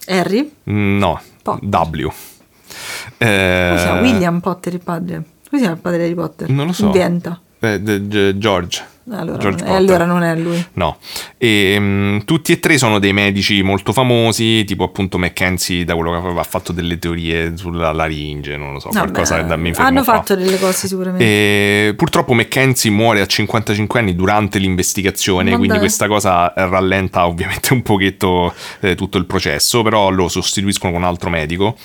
[0.07, 0.51] Harry?
[0.63, 1.67] No, Potter.
[1.69, 2.11] W.
[3.17, 4.01] Eh, Come si chiama?
[4.01, 5.15] William Potter il padre.
[5.15, 6.49] Come si chiama il padre di Harry Potter?
[6.49, 6.85] Non lo so.
[6.85, 7.39] Inventa.
[7.59, 8.85] eh, George.
[9.09, 10.65] Allora, George non è, allora non è lui.
[10.73, 10.97] No,
[11.37, 16.11] e, mm, tutti e tre sono dei medici molto famosi, tipo appunto Mackenzie, da quello
[16.11, 20.03] che aveva fatto delle teorie sulla laringe, non lo so, Vabbè, qualcosa da me hanno
[20.03, 20.15] qua.
[20.15, 21.23] fatto delle cose sicuramente.
[21.23, 25.79] E purtroppo Mackenzie muore a 55 anni durante l'investigazione, Ma quindi dai.
[25.79, 31.07] questa cosa rallenta ovviamente un pochetto eh, tutto il processo, però lo sostituiscono con un
[31.07, 31.77] altro medico.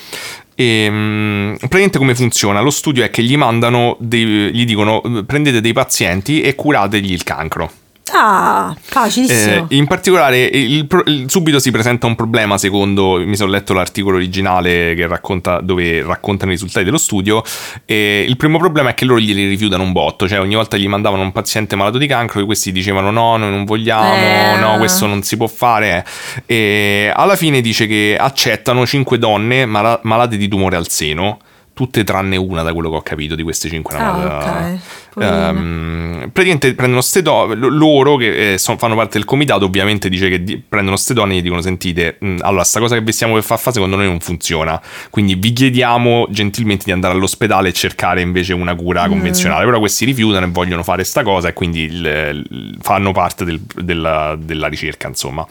[0.62, 2.60] E mm, praticamente come funziona?
[2.60, 7.24] Lo studio è che gli mandano, dei- gli dicono prendete dei pazienti e curategli il
[7.24, 7.70] cancro.
[8.15, 9.66] Ah, facilissimo.
[9.69, 14.16] Eh, in particolare, il il- subito si presenta un problema, secondo mi sono letto l'articolo
[14.16, 17.43] originale che racconta, dove raccontano i risultati dello studio.
[17.87, 20.89] E il primo problema è che loro glieli rifiutano un botto, cioè ogni volta gli
[20.89, 24.59] mandavano un paziente malato di cancro e questi dicevano no, noi non vogliamo, Eh.
[24.59, 26.05] no, questo non si può fare.
[26.45, 31.39] E alla fine dice che accettano 5 donne mala- malate di tumore al seno.
[31.74, 33.97] Tutte tranne una, da quello che ho capito, di queste cinque.
[33.97, 34.81] Ah, malate-
[35.20, 40.28] Ehm, praticamente prendono ste donne, loro che eh, son- fanno parte del comitato, ovviamente dice
[40.28, 43.12] che di- prendono ste donne e gli dicono: Sentite, mh, allora, sta cosa che vi
[43.12, 44.80] stiamo per far fare secondo noi non funziona.
[45.10, 48.78] Quindi vi chiediamo gentilmente di andare all'ospedale e cercare invece una Mm.
[48.78, 49.64] cura convenzionale.
[49.64, 53.60] Però questi rifiutano e vogliono fare sta cosa e quindi il- il- fanno parte del-
[53.74, 55.47] della, della ricerca, insomma.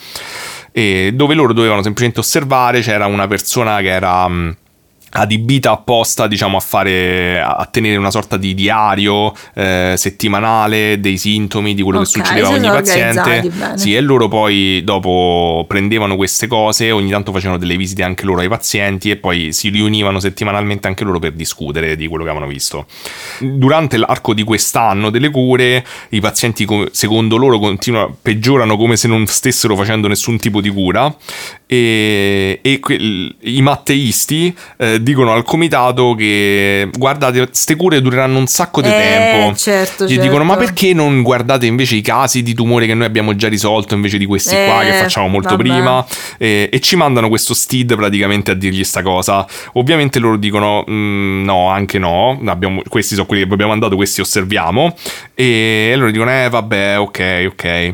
[0.71, 4.29] E dove loro dovevano semplicemente osservare, c'era una persona che era.
[5.13, 11.73] Adibita apposta diciamo a fare a tenere una sorta di diario eh, settimanale dei sintomi
[11.73, 13.51] di quello Ok, che succedeva a ogni paziente.
[13.75, 18.41] sì e loro poi dopo prendevano queste cose ogni tanto facevano delle visite anche loro
[18.41, 22.49] ai pazienti e poi si riunivano settimanalmente anche loro per discutere di quello che avevano
[22.51, 22.85] visto.
[23.39, 29.07] Durante l'arco di quest'anno delle cure i pazienti co- secondo loro continuano peggiorano come se
[29.07, 31.13] non stessero facendo nessun tipo di cura
[31.73, 32.98] e, e que-
[33.39, 38.91] i matteisti eh, dicono al comitato che guardate, ste cure dureranno un sacco di Eh,
[38.91, 39.56] tempo.
[39.56, 40.23] certo, Gli certo.
[40.23, 43.93] dicono: Ma perché non guardate invece i casi di tumore che noi abbiamo già risolto
[43.95, 45.61] invece di questi qua Eh, che facciamo molto vabbè.
[45.61, 46.06] prima?
[46.38, 49.48] E, ci mandano questo Steed praticamente a dirgli sta cosa.
[49.73, 52.38] Ovviamente loro dicono: "Mm, No, anche no.
[52.48, 54.93] Abbiamo- questi sono quelli che abbiamo mandato, questi osserviamo.
[55.34, 57.93] E loro dicono: Eh, vabbè, ok, ok.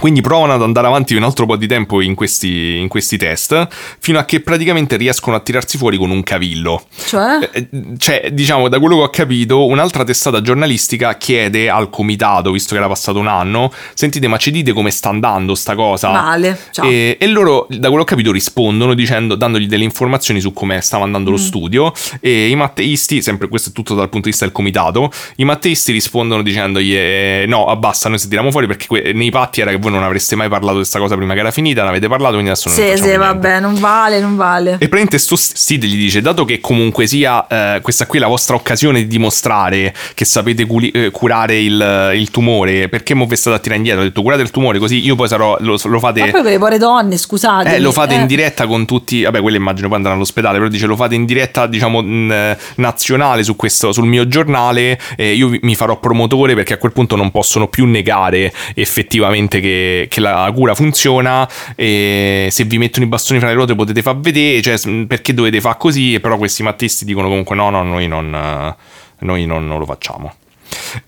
[0.00, 3.68] Quindi provano ad andare avanti un altro po' di tempo in questi, in questi test,
[4.00, 6.84] fino a che praticamente riescono a tirarsi fuori con un cavillo.
[7.06, 7.50] Cioè?
[7.52, 7.68] Eh,
[7.98, 12.78] Cioè, diciamo, da quello che ho capito, un'altra testata giornalistica chiede al comitato, visto che
[12.80, 16.10] era passato un anno, sentite, ma ci dite come sta andando sta cosa?
[16.10, 16.58] Male.
[16.82, 20.80] E, e loro, da quello che ho capito, rispondono dicendo, dandogli delle informazioni su come
[20.80, 21.40] stava andando lo Mm.
[21.40, 21.92] studio.
[22.20, 25.92] E i matteisti, sempre questo è tutto dal punto di vista del comitato, i matteisti
[25.92, 29.76] rispondono dicendogli: eh, No, abbassa, noi se tiriamo fuori perché que- nei patti era che
[29.76, 32.34] voi non avreste mai parlato di questa cosa prima che era finita, ne avete parlato,
[32.34, 33.16] quindi adesso non Sì, sì, niente.
[33.16, 34.72] vabbè, non vale, non vale.
[34.72, 38.28] E praticamente sto Sid gli dice, dato che comunque sia eh, questa qui è la
[38.28, 43.36] vostra occasione di dimostrare che sapete culi- eh, curare il, il tumore, perché mo vi
[43.36, 44.02] state a tirare indietro?
[44.02, 46.20] Ha detto curate il tumore così io poi sarò, lo, lo fate...
[46.20, 47.76] Ma poi per le povere donne, scusate.
[47.76, 50.86] Eh, lo fate in diretta con tutti, vabbè, quelle immagino poi andranno all'ospedale, però dice
[50.86, 55.74] lo fate in diretta, diciamo, mh, nazionale su questo, sul mio giornale, io vi- mi
[55.74, 59.69] farò promotore perché a quel punto non possono più negare effettivamente che,
[60.08, 64.18] che la cura funziona, e se vi mettono i bastoni fra le ruote potete far
[64.18, 68.08] vedere, cioè, perché dovete fare così, e però questi mattisti dicono comunque no, no, noi
[68.08, 68.74] non,
[69.18, 70.34] noi non, non lo facciamo.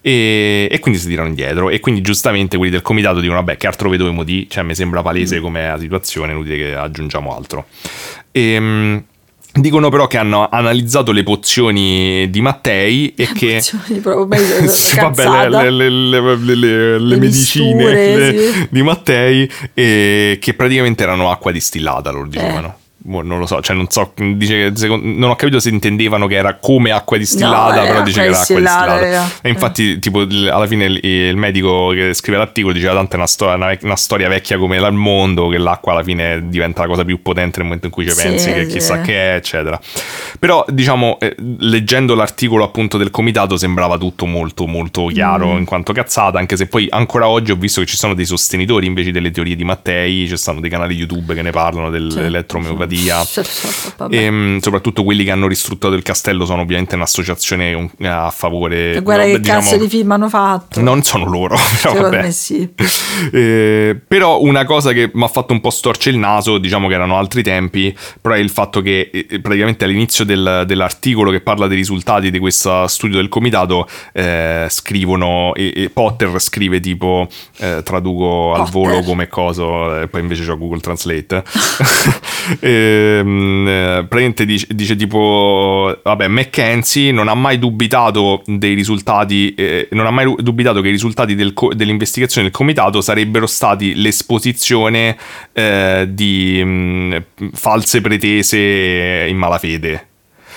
[0.00, 3.68] E, e quindi si tirano indietro e quindi giustamente quelli del comitato dicono vabbè che
[3.68, 7.66] altro vedo di cioè mi sembra palese come la situazione inutile che aggiungiamo altro
[8.32, 9.04] Ehm,
[9.54, 14.54] dicono però che hanno analizzato le pozioni di Mattei e che Pozioni proprio meglio,
[15.00, 18.66] vabbè, le, le- le- le- medicine misture, sì.
[18.70, 22.76] di Mattei e che praticamente erano acqua distillata loro dicevano.
[22.78, 25.68] Eh, boh, non lo so, cioè non so, dice che secondo- non ho capito se
[25.70, 29.30] intendevano che era come acqua distillata, No, però dice che era acqua distillata, era.
[29.42, 33.26] E infatti, tipo, alla fine il, il medico che scrive l'articolo diceva tanto è una,
[33.26, 37.04] sto- una una storia vecchia come il mondo, che l'acqua alla fine diventa la cosa
[37.04, 38.70] più potente nel momento in cui ci Sì, pensi, che sì.
[38.72, 39.78] chissà che è, eccetera.
[40.38, 45.58] Però, diciamo, eh, leggendo l'articolo appunto del comitato sembrava tutto molto, molto chiaro Mm.
[45.58, 48.86] in quanto cazzata, anche se poi ancora oggi ho visto che ci sono dei sostenitori
[48.86, 52.90] invece delle teorie di Mattei, ci stanno dei canali YouTube che ne parlano dell'elettromeopatia.
[52.91, 52.91] Sì,
[53.96, 54.14] vabbè.
[54.16, 58.94] E mh, soprattutto quelli che hanno ristrutturato il castello sono ovviamente un'associazione um, a favore.
[58.94, 60.80] E guarda no, che diciamo- cazzo di film hanno fatto.
[60.80, 62.30] Non sono loro, però Secondo vabbè.
[62.30, 62.68] sì.
[63.32, 66.94] Eh, però una cosa che mi ha fatto un po' storcere il naso, diciamo che
[66.94, 71.66] erano altri tempi, però è il fatto che eh, praticamente all'inizio del- dell'articolo che parla
[71.66, 77.28] dei risultati di questo studio del comitato eh, scrivono, e, e Potter scrive tipo,
[77.58, 78.70] eh, traduco al Potter.
[78.72, 81.42] volo come coso, poi invece c'ho Google Translate.
[82.82, 89.88] Ehm, eh, praticamente dice, dice tipo, vabbè, McKenzie non ha mai dubitato dei risultati, eh,
[89.92, 95.16] non ha mai dubitato che i risultati del co- dell'investigazione del comitato sarebbero stati l'esposizione
[95.52, 100.08] eh, di mh, false pretese in malafede.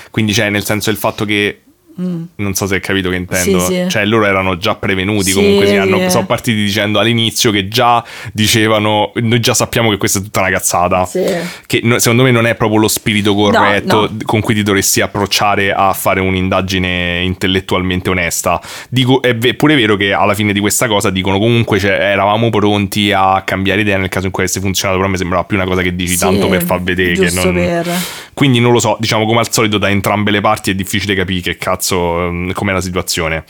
[0.10, 1.65] Quindi c'è nel senso il fatto che
[1.98, 3.58] non so se hai capito che intendo.
[3.58, 3.60] Mm.
[3.60, 3.86] Sì, sì.
[3.90, 5.30] Cioè, loro erano già prevenuti.
[5.30, 6.10] Sì, comunque si hanno, sì.
[6.10, 8.04] sono partiti dicendo all'inizio che già
[8.34, 9.12] dicevano.
[9.16, 11.06] Noi già sappiamo che questa è tutta una cazzata.
[11.06, 11.24] Sì.
[11.66, 14.18] Che no- secondo me non è proprio lo spirito corretto no.
[14.26, 18.62] con cui ti dovresti approcciare a fare un'indagine intellettualmente onesta.
[18.90, 23.12] Dico, è pure vero che alla fine di questa cosa dicono comunque cioè, eravamo pronti
[23.14, 25.00] a cambiare idea nel caso in cui avesse funzionato.
[25.00, 27.54] Però mi sembrava più una cosa che dici Sì, tanto per far vedere che non.
[27.54, 27.90] per-
[28.34, 31.40] Quindi non lo so, diciamo come al solito da entrambe le parti è difficile capire
[31.42, 33.44] che cazzo ehm, com'è la situazione.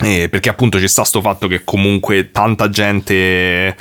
[0.00, 3.76] Eh, perché appunto c'è sta sto fatto che comunque tanta gente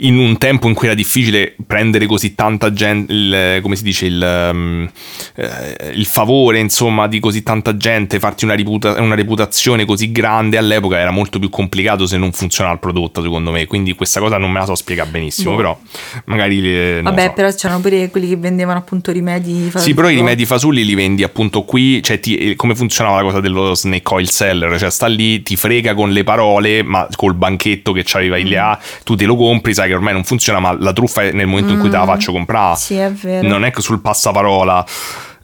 [0.00, 4.06] in un tempo in cui era difficile prendere così tanta gente, il- come si dice,
[4.06, 4.88] il, ehm,
[5.34, 10.56] eh, il favore insomma di così tanta gente, farti una, reputa- una reputazione così grande
[10.56, 14.38] all'epoca era molto più complicato se non funzionava il prodotto secondo me, quindi questa cosa
[14.38, 15.56] non me la so spiegare benissimo, Boh.
[15.56, 15.78] però
[16.26, 16.60] magari...
[16.94, 17.32] non Vabbè, so.
[17.32, 19.70] però c'erano pure quelli che vendevano appunto rimedi.
[19.74, 23.22] Sì, però i rimedi fasulli li vendi appunto qui, cioè ti- eh, come funzionava la
[23.22, 27.34] cosa dello snake oil seller, cioè sta lì, ti frega con le parole, ma col
[27.34, 28.50] banchetto che c'aveva Mm.
[28.50, 31.46] là, tu te lo compri, sai che ormai non funziona, ma la truffa è nel
[31.46, 32.72] momento in cui te la faccio comprare.
[32.72, 32.74] Mm.
[32.74, 33.48] Sì, è vero.
[33.48, 34.84] Non è che sul passaparola.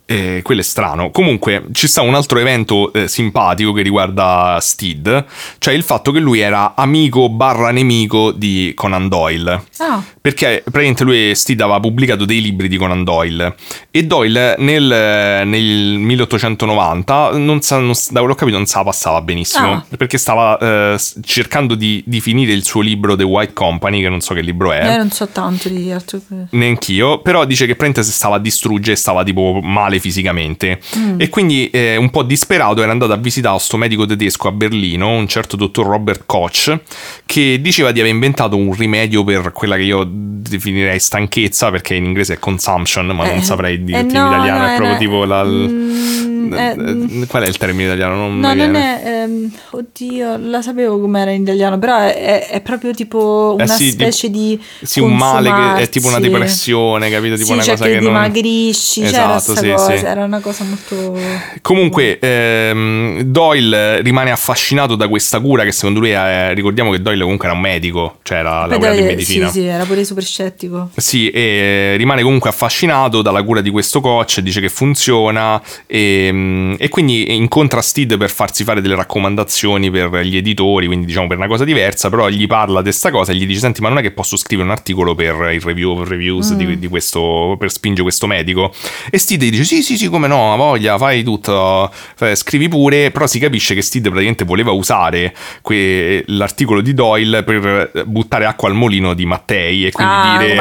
[0.07, 1.11] Eh, quello è strano.
[1.11, 5.25] Comunque, ci sta un altro evento eh, simpatico che riguarda Steed,
[5.59, 9.63] cioè il fatto che lui era amico barra nemico di Conan Doyle.
[9.79, 13.55] Ah, Perché praticamente lui Steed aveva pubblicato dei libri di Conan Doyle
[13.91, 18.77] e Doyle nel, nel 1890, non sa, non, da quello che ho capito, non se
[18.79, 19.85] la passava benissimo Ah.
[19.97, 24.21] perché stava eh, cercando di, di finire il suo libro The White Company, che non
[24.21, 24.85] so che libro è.
[24.85, 26.21] io non so tanto di altro.
[26.51, 30.81] Neanch'io, però dice che praticamente si stava a distruggere e stava tipo male fisicamente.
[31.17, 35.11] E quindi eh, un po' disperato era andato a visitare sto medico tedesco a Berlino,
[35.11, 36.79] un certo dottor Robert Koch,
[37.27, 42.05] che diceva di aver inventato un rimedio per quella che io definirei stanchezza, perché in
[42.05, 44.89] inglese è consumption, ma non Eh, saprei dirti eh, in no, italiano, no, è proprio
[44.89, 45.45] era- tipo la...
[45.45, 48.17] Mm, eh, eh, eh, qual è il termine italiano?
[48.17, 49.03] Non No, non è.
[49.05, 53.91] ehm, oddio, la sapevo com'era in italiano, però è, è- proprio tipo Eh una sì,
[53.91, 54.61] specie di.
[54.83, 57.35] Sì, un male che è tipo una depressione, capito?
[57.35, 58.13] Tipo sì, una cioè cosa che, che non...
[58.13, 60.05] dimagrisci, c'era Esatto, sì, cosa, sì.
[60.05, 61.19] era una cosa molto.
[61.63, 67.23] Comunque, ehm, Doyle rimane affascinato da questa cura che secondo lui, è, ricordiamo che Doyle
[67.23, 69.47] comunque era un medico, cioè era laureato in medicina.
[69.49, 70.91] Sì, sì, era pure super scettico.
[70.97, 76.31] Sì, e rimane comunque affascinato dalla cura di questo coach, dice che funziona e,
[76.79, 81.37] e quindi incontra Steed per farsi fare delle raccomandazioni per gli editori, quindi diciamo per
[81.37, 83.99] una cosa diversa, però gli parla di questa cosa e gli dice senti ma non
[83.99, 88.03] è che posso scrivere un articolo per il review reviews di, di questo, per spingere
[88.03, 88.73] questo medico?
[89.11, 91.91] E Steed gli dice sì sì sì come no, voglia, fai tutto,
[92.35, 98.05] scrivi pure, però si capisce che Steed praticamente voleva usare que- l'articolo di Doyle per
[98.07, 100.55] buttare acqua al mulino di Mattei e quindi Ah, dire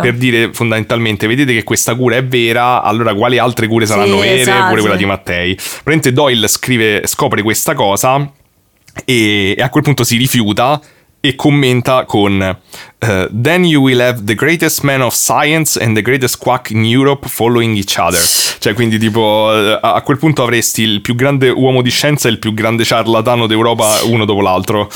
[0.00, 4.26] per dire fondamentalmente vedete che questa cura è vera allora quali altre cure saranno Sì,
[4.26, 4.40] vere?
[4.40, 5.54] Esatto, pure quella di Mattei.
[5.54, 8.30] Praticamente Doyle scrive, scopre questa cosa
[9.04, 10.80] e, e a quel punto si rifiuta
[11.20, 16.02] e commenta con eh, Then you will have the greatest man of science and the
[16.02, 18.20] greatest quack in Europe following each other.
[18.20, 22.30] Cioè quindi tipo a a quel punto avresti il più grande uomo di scienza e
[22.30, 24.88] il più grande ciarlatano d'Europa uno dopo l'altro.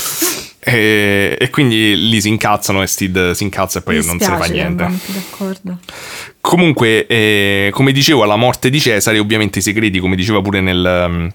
[0.64, 4.30] E, e quindi lì si incazzano e Steed si incazza e poi Mi non se
[4.30, 5.78] ne fa spiace che niente d'accordo.
[6.42, 11.32] Comunque, eh, come dicevo, alla morte di Cesare, ovviamente i segreti, come diceva pure nel,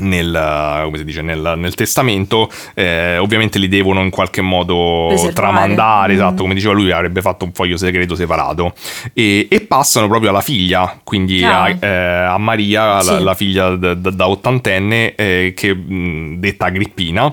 [0.00, 5.34] nel, come si dice, nel, nel testamento, eh, ovviamente li devono in qualche modo Preservare.
[5.34, 6.16] tramandare, Mm.
[6.16, 8.74] esatto, come diceva lui, avrebbe fatto un foglio segreto separato
[9.12, 11.62] e, e passano proprio alla figlia, quindi Ah.
[11.64, 11.86] a, eh,
[12.26, 13.22] a Maria, la, Sì.
[13.22, 17.32] la figlia da, da- ottantenne, eh, che mh, detta Agrippina,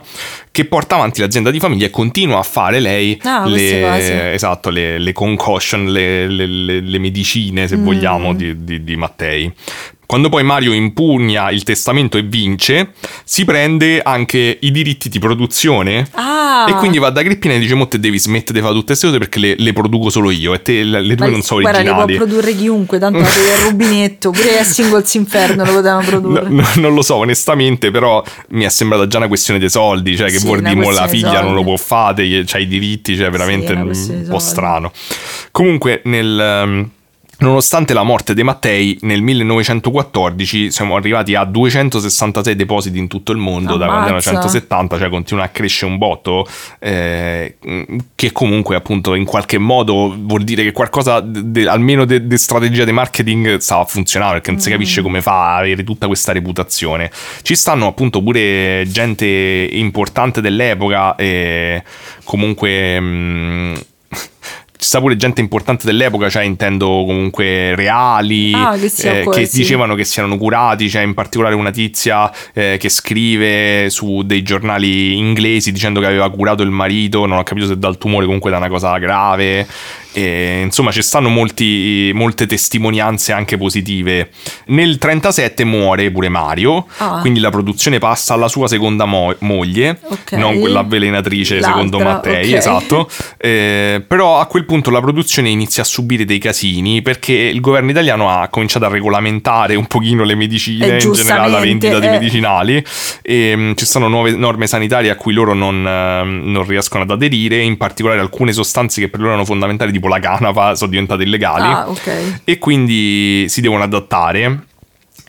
[0.51, 4.99] che porta avanti l'azienda di famiglia e continua a fare lei Ah, le, esatto, le,
[4.99, 7.83] le concoction, le, le- le- le medicine, se Mm.
[7.83, 9.51] vogliamo, di, di- di Mattei.
[10.05, 12.91] Quando poi Mario impugna il testamento e vince,
[13.23, 16.67] si prende anche i diritti di produzione Ah.
[16.69, 19.07] e quindi va da Agrippina e dice: Mo te devi smettere di fare tutte queste
[19.07, 21.61] cose perché le, le produco solo io e te le, le tue Ma non sono
[21.61, 22.11] guarda, originali.
[22.11, 26.07] li può produrre chiunque, tanto avete il rubinetto, pure a Singles Inferno lo potevano No,
[26.07, 26.49] produrre.
[26.49, 30.29] no, non lo so onestamente, però mi è sembrata già una questione dei soldi, cioè
[30.29, 33.29] che Sì, vuol dire mo la figlia non lo può fare, c'ha i diritti, cioè
[33.29, 34.91] veramente una un po' strano.
[35.51, 36.89] Comunque nel...
[37.39, 43.37] Nonostante la morte dei Mattei, nel 1914 siamo arrivati a 266 depositi in tutto il
[43.37, 44.05] mondo da Ammazza.
[44.05, 46.47] 1970, cioè continua a crescere un botto,
[46.79, 47.57] eh,
[48.15, 52.85] che comunque appunto in qualche modo vuol dire che qualcosa, de- de- almeno di strategia
[52.85, 56.31] di marketing, sta a funzionare, perché non si capisce come fa a avere tutta questa
[56.31, 57.11] reputazione.
[57.41, 61.83] Ci stanno appunto pure gente importante dell'epoca e
[62.23, 62.99] comunque...
[63.01, 63.73] mm,
[64.83, 69.95] ci sta pure gente importante dell'epoca, cioè intendo comunque reali, Ah, che eh, che dicevano
[69.95, 75.17] che si erano curati, c'è in particolare una tizia eh, che scrive su dei giornali
[75.17, 78.57] inglesi dicendo che aveva curato il marito, non ho capito se dal tumore comunque da
[78.57, 79.65] una cosa grave.
[80.13, 84.29] E, insomma, ci stanno molti- molte testimonianze anche positive.
[84.67, 87.19] Nel 37 muore pure Mario, Ah.
[87.21, 90.33] quindi la produzione passa alla sua seconda mo- moglie, Ok.
[90.33, 92.57] non quella avvelenatrice secondo L'altra, Mattei, ok.
[92.57, 93.09] esatto.
[93.37, 97.89] Eh, però a quel punto la produzione inizia a subire dei casini perché il governo
[97.91, 102.05] italiano ha cominciato a regolamentare un pochino le medicine, Eh, in generale la vendita di
[102.05, 102.09] eh.
[102.09, 102.83] medicinali
[103.21, 107.11] e mm, ci sono nuove norme sanitarie a cui loro non, ehm, non riescono ad
[107.11, 111.23] aderire, in particolare alcune sostanze che per loro erano fondamentali tipo la canapa sono diventate
[111.23, 112.41] illegali Ah, ok.
[112.43, 114.65] e quindi si devono adattare.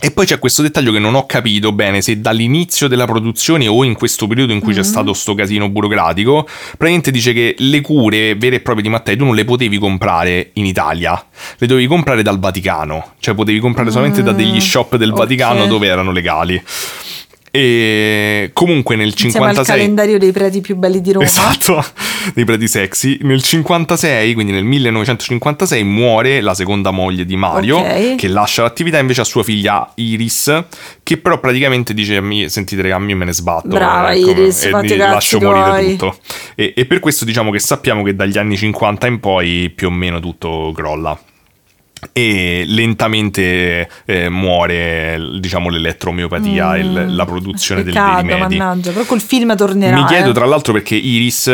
[0.01, 3.85] E poi c'è questo dettaglio che non ho capito bene se dall'inizio della produzione o
[3.85, 4.83] in questo periodo in cui Mm-hmm.
[4.83, 6.45] c'è stato sto casino burocratico,
[6.77, 10.51] praticamente dice che le cure vere e proprie di Mattei tu non le potevi comprare
[10.55, 11.25] in Italia,
[11.57, 15.17] le dovevi comprare dal Vaticano, cioè potevi comprare solamente da degli shop del Mm.
[15.17, 16.63] Vaticano dove erano legali.
[17.57, 21.25] E comunque nel Insieme al 56 calendario dei preti più belli di Roma.
[21.25, 21.85] Esatto,
[22.35, 23.19] dei preti sexy.
[23.23, 28.17] Nel 56, quindi nel 1956, muore la seconda moglie di Mario, Ok.
[28.17, 30.65] che lascia l'attività invece a sua figlia Iris,
[31.05, 33.69] che però praticamente dice, "Mi- sentite raga, a me ne sbatto.
[33.69, 36.19] Brava, ecco, Iris, e mi lascio morire tuoi." tutto.
[36.57, 39.91] E, e per questo diciamo che sappiamo che dagli anni 50 in poi più o
[39.93, 41.17] meno tutto crolla.
[42.13, 48.07] E lentamente eh, muore, diciamo, l'elettromiopatia e l- la produzione del, dei Mm.
[48.07, 48.57] Peccato, rimedi.
[48.57, 49.95] mannaggia, però col film tornerà.
[49.97, 50.33] Mi chiedo eh.
[50.35, 51.49] tra l'altro perché Iris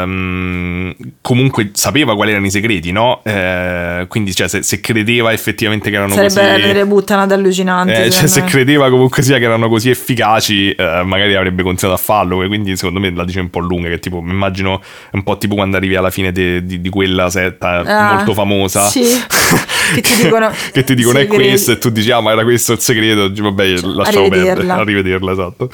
[0.00, 3.20] ehm, comunque sapeva quali erano i segreti, no?
[3.24, 6.66] Eh, quindi cioè, se, se credeva effettivamente che erano Sarebbe così...
[6.66, 7.92] delle buttanate allucinanti.
[7.92, 8.46] eh, cioè, se me.
[8.46, 12.36] credeva comunque sia che erano così efficaci, eh, magari avrebbe continuato a farlo.
[12.46, 13.88] Quindi, secondo me, la dice un po' lunga.
[13.88, 14.80] Che tipo, mi immagino
[15.12, 18.86] un po' tipo quando arrivi alla fine de- di quella setta Ah, molto famosa.
[18.88, 19.02] sì.
[19.94, 22.72] Che ti dicono- che ti dicono è questo, e tu dici, ah, ma era questo
[22.72, 23.30] il segreto.
[23.42, 24.68] Vabbè, lasciamo perdere.
[24.70, 25.32] Arrivederla.
[25.36, 25.70] Esatto.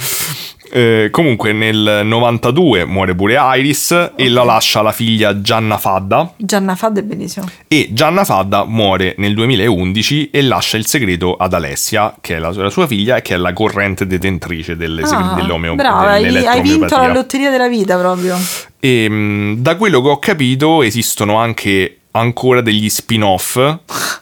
[0.74, 6.74] Eh, comunque nel 92 muore pure Iris e la lascia la figlia Gianna Fadda Gianna
[6.76, 7.46] Fadda è bellissimo.
[7.68, 12.52] e Gianna Fadda muore nel 2011 e lascia il segreto ad Alessia che è la,
[12.52, 15.34] la sua figlia e che è la corrente detentrice delle Ah,
[15.74, 18.36] brava, hai, hai vinto la lotteria della vita proprio.
[18.80, 23.58] E mh, da quello che ho capito esistono anche ancora degli spin-off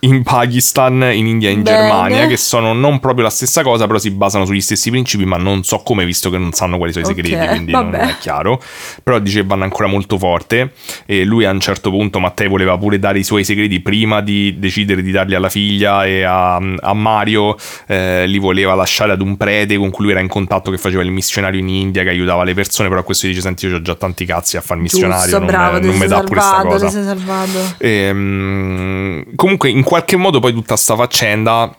[0.01, 1.77] in Pakistan, in India e in Bene.
[1.77, 5.37] Germania che sono non proprio la stessa cosa, però si basano sugli stessi principi, ma
[5.37, 8.09] non so come visto che non sanno quali sono i segreti, quindi non vabbè.
[8.09, 8.63] è chiaro.
[9.03, 10.73] Però dice che vanno ancora molto forte
[11.07, 14.59] e lui a un certo punto Mattei voleva pure dare i suoi segreti prima di
[14.59, 17.57] decidere di darli alla figlia e a, a Mario
[17.87, 21.03] eh, li voleva lasciare ad un prete con cui lui era in contatto che faceva
[21.03, 23.83] il missionario in India che aiutava le persone, però a questo dice senti io ho
[23.83, 26.51] già tanti cazzi a fare il missionario, Giusto, non, bravo, non mi dà pure sta
[26.51, 27.03] salvato, cosa.
[27.03, 27.75] salvato.
[27.81, 31.75] Ehm, comunque, in qualche modo, poi tutta sta faccenda.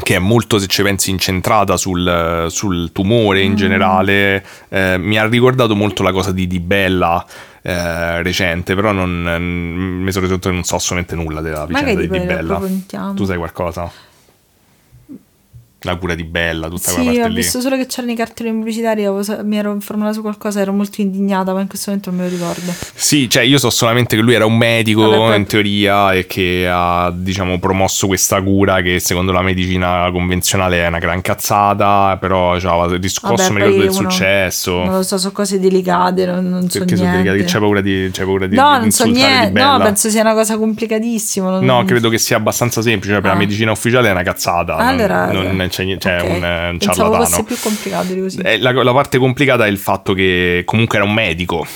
[0.00, 3.44] Che è molto, se ci pensi, incentrata sul, sul tumore Mm.
[3.46, 4.44] in generale.
[4.68, 7.24] eh, mi ha ricordato molto la cosa di Di Bella
[7.62, 11.66] eh, recente, però non, mm, mi sono reso conto che non so assolutamente nulla della
[11.66, 12.60] vicenda Magari di Di Bella.
[13.14, 13.90] Tu sai qualcosa?
[15.82, 17.34] La cura di Bella, tutta quella Sì, parte ho lì.
[17.36, 19.06] visto solo che c'erano i cartelloni pubblicitari,
[19.44, 22.34] mi ero informata su qualcosa, ero molto indignata, ma in questo momento non me lo
[22.34, 22.72] ricordo.
[22.94, 26.26] Sì, cioè io so solamente che lui era un medico Vabbè, poi- in teoria e
[26.26, 32.16] che ha, diciamo, promosso questa cura che secondo la medicina convenzionale è una gran cazzata,
[32.18, 34.78] però c'aveva riscosso Vabbè, del uno- successo.
[34.84, 37.22] Non lo so, sono cose delicate, non, non so perché niente.
[37.22, 40.22] delicati, c'hai paura di, c'hai paura di no, di non so niente, no, penso sia
[40.22, 41.50] una cosa complicatissima.
[41.50, 43.34] non- No, credo che sia abbastanza semplice, cioè per Ah.
[43.34, 46.26] la medicina ufficiale è una cazzata, non- Allora, non, c'è, niente- cioè, ok.
[46.26, 48.38] è un, eh, un Pensavo fosse più complicato di così.
[48.42, 51.66] Eh, la, la parte complicata è il fatto che comunque era un medico.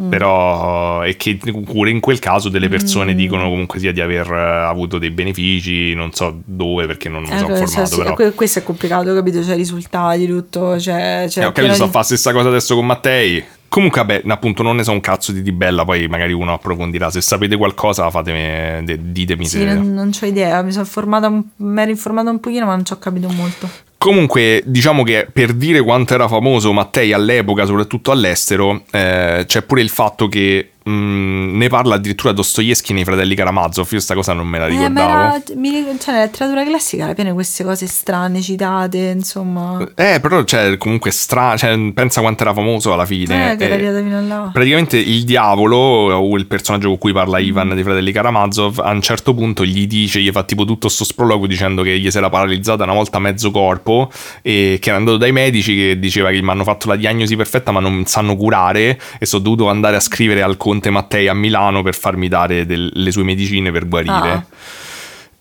[0.00, 0.08] Mm.
[0.08, 3.16] Però e che pure in quel caso delle persone Mm.
[3.16, 7.28] dicono comunque sia di aver eh, avuto dei benefici, non so dove perché non mi
[7.30, 7.86] Eh, sono informato.
[7.86, 8.14] sì, Però.
[8.14, 9.40] que- questo è complicato, capito?
[9.40, 10.76] C'è i risultati, tutto.
[10.78, 13.44] C'è, c'è Eh, ho capito, sto a fare la stessa cosa adesso con Mattei.
[13.70, 17.08] Comunque, vabbè, appunto, non ne so un cazzo di Di Bella, poi magari uno approfondirà.
[17.08, 19.64] Se sapete qualcosa, fatemi, de- ditemi Sì, se.
[19.64, 22.84] non, non ho idea, mi sono informata, un- mi ero informata un pochino, ma non
[22.84, 23.70] ci ho capito molto.
[23.96, 29.82] Comunque, diciamo che per dire quanto era famoso Mattei all'epoca, soprattutto all'estero, eh, c'è pure
[29.82, 33.88] il fatto che mh, ne parla addirittura Dostoevsky nei fratelli Karamazov.
[33.92, 35.08] Io sta cosa non me la Eh, ricordavo.
[35.08, 39.86] era, mi cioè, nella letteratura classica era piena queste cose strane, citate, insomma.
[39.94, 41.56] Eh, però, cioè, comunque strano.
[41.56, 43.52] Cioè, pensa quanto era famoso alla fine.
[43.52, 44.50] Eh, che era Eh, arrivata fino a là.
[44.52, 47.44] Praticamente il diavolo, o il personaggio con cui parla Mm.
[47.44, 51.04] Ivan dei fratelli Karamazov, a un certo punto gli dice, gli fa tipo tutto sto
[51.04, 54.10] sprologo dicendo che gli si era paralizzata una volta mezzo corpo
[54.42, 57.70] e che era andato dai medici che diceva che mi hanno fatto la diagnosi perfetta
[57.72, 61.82] ma non sanno curare e sono dovuto andare a scrivere al conte Mattei a Milano
[61.82, 64.12] per farmi dare del- le sue medicine per guarire.
[64.12, 64.44] Ah.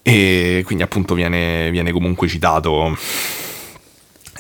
[0.02, 2.98] E quindi appunto viene, viene comunque citato.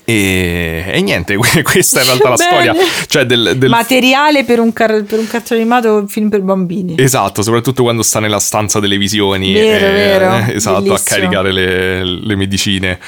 [0.03, 2.73] E, e niente, questa è in realtà la storia.
[3.07, 6.95] Cioè del, del Materiale per un, car- per un cartone animato, un film per bambini.
[6.97, 9.53] Esatto, soprattutto quando sta nella stanza delle visioni.
[9.53, 11.19] Vero, eh, vero, Esatto, a bellissimo.
[11.19, 12.99] caricare le, le medicine.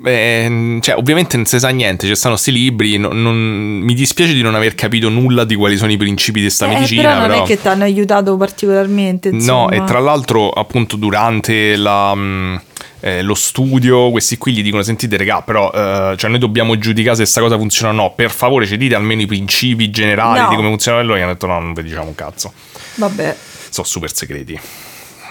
[0.00, 4.32] Beh, cioè, ovviamente non si sa niente, ci stanno sti libri, non- non- mi dispiace
[4.32, 7.18] di non aver capito nulla di quali sono i principi di sta Eh, medicina, però
[7.18, 7.42] non però...
[7.42, 9.30] è che ti hanno aiutato particolarmente.
[9.30, 9.70] No, Insomma.
[9.72, 12.60] e tra l'altro, appunto, durante la, mh,
[13.00, 17.16] eh, lo studio, questi qui gli dicono: Sentite, regà, però eh, cioè noi dobbiamo giudicare
[17.16, 18.12] se sta cosa funziona o no.
[18.14, 20.48] Per favore, ci dite almeno i principi generali No.
[20.50, 21.00] di come funziona.
[21.00, 22.52] E loro gli hanno detto: No, non vi diciamo un cazzo.
[22.94, 23.36] Vabbè.
[23.70, 24.60] sono super segreti.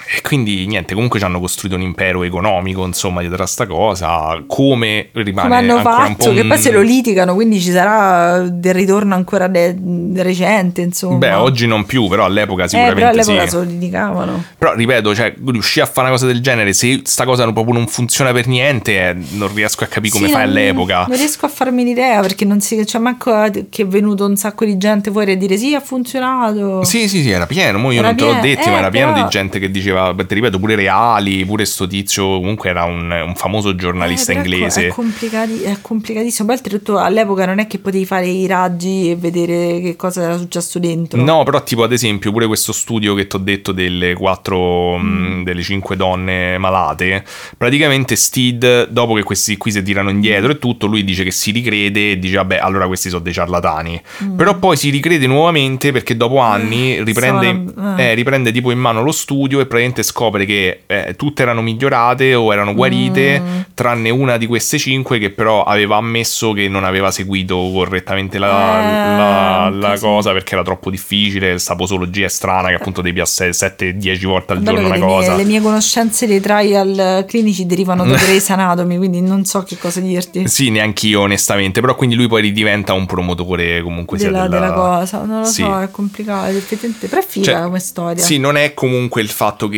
[0.09, 4.41] E quindi niente, comunque ci hanno costruito un impero economico, insomma, dietro a sta cosa.
[4.47, 6.33] Come rimane Come hanno ancora un po' fatto?
[6.35, 9.75] Che poi se lo litigano, quindi ci sarà del ritorno ancora de-
[10.15, 11.17] recente, insomma.
[11.17, 13.49] Beh, oggi non più, però all'epoca Eh, sicuramente però all'epoca sì.
[13.49, 14.43] se lo litigavano.
[14.57, 17.87] Però ripeto, cioè, riuscire a fare una cosa del genere, se sta cosa proprio non
[17.87, 21.05] funziona per niente, eh, non riesco a capire come Sì, fai non- all'epoca.
[21.07, 23.31] Non riesco a farmi l'idea perché non si c'è manco
[23.69, 26.83] che è venuto un sacco di gente fuori a dire sì, ha funzionato.
[26.85, 27.77] Sì, sì, sì, era pieno.
[27.77, 29.59] Mo io Era non te l'ho pieno, detto, eh, ma era pieno però- di gente
[29.59, 33.75] che diceva, beh, ti ripeto, pure Reali, pure sto tizio, comunque era un, un famoso
[33.75, 34.87] giornalista Eh, inglese.
[34.87, 36.47] È, complicati- è complicatissimo.
[36.47, 40.37] Poi oltretutto all'epoca non è che potevi fare i raggi e vedere che cosa era
[40.37, 41.21] successo dentro.
[41.21, 45.43] No, però tipo ad esempio pure questo studio che ti ho detto delle quattro, mh,
[45.43, 47.23] delle cinque donne malate,
[47.57, 51.51] praticamente Steed, dopo che questi qui si tirano indietro e tutto, lui dice che si
[51.51, 54.01] ricrede e dice vabbè allora questi sono dei ciarlatani.
[54.35, 58.03] Però poi si ricrede nuovamente perché dopo anni riprende, Stavano- eh.
[58.03, 62.33] eh, riprende tipo in mano lo studio e praticamente scopre che eh, tutte erano migliorate
[62.35, 63.59] o erano guarite, Mm.
[63.73, 68.79] tranne una di queste cinque che però aveva ammesso che non aveva seguito correttamente la,
[68.79, 73.19] Eh, la- la cosa perché era troppo difficile, sta posologia è strana che appunto devi
[73.19, 75.27] a 7-10 volte al Bello giorno una le cosa.
[75.35, 79.77] mie, le mie conoscenze dei trial clinici derivano da Grey's Anatomy, quindi non so che
[79.77, 80.47] cosa dirti.
[80.47, 84.73] Sì, neanch'io onestamente, però quindi lui poi ridiventa un promotore comunque sia Della, della, della
[84.73, 85.61] cosa, non lo Sì.
[85.61, 86.45] so, è complicato.
[86.47, 88.23] Effettivamente, però è figa Cioè, come storia.
[88.23, 89.76] Sì, non è comunque il fatto che.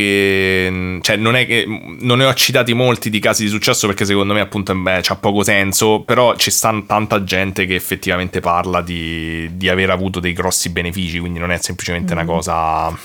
[1.01, 1.65] Cioè, non è che.
[1.99, 5.15] Non ne ho citati molti di casi di successo perché secondo me, appunto, beh, c'ha
[5.15, 6.01] poco senso.
[6.05, 11.19] Però ci sta tanta gente che effettivamente parla di, di aver avuto dei grossi benefici.
[11.19, 12.17] Quindi non è semplicemente Mm.
[12.17, 12.97] una cosa.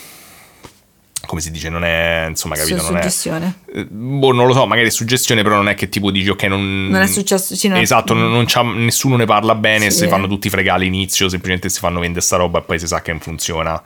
[1.26, 2.26] Come si dice, non è.
[2.28, 2.76] Insomma, capito?
[2.82, 3.01] Non è.
[3.01, 3.55] suggestione.
[3.74, 6.42] eh, Boh, non lo so, magari è suggestione, però non è che tipo dici, ok,
[6.44, 6.88] non.
[6.88, 9.98] Non è successo, sì, non Esatto, non, non c'ha- nessuno ne parla bene, Sì.
[10.01, 13.01] si fanno tutti fregare all'inizio, semplicemente si fanno vendere sta roba e poi si sa
[13.02, 13.80] che non funziona.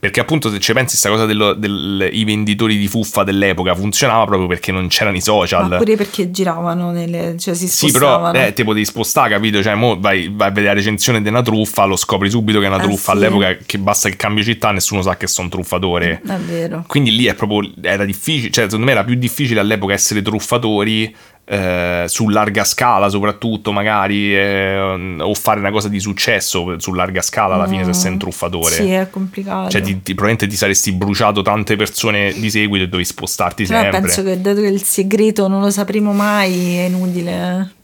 [0.00, 4.72] Perché appunto se ci pensi, sta cosa dei venditori di fuffa dell'epoca funzionava proprio perché
[4.72, 5.68] non c'erano i social.
[5.68, 8.46] Ma pure perché giravano nelle, cioè si Sì, però spostavano.
[8.46, 9.62] eh, tipo devi spostare, capito?
[9.62, 12.66] Cioè, mo vai, vai a vedere la recensione di una truffa, lo scopri subito che
[12.66, 13.12] è una Eh, truffa.
[13.12, 13.18] sì.
[13.18, 16.20] All'epoca che basta che cambi città, nessuno sa che sono truffatore.
[16.26, 16.81] È vero.
[16.86, 21.14] Quindi lì è proprio era difficile, cioè secondo me era più difficile all'epoca essere truffatori
[21.44, 27.20] eh, su larga scala soprattutto magari eh, o fare una cosa di successo su larga
[27.20, 28.74] scala alla fine se sei un truffatore.
[28.74, 29.68] Sì, è complicato.
[29.70, 33.80] Cioè, ti, ti- probabilmente ti saresti bruciato tante persone di seguito e dovevi spostarti Però
[33.80, 34.00] sempre.
[34.00, 37.74] penso che dato che il segreto non lo sapremo mai, è inutile.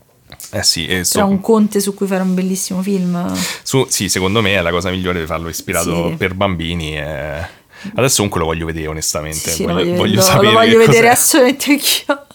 [0.52, 3.34] Eh sì, e so- un conte su cui fare un bellissimo film.
[3.62, 6.14] su- sì, secondo me è la cosa migliore di farlo ispirato Sì.
[6.16, 6.96] per bambini.
[6.96, 7.56] eh.
[7.94, 9.50] Adesso comunque lo voglio vedere, onestamente.
[9.50, 10.46] Sì, voglio, voglio, sapere.
[10.46, 12.26] lo voglio vedere assolutamente anch'io.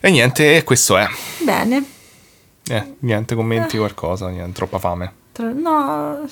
[0.00, 1.06] E niente, questo è.
[1.38, 1.84] Bene.
[2.68, 5.12] Eh, niente, commenti qualcosa, niente, troppa fame.
[5.38, 6.28] No,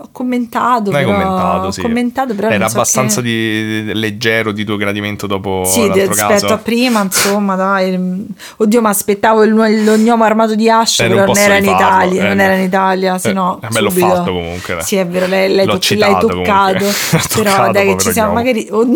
[0.00, 0.92] ho commentato.
[0.92, 1.80] L'hai però, commentato, sì.
[1.80, 6.06] Commentato, però Era so abbastanza che- di- di- leggero di tuo gradimento dopo Sì, l'altro
[6.06, 6.52] rispetto caso.
[6.52, 8.26] a prima, insomma, dai.
[8.58, 12.22] Oddio, mi aspettavo il, il gnomo armato di Ash, Eh, però non era in Italia.
[12.22, 12.42] eh, non no.
[12.42, 13.58] era in Italia, se Eh, no.
[13.60, 14.08] vabbè, l'ho subito.
[14.08, 14.76] fatto comunque.
[14.82, 16.84] Sì, è vero, lei, lei L'ho citato l'hai toccato.
[17.34, 18.68] L'ho però dai, che ci siamo magari.
[18.70, 18.94] Oh no!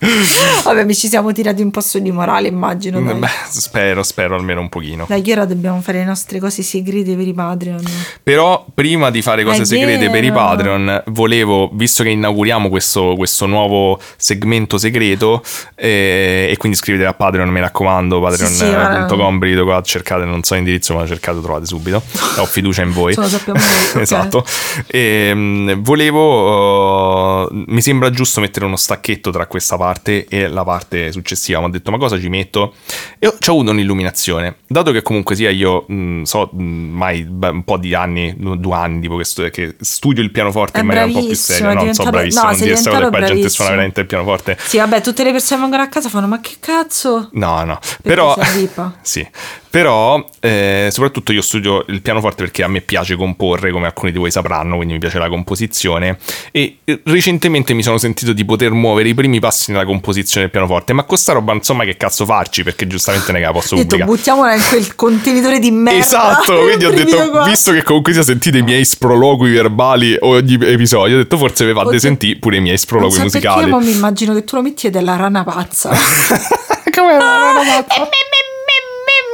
[0.64, 3.02] Vabbè, mi ci siamo tirati un po' su di morale, immagino.
[3.02, 5.04] Dai, Beh, spero, spero almeno un pochino.
[5.06, 7.82] dai che ora dobbiamo fare le nostre cose segrete per i Patreon.
[8.22, 10.32] Però prima di fare cose È segrete per i.
[10.32, 15.42] Patreon, volevo, visto che inauguriamo questo, questo nuovo segmento segreto,
[15.74, 20.42] eh, e quindi iscrivetevi a Patreon, mi raccomando, Sì, sì, patreon.com, venite qua, cercate, non
[20.42, 22.02] so l'indirizzo, ma cercate, lo trovate subito.
[22.38, 23.14] Ho fiducia in voi.
[23.20, 24.46] Lo sappiamo noi, esatto.
[24.86, 29.88] Ehm, volevo, uh, mi sembra giusto mettere uno stacchetto tra questa parte
[30.28, 31.58] e la parte successiva.
[31.60, 32.74] Mi ho detto, ma cosa ci metto?
[33.18, 34.56] E ho, c'ho avuto un'illuminazione.
[34.66, 38.74] Dato che comunque sia io, mh, so, mh, mai beh, un po' di anni, due
[38.74, 41.72] anni, tipo che, stu- che studio il pianoforte È in maniera un po' più seria.
[41.72, 44.06] No, non so, bravissimo, no, non dire cose, diventato poi la gente suona veramente il
[44.06, 44.58] pianoforte.
[44.60, 47.28] Sì, vabbè, tutte le persone che vengono a casa fanno: Ma che cazzo?
[47.32, 48.98] No, no, però, sei vipa.
[49.02, 49.26] sì,
[49.70, 54.18] però eh, soprattutto io studio il pianoforte perché a me piace comporre, come alcuni di
[54.18, 56.18] voi sapranno, quindi mi piace la composizione
[56.50, 60.50] e eh, recentemente mi sono sentito di poter muovere i primi passi nella composizione del
[60.50, 63.76] pianoforte, ma con sta roba insomma che cazzo farci perché giustamente è che la posso
[63.76, 64.10] detto, pubblicare.
[64.10, 65.98] buttiamola in quel contenitore di merda.
[66.00, 67.44] Esatto, quindi ho detto, qua.
[67.44, 71.72] visto che comunque sia sentite i miei sproloqui verbali ogni episodio, ho detto forse vi
[71.72, 73.30] fate sentire pure i miei so musicali.
[73.30, 75.90] perché, ma mi immagino che tu lo metti della rana pazza.
[76.90, 78.08] Come la rana pazza?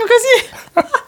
[0.06, 1.05] Così.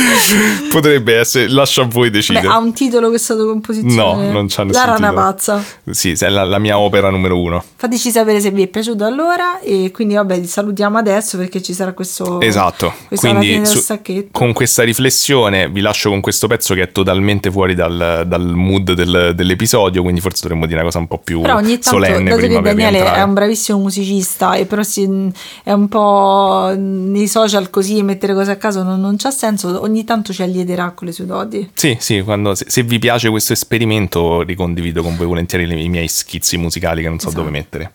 [0.70, 2.46] Potrebbe essere, lascio a voi decidere.
[2.46, 4.26] Beh, ha un titolo questa tua composizione?
[4.26, 5.14] No, non c'ha La nessun rana titolo.
[5.14, 5.64] pazza.
[5.90, 7.62] Sì, è la, la mia opera numero uno.
[7.76, 11.72] Fateci sapere se vi è piaciuto allora e quindi vabbè, ti salutiamo adesso perché ci
[11.72, 12.92] sarà questo Esatto.
[13.14, 13.82] Quindi su-
[14.30, 18.92] con questa riflessione vi lascio con questo pezzo che è totalmente fuori dal, dal mood
[18.92, 22.24] del- dell'episodio, quindi forse dovremmo dire una cosa un po' più Però ogni tanto, solenne
[22.30, 25.30] dato che prima per Daniele è un bravissimo musicista e però si-
[25.62, 30.04] è un po' nei social così mettere cose a caso non, non c'ha senso, ogni
[30.04, 31.70] tanto ci alliederà con le sue doti.
[31.74, 35.88] Sì, sì, quando- se, se vi piace questo esperimento ricondivido con voi volentieri le- i
[35.88, 37.42] miei schizzi musicali che non so Esatto.
[37.42, 37.92] dove mettere.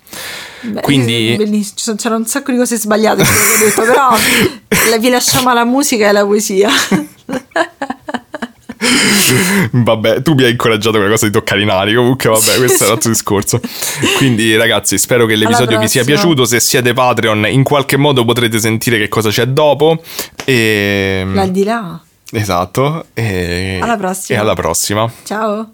[0.62, 4.10] Beh, Quindi- bellissimo, ci sono- c'erano un sacco di cose sbagliate che ho detto, però
[5.00, 6.70] vi lasciamo alla musica e alla poesia.
[9.72, 11.94] vabbè, tu mi hai incoraggiato quella cosa di toccare i nari.
[11.94, 13.60] Comunque, vabbè, questo è un altro discorso.
[14.18, 16.46] Quindi, ragazzi, spero che l'episodio vi sia piaciuto.
[16.46, 20.02] Se siete Patreon, in qualche modo potrete sentire che cosa c'è dopo.
[20.46, 21.22] E...
[21.26, 22.02] Mm, là di là.
[22.32, 23.06] Esatto.
[23.14, 23.80] E...
[23.82, 24.38] Alla prossima.
[24.38, 25.12] E alla prossima.
[25.24, 25.74] Ciao.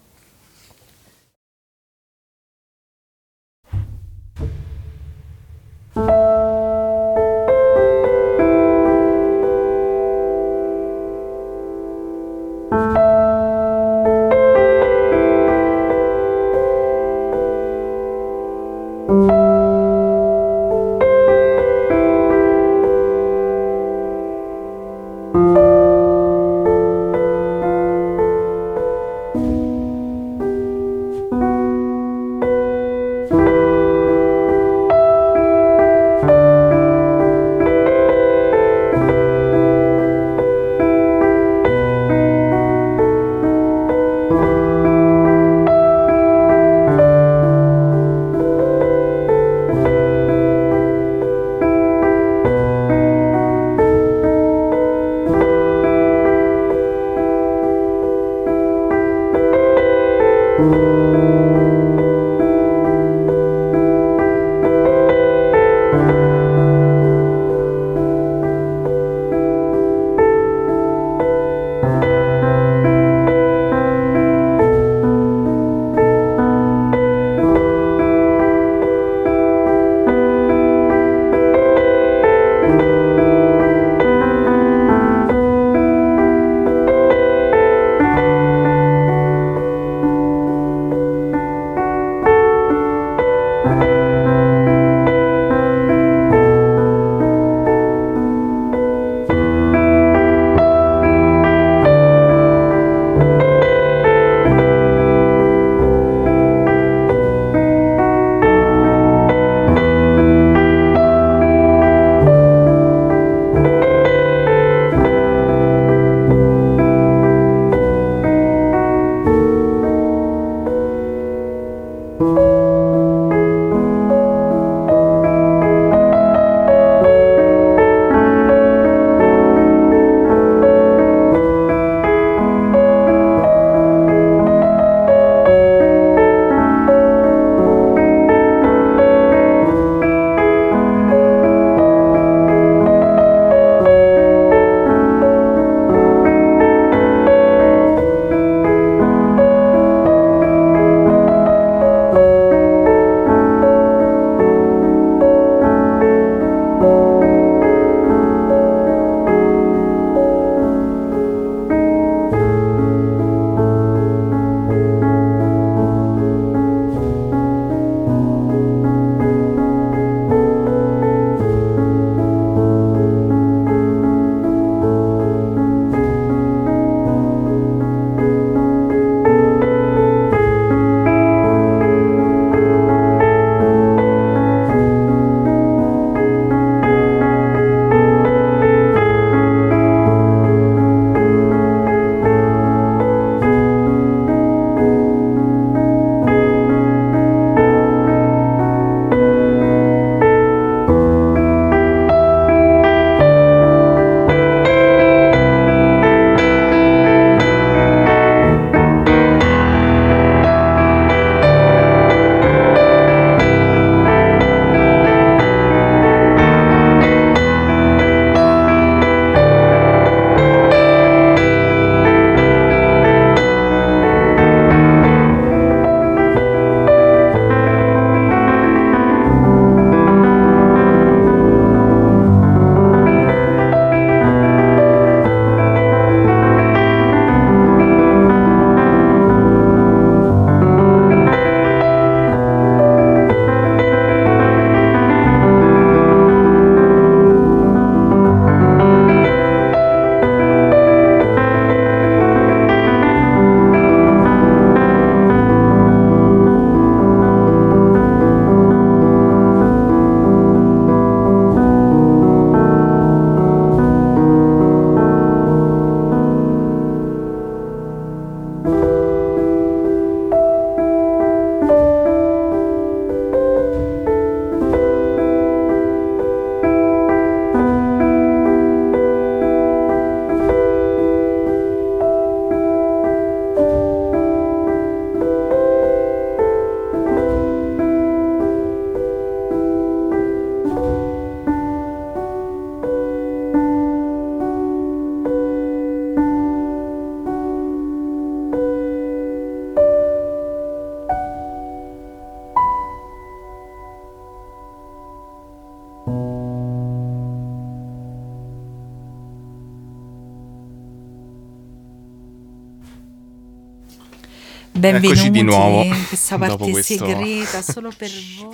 [314.91, 318.09] Benvenuti Eccoci di nuovo in questa parte segreta solo per
[318.39, 318.46] voi.